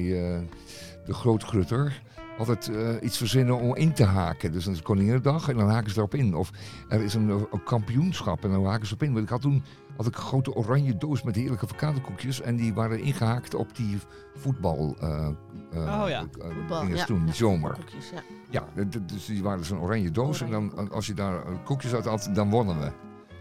de 1.04 1.14
grootgrutter 1.14 2.02
altijd 2.38 2.70
iets 3.02 3.16
verzinnen 3.16 3.60
om 3.60 3.76
in 3.76 3.92
te 3.92 4.04
haken. 4.04 4.52
Dus 4.52 4.62
dan 4.64 4.72
is 4.72 4.78
het 4.78 4.88
Koninginnedag 4.88 5.48
en 5.48 5.56
dan 5.56 5.68
haken 5.70 5.90
ze 5.90 5.98
erop 5.98 6.14
in. 6.14 6.34
Of 6.34 6.50
er 6.88 7.00
is 7.02 7.14
een, 7.14 7.28
een 7.28 7.62
kampioenschap 7.64 8.44
en 8.44 8.50
dan 8.50 8.66
haken 8.66 8.86
ze 8.86 8.94
op 8.94 9.02
in. 9.02 9.12
Want 9.12 9.24
ik 9.24 9.30
had 9.30 9.40
toen 9.40 9.64
had 9.98 10.06
ik 10.06 10.16
een 10.16 10.22
grote 10.22 10.54
oranje 10.54 10.96
doos 10.96 11.22
met 11.22 11.34
heerlijke 11.36 11.64
avocadokoekjes 11.64 12.40
en 12.40 12.56
die 12.56 12.74
waren 12.74 13.00
ingehaakt 13.00 13.54
op 13.54 13.76
die 13.76 13.98
voetbal. 14.34 14.96
eh, 15.00 15.28
eh, 15.72 16.02
Oh 16.02 16.08
ja. 16.08 16.20
eh, 16.40 16.50
Voetbal, 16.54 16.86
ja. 16.86 17.04
toen, 17.04 17.26
Ja, 17.26 17.32
zomer. 17.32 17.72
koekjes, 17.72 18.10
ja. 18.50 18.64
Dus 19.06 19.24
die 19.26 19.42
waren 19.42 19.64
een 19.70 19.78
oranje 19.80 20.10
doos. 20.10 20.42
Oranje 20.42 20.56
en 20.68 20.76
dan, 20.76 20.90
als 20.92 21.06
je 21.06 21.14
daar 21.14 21.42
koekjes 21.64 21.94
uit 21.94 22.04
had, 22.04 22.30
dan 22.32 22.50
wonnen 22.50 22.80
we. 22.80 22.90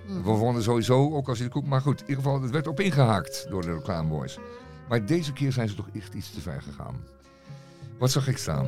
Mhm. 0.08 0.24
We 0.24 0.30
wonnen 0.30 0.64
sowieso, 0.64 1.14
ook 1.16 1.28
als 1.30 1.38
je 1.38 1.44
de 1.44 1.50
koek... 1.50 1.66
Maar 1.66 1.82
goed, 1.82 2.02
in 2.02 2.08
ieder 2.08 2.24
geval, 2.24 2.42
het 2.42 2.52
werd 2.52 2.68
op 2.68 2.80
ingehaakt 2.80 3.46
door 3.50 3.62
de 3.62 3.74
reclameboys. 3.74 4.38
Maar 4.90 5.06
deze 5.06 5.34
keer 5.34 5.52
zijn 5.52 5.70
ze 5.70 5.76
toch 5.76 5.90
echt 5.96 6.14
iets 6.14 6.32
te 6.32 6.42
ver 6.42 6.62
gegaan. 6.62 6.96
Wat 8.00 8.12
zag 8.12 8.28
ik 8.28 8.38
staan? 8.38 8.68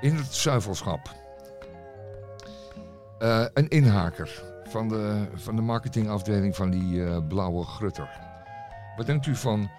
In 0.00 0.14
het 0.16 0.34
zuivelschap. 0.34 1.00
Eh, 3.18 3.44
een 3.54 3.68
inhaker 3.68 4.42
van 4.72 4.88
de, 4.88 5.26
van 5.34 5.56
de 5.56 5.62
marketingafdeling 5.62 6.56
van 6.56 6.70
die 6.70 7.04
eh, 7.04 7.18
blauwe 7.28 7.64
grutter. 7.64 8.08
Wat 8.96 9.06
denkt 9.06 9.26
u 9.26 9.36
van 9.36 9.70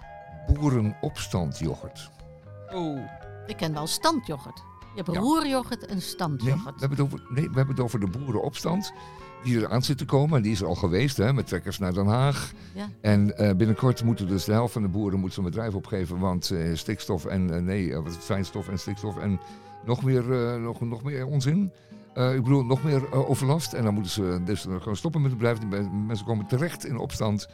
boerenopstand 0.52 1.58
yoghurt? 1.58 2.10
Oeh. 2.74 3.00
Ik 3.46 3.56
ken 3.56 3.72
wel 3.74 3.86
standyoghurt. 3.86 4.62
Je 4.94 5.02
hebt 5.02 5.12
Ja. 5.16 5.20
roeryoghurt 5.20 5.80
en 5.82 5.86
Nee, 5.86 5.96
we 5.96 6.02
standyoghurt. 6.02 6.80
hebben, 6.80 6.98
het 6.98 7.00
over, 7.00 7.20
nee, 7.28 7.48
we 7.50 7.56
hebben 7.56 7.74
het 7.74 7.84
over 7.84 8.00
de 8.00 8.06
boerenopstand. 8.06 8.92
Die 9.44 9.60
er 9.60 9.70
aan 9.70 9.82
zit 9.82 9.98
te 9.98 10.04
komen. 10.04 10.36
En 10.36 10.42
die 10.42 10.52
is 10.52 10.60
er 10.60 10.66
al 10.66 10.74
geweest, 10.74 11.16
hè, 11.16 11.32
met 11.32 11.46
trekkers 11.46 11.78
naar 11.78 11.92
Den 11.92 12.06
Haag. 12.06 12.52
Ja. 12.74 12.88
En 13.00 13.36
eh, 13.36 13.54
binnenkort 13.56 14.04
moeten 14.04 14.26
dus 14.28 14.44
de 14.44 14.52
helft 14.52 14.72
van 14.72 14.82
de 14.82 14.88
boeren 14.88 15.20
moet 15.20 15.32
zijn 15.32 15.46
bedrijf 15.46 15.74
opgeven. 15.74 16.18
Want 16.18 16.50
eh, 16.50 16.74
stikstof 16.74 17.24
en 17.24 17.64
nee, 17.64 17.96
wat 17.96 18.16
fijnstof 18.16 18.68
en 18.68 18.78
stikstof 18.78 19.18
en 19.18 19.40
nog 19.84 20.02
meer, 20.02 20.32
eh, 20.54 20.60
nog, 20.60 20.80
nog 20.80 21.02
meer 21.02 21.26
onzin. 21.26 21.72
Eh, 22.14 22.34
ik 22.34 22.42
bedoel, 22.42 22.64
nog 22.64 22.82
meer 22.82 23.12
eh, 23.12 23.30
overlast. 23.30 23.72
En 23.72 23.84
dan 23.84 23.94
moeten 23.94 24.12
ze 24.12 24.40
dus 24.44 24.66
eh, 24.66 24.74
gewoon 24.78 24.96
stoppen 24.96 25.22
met 25.22 25.30
het 25.30 25.40
bedrijf. 25.40 25.88
Mensen 26.06 26.26
komen 26.26 26.46
terecht 26.46 26.86
in 26.86 26.96
opstand. 26.98 27.48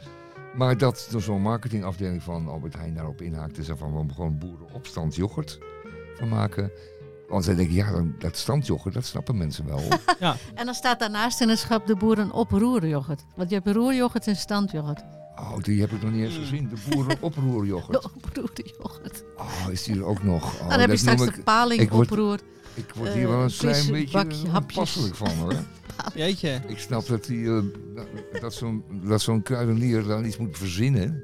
Maar 0.55 0.77
dat 0.77 1.09
er 1.13 1.21
zo'n 1.21 1.41
marketingafdeling 1.41 2.23
van 2.23 2.47
Albert 2.47 2.75
Heijn 2.75 2.93
daarop 2.93 3.21
inhaakt. 3.21 3.57
En 3.57 3.63
zeggen 3.63 3.77
van 3.77 3.91
we 3.91 3.97
moeten 3.97 4.15
gewoon 4.15 4.37
boerenopstand 4.37 5.15
yoghurt 5.15 5.59
van 6.15 6.29
maken. 6.29 6.71
Want 7.29 7.43
zij 7.43 7.55
denken, 7.55 7.73
ja, 7.75 7.91
dan- 7.91 8.15
dat 8.19 8.37
standyoghurt, 8.37 8.93
dat 8.93 9.05
snappen 9.05 9.37
mensen 9.37 9.65
wel. 9.65 9.81
En 10.55 10.65
dan 10.65 10.73
staat 10.73 10.99
daarnaast 10.99 11.41
in 11.41 11.49
het 11.49 11.59
schap 11.59 11.87
de 11.87 11.95
boeren 11.95 12.31
op 12.31 12.51
roeryoghurt. 12.51 13.23
Want 13.35 13.49
je 13.49 13.55
hebt 13.55 13.67
roeryoghurt 13.75 14.27
en 14.27 14.35
standyoghurt. 14.35 15.01
Oh, 15.35 15.57
die 15.61 15.81
heb 15.81 15.91
ik 15.91 16.01
nog 16.01 16.11
niet 16.11 16.23
eens 16.23 16.37
gezien. 16.37 16.69
De 16.69 16.75
boerenoproeryoghurt. 16.89 18.01
De 18.01 18.09
oproeryoghurt. 18.15 19.23
Oh, 19.37 19.71
is 19.71 19.83
die 19.83 19.95
er 19.95 20.05
ook 20.05 20.23
nog? 20.23 20.61
Oh, 20.61 20.69
dan 20.69 20.79
heb 20.79 20.89
je 20.89 20.97
straks 20.97 21.25
de 21.25 21.41
paling 21.43 21.81
ik 21.81 21.89
word- 21.89 22.11
oproer. 22.11 22.39
Ik 22.73 22.93
word 22.95 23.13
hier 23.13 23.23
eh, 23.23 23.29
wel 23.29 23.43
een 23.43 23.51
klein 23.57 23.91
beetje 23.91 24.17
bakje 24.23 24.49
hapjes. 24.49 24.77
passelijk 24.77 25.15
van 25.15 25.29
hoor. 25.37 25.53
Jeetje. 26.15 26.61
Ik 26.67 26.79
snap 26.79 27.07
dat, 27.07 27.23
die, 27.25 27.47
eh, 27.55 27.63
dat- 28.41 28.53
zo'n 28.53 28.83
dat 29.03 29.21
zo'n 29.21 29.41
kruidenier 29.41 30.03
dan 30.03 30.25
iets 30.25 30.37
moet 30.37 30.57
verzinnen. 30.57 31.23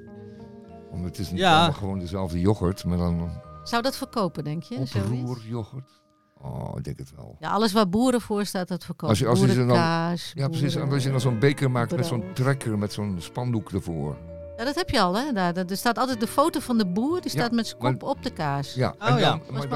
Want 0.91 1.03
het 1.05 1.17
is 1.19 1.29
niet 1.31 1.39
Ja. 1.39 1.55
allemaal 1.57 1.73
gewoon 1.73 1.99
dezelfde 1.99 2.39
yoghurt, 2.39 2.85
maar 2.85 2.97
dan 2.97 3.31
Zou 3.63 3.81
dat 3.81 3.97
verkopen, 3.97 4.43
denk 4.43 4.63
je? 4.63 4.75
Oproeryoghurt. 4.77 6.01
Oh, 6.41 6.73
ik 6.77 6.83
denk 6.83 6.99
het 6.99 7.11
wel. 7.15 7.35
Ja, 7.39 7.49
alles 7.49 7.71
waar 7.73 7.89
boeren 7.89 8.21
voor 8.21 8.45
staat, 8.45 8.67
dat 8.67 8.85
verkoopt. 8.85 9.09
Als 9.09 9.19
je- 9.19 9.27
als 9.27 9.39
je 9.39 9.47
ze 9.47 9.55
dan- 9.55 9.67
Boerenkaas, 9.67 10.31
Ja, 10.35 10.47
precies. 10.47 10.77
Als 10.77 11.03
je 11.03 11.09
dan 11.11 11.21
zo'n 11.21 11.39
beker 11.39 11.71
maakt 11.71 11.95
met 11.95 12.05
zo'n 12.05 12.23
trekker, 12.33 12.77
met 12.77 12.93
zo'n 12.93 13.15
spandoek 13.19 13.71
ervoor. 13.71 14.17
Ja, 14.57 14.63
dat 14.63 14.75
heb 14.75 14.89
je 14.89 14.99
al, 14.99 15.15
hè? 15.17 15.31
Daar, 15.33 15.55
er 15.55 15.77
staat 15.77 15.97
altijd 15.97 16.19
de 16.19 16.27
foto 16.27 16.59
van 16.59 16.77
de 16.77 16.85
boer, 16.85 17.21
die 17.21 17.31
Ja, 17.31 17.37
staat 17.39 17.51
met 17.51 17.67
zijn 17.67 17.81
maar- 17.81 17.91
kop 17.97 18.09
op 18.09 18.23
de 18.23 18.29
kaas. 18.29 18.73
Ja, 18.73 18.95
Oh, 18.99 19.07
en 19.09 19.17
ja. 19.17 19.29
dan, 19.29 19.41
maar 19.51 19.67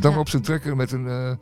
dan, 0.00 0.12
Ja. 0.12 0.18
op 0.18 0.28
zijn 0.28 0.42
trekker 0.42 0.76
met 0.76 0.92
een... 0.92 1.08
eh, 1.08 1.32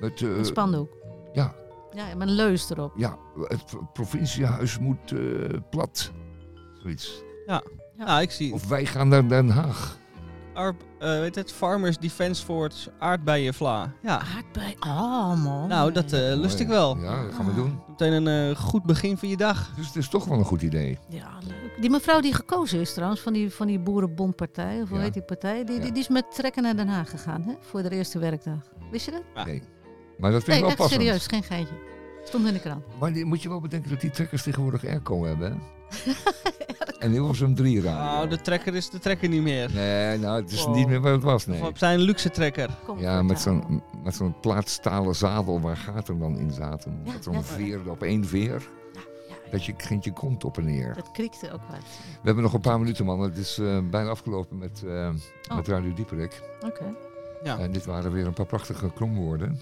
met, 0.00 0.22
eh, 0.22 0.36
Een 0.36 0.44
spandoek. 0.44 0.90
ja, 1.32 1.54
Ja, 1.92 2.04
met 2.16 2.28
een 2.28 2.34
leus 2.34 2.70
erop. 2.70 2.92
ja, 2.96 3.16
het 3.42 3.64
provinciehuis 3.92 4.78
moet 4.78 5.12
eh, 5.12 5.58
plat. 5.70 6.10
Zoiets. 6.82 7.22
Ja, 7.96 8.20
ik 8.20 8.30
zie. 8.30 8.52
Of 8.52 8.68
wij 8.68 8.86
gaan 8.86 9.08
naar 9.08 9.28
Den 9.28 9.48
Haag. 9.48 9.98
Arp, 10.54 10.82
eh, 10.98 11.18
weet 11.18 11.34
het, 11.34 11.52
Farmers 11.52 11.98
Defence 11.98 12.44
Force 12.44 12.90
aardbeienvla. 12.98 13.92
Ja, 14.02 14.20
Aardbei. 14.36 14.74
Oh, 14.80 15.42
man. 15.44 15.68
nou, 15.68 15.92
dat 15.92 16.12
eh, 16.12 16.20
lust 16.20 16.60
ik 16.60 16.66
wel. 16.68 16.96
Ja, 16.98 17.22
dat 17.22 17.34
gaan 17.34 17.46
we 17.46 17.54
doen. 17.54 17.78
Meteen 17.88 18.12
een 18.26 18.50
eh, 18.50 18.56
goed 18.56 18.82
begin 18.82 19.18
van 19.18 19.28
je 19.28 19.36
dag. 19.36 19.72
Dus 19.76 19.86
het 19.86 19.96
is 19.96 20.08
toch 20.08 20.24
wel 20.24 20.38
een 20.38 20.44
goed 20.44 20.62
idee. 20.62 20.98
Ja, 21.08 21.28
leuk. 21.46 21.80
Die 21.80 21.90
mevrouw 21.90 22.20
die 22.20 22.34
gekozen 22.34 22.80
is 22.80 22.92
trouwens, 22.94 23.20
van 23.20 23.32
die, 23.32 23.50
van 23.52 23.66
die 23.66 23.78
Boerenbondpartij, 23.78 24.82
of 24.82 24.88
hoe 24.88 24.98
Ja. 24.98 25.04
heet 25.04 25.12
die 25.12 25.22
partij, 25.22 25.64
die, 25.64 25.74
Ja. 25.76 25.82
die, 25.82 25.92
die 25.92 26.02
is 26.02 26.08
met 26.08 26.34
trekken 26.34 26.62
naar 26.62 26.76
Den 26.76 26.88
Haag 26.88 27.10
gegaan, 27.10 27.42
hè? 27.42 27.52
Voor 27.60 27.82
de 27.82 27.90
eerste 27.90 28.18
werkdag. 28.18 28.58
Wist 28.90 29.04
je 29.04 29.10
dat? 29.10 29.22
Ja. 29.34 29.44
Nee. 29.44 29.62
Maar 30.18 30.30
dat 30.30 30.44
vind 30.44 30.46
Nee, 30.46 30.56
ik 30.56 30.62
wel 30.62 30.70
echt 30.70 30.78
passend. 30.78 31.00
serieus, 31.02 31.26
geen 31.26 31.42
geintje. 31.42 31.74
Stond 32.24 32.46
in 32.46 32.52
de 32.52 32.60
krant. 32.60 32.82
Maar 33.00 33.12
die, 33.12 33.24
moet 33.24 33.42
je 33.42 33.48
wel 33.48 33.60
bedenken 33.60 33.90
dat 33.90 34.00
die 34.00 34.10
trekkers 34.10 34.42
tegenwoordig 34.42 34.84
airco 34.86 35.24
hebben. 35.24 35.52
hè? 35.52 35.58
En 36.98 37.34
zo'n 37.34 37.54
drie 37.54 37.80
raam. 37.82 38.04
Nou, 38.04 38.28
de 38.28 38.40
trekker 38.40 38.74
is 38.74 38.90
de 38.90 38.98
trekker 38.98 39.28
niet 39.28 39.42
meer. 39.42 39.70
Nee, 39.74 40.18
nou, 40.18 40.40
het 40.42 40.52
is 40.52 40.64
Oh. 40.64 40.74
niet 40.74 40.88
meer 40.88 41.00
wat 41.00 41.12
het 41.12 41.22
was, 41.22 41.42
Of 41.42 41.46
nee. 41.46 41.66
op 41.66 41.78
zijn 41.78 41.98
luxe 42.00 42.30
trekker. 42.30 42.70
Ja, 42.96 43.22
met 43.22 43.40
zo'n, 43.40 43.82
met 44.02 44.14
zo'n 44.14 44.40
plaatstalen 44.40 45.14
zadel 45.14 45.60
waar 45.60 45.76
gaten 45.76 46.18
dan 46.18 46.38
in 46.38 46.50
zaten. 46.52 47.00
Ja, 47.04 47.12
met 47.12 47.24
zo'n 47.24 47.32
ja. 47.34 47.42
veer 47.42 47.90
op 47.90 48.02
één 48.02 48.24
veer. 48.24 48.68
Dat 49.50 49.64
je 49.64 49.72
kind 49.72 50.04
je 50.04 50.12
komt 50.12 50.44
op 50.44 50.58
en 50.58 50.64
neer. 50.64 50.94
dat 50.94 51.10
kriekte 51.10 51.46
ook 51.52 51.60
wat. 51.70 51.78
We 52.10 52.20
hebben 52.22 52.42
nog 52.42 52.52
een 52.52 52.60
paar 52.60 52.78
minuten, 52.78 53.04
man. 53.04 53.20
Het 53.20 53.36
is 53.38 53.58
eh, 53.58 53.78
bijna 53.90 54.10
afgelopen 54.10 54.58
met, 54.58 54.82
eh 54.86 55.08
Oh. 55.50 55.56
met 55.56 55.68
Radio 55.68 55.92
Dieperik. 55.94 56.42
Oké. 56.66 56.94
Ja. 57.44 57.58
En 57.58 57.72
dit 57.72 57.84
waren 57.84 58.12
weer 58.12 58.26
een 58.26 58.32
paar 58.32 58.46
prachtige 58.46 58.90
klomwoorden. 58.92 59.60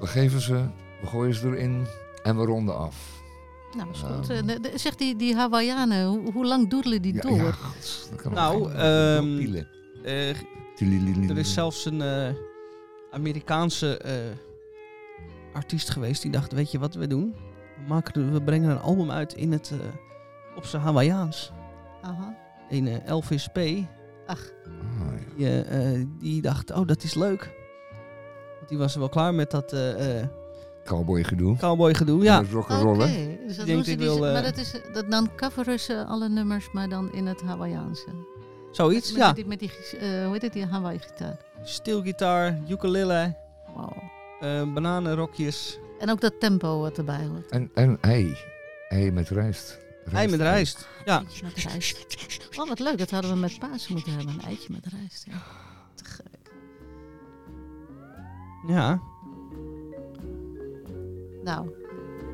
We 0.00 0.06
geven 0.06 0.40
ze, 0.40 0.64
we 1.00 1.06
gooien 1.06 1.34
ze 1.34 1.46
erin 1.46 1.86
en 2.22 2.36
we 2.36 2.44
ronden 2.44 2.76
af. 2.78 3.22
Nou, 3.76 3.90
is 3.90 4.00
goed. 4.00 4.30
Eh, 4.30 4.42
de- 4.46 4.60
de- 4.60 4.78
Zeg 4.78 4.94
die, 4.96 5.16
die 5.16 5.34
Hawaiianen, 5.36 6.06
hoe, 6.06 6.32
hoe 6.32 6.46
lang 6.46 6.68
doedelen 6.70 7.02
die 7.02 7.14
Ja, 7.14 7.20
door? 7.20 7.36
ja, 7.36 7.50
gods, 7.52 8.08
dat 8.10 8.22
kan 8.22 8.32
Nou, 8.32 8.72
ehm. 8.72 9.64
Eh, 10.04 10.28
er 11.30 11.38
is 11.38 11.52
zelfs 11.52 11.84
een 11.84 12.02
eh, 12.02 12.28
Amerikaanse 13.10 13.96
eh, 13.98 14.14
artiest 15.52 15.90
geweest 15.90 16.22
die 16.22 16.30
dacht, 16.30 16.52
weet 16.52 16.70
je 16.70 16.78
wat 16.78 16.94
we 16.94 17.06
doen? 17.06 17.34
We, 17.76 17.82
maken, 17.88 18.32
we 18.32 18.42
brengen 18.42 18.70
een 18.70 18.80
album 18.80 19.10
uit 19.10 19.32
in 19.34 19.52
het, 19.52 19.70
eh, 19.72 19.78
op 20.56 20.64
zijn 20.64 20.82
Hawaiiaans. 20.82 21.52
Aha. 22.02 22.36
Een 22.70 22.86
eh, 22.88 23.06
Elvis 23.06 23.48
P. 23.48 23.58
Ach, 24.26 24.52
Ah, 24.64 25.12
ja. 25.36 25.36
Die, 25.36 25.46
eh, 25.46 25.94
eh, 26.00 26.06
die 26.18 26.42
dacht, 26.42 26.70
oh 26.72 26.86
dat 26.86 27.02
is 27.02 27.14
leuk. 27.14 27.54
Want 28.56 28.68
die 28.68 28.78
was 28.78 28.92
er 28.94 28.98
wel 29.00 29.08
klaar 29.08 29.34
met 29.34 29.50
dat 29.50 29.72
eh 29.72 30.20
eh 30.20 30.28
Cowboy 30.86 31.24
gedoe. 31.24 31.56
cowboy 31.56 31.94
gedoe. 31.94 32.22
Ja, 32.22 32.40
Met 32.40 32.50
rock'n'rollen. 32.50 33.08
oké. 33.08 33.36
Dus 33.46 33.56
dat 33.56 33.66
Die 33.66 33.74
doen 33.74 33.84
denkt, 33.84 33.84
ze 33.84 33.90
ik 33.92 33.98
die- 33.98 34.06
wil, 34.08 34.26
eh, 34.26 34.32
Maar 34.32 34.42
dat 34.42 34.56
is, 34.56 34.72
dat, 34.92 35.10
dan 35.10 35.30
coveren 35.36 35.80
ze 35.80 36.04
alle 36.04 36.28
nummers, 36.28 36.70
maar 36.72 36.88
dan 36.88 37.12
in 37.12 37.26
het 37.26 37.42
Hawaiiaanse. 37.42 38.06
zoiets. 38.72 39.12
Met, 39.12 39.20
Ja, 39.20 39.32
die, 39.32 39.46
met 39.46 39.58
die, 39.58 39.70
eh, 39.98 40.24
hoe 40.24 40.32
heet 40.32 40.42
het, 40.42 40.52
die 40.52 40.66
Hawaii-gitaar. 40.66 41.36
steelgitaar, 41.62 42.58
ukulele, 42.68 43.36
Wauw. 43.76 44.02
eh, 44.40 44.72
bananenrokjes. 44.72 45.78
En 45.98 46.10
ook 46.10 46.20
dat 46.20 46.40
tempo 46.40 46.80
wat 46.80 46.98
erbij 46.98 47.26
hoort. 47.26 47.50
En, 47.50 47.70
en 47.74 47.98
ei. 48.00 48.36
Ei 48.88 49.10
met 49.12 49.28
rijst. 49.28 49.78
Ei 50.12 50.28
met 50.28 50.40
rijst. 50.40 50.88
Ja, 51.04 51.18
Eitje 51.18 51.44
met 51.44 51.54
rijst. 51.56 52.06
Oh, 52.58 52.68
wat 52.68 52.78
leuk. 52.78 52.98
Dat 52.98 53.10
hadden 53.10 53.30
we 53.30 53.36
met 53.36 53.58
Pasen 53.58 53.92
moeten 53.92 54.12
hebben. 54.12 54.34
Een 54.34 54.42
eitje 54.42 54.68
met 54.72 54.86
rijst. 54.86 55.24
Ja. 55.30 55.42
Te 55.94 56.04
gek. 56.04 56.24
ja, 58.66 59.00
Nou, 61.46 61.70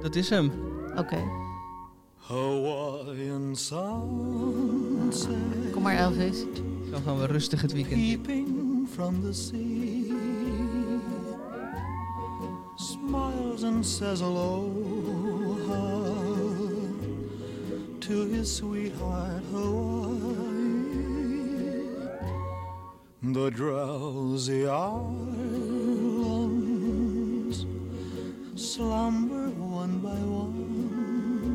dat 0.00 0.14
is 0.14 0.28
hem. 0.30 0.52
oké. 0.96 1.18
Hawaiian 2.16 3.56
sunset 3.56 5.26
Kom 5.72 5.82
maar, 5.82 5.96
Elvis. 5.96 6.44
Zo 6.90 6.98
gaan 7.04 7.18
we 7.18 7.26
rustig 7.26 7.62
het 7.62 7.72
weekend 7.72 8.28
from 8.90 9.20
the 9.22 9.32
sea 9.32 10.04
smiles 12.76 13.62
and 13.62 13.86
says 13.86 14.22
aloha 14.22 16.00
to 17.98 18.26
his 18.30 18.56
sweetheart 18.56 19.42
Hawaii. 19.52 20.62
the 23.22 23.50
drowsy 23.50 24.66
islands 24.66 25.71
slumber 28.62 29.48
one 29.58 29.98
by 29.98 30.10
one. 30.10 30.71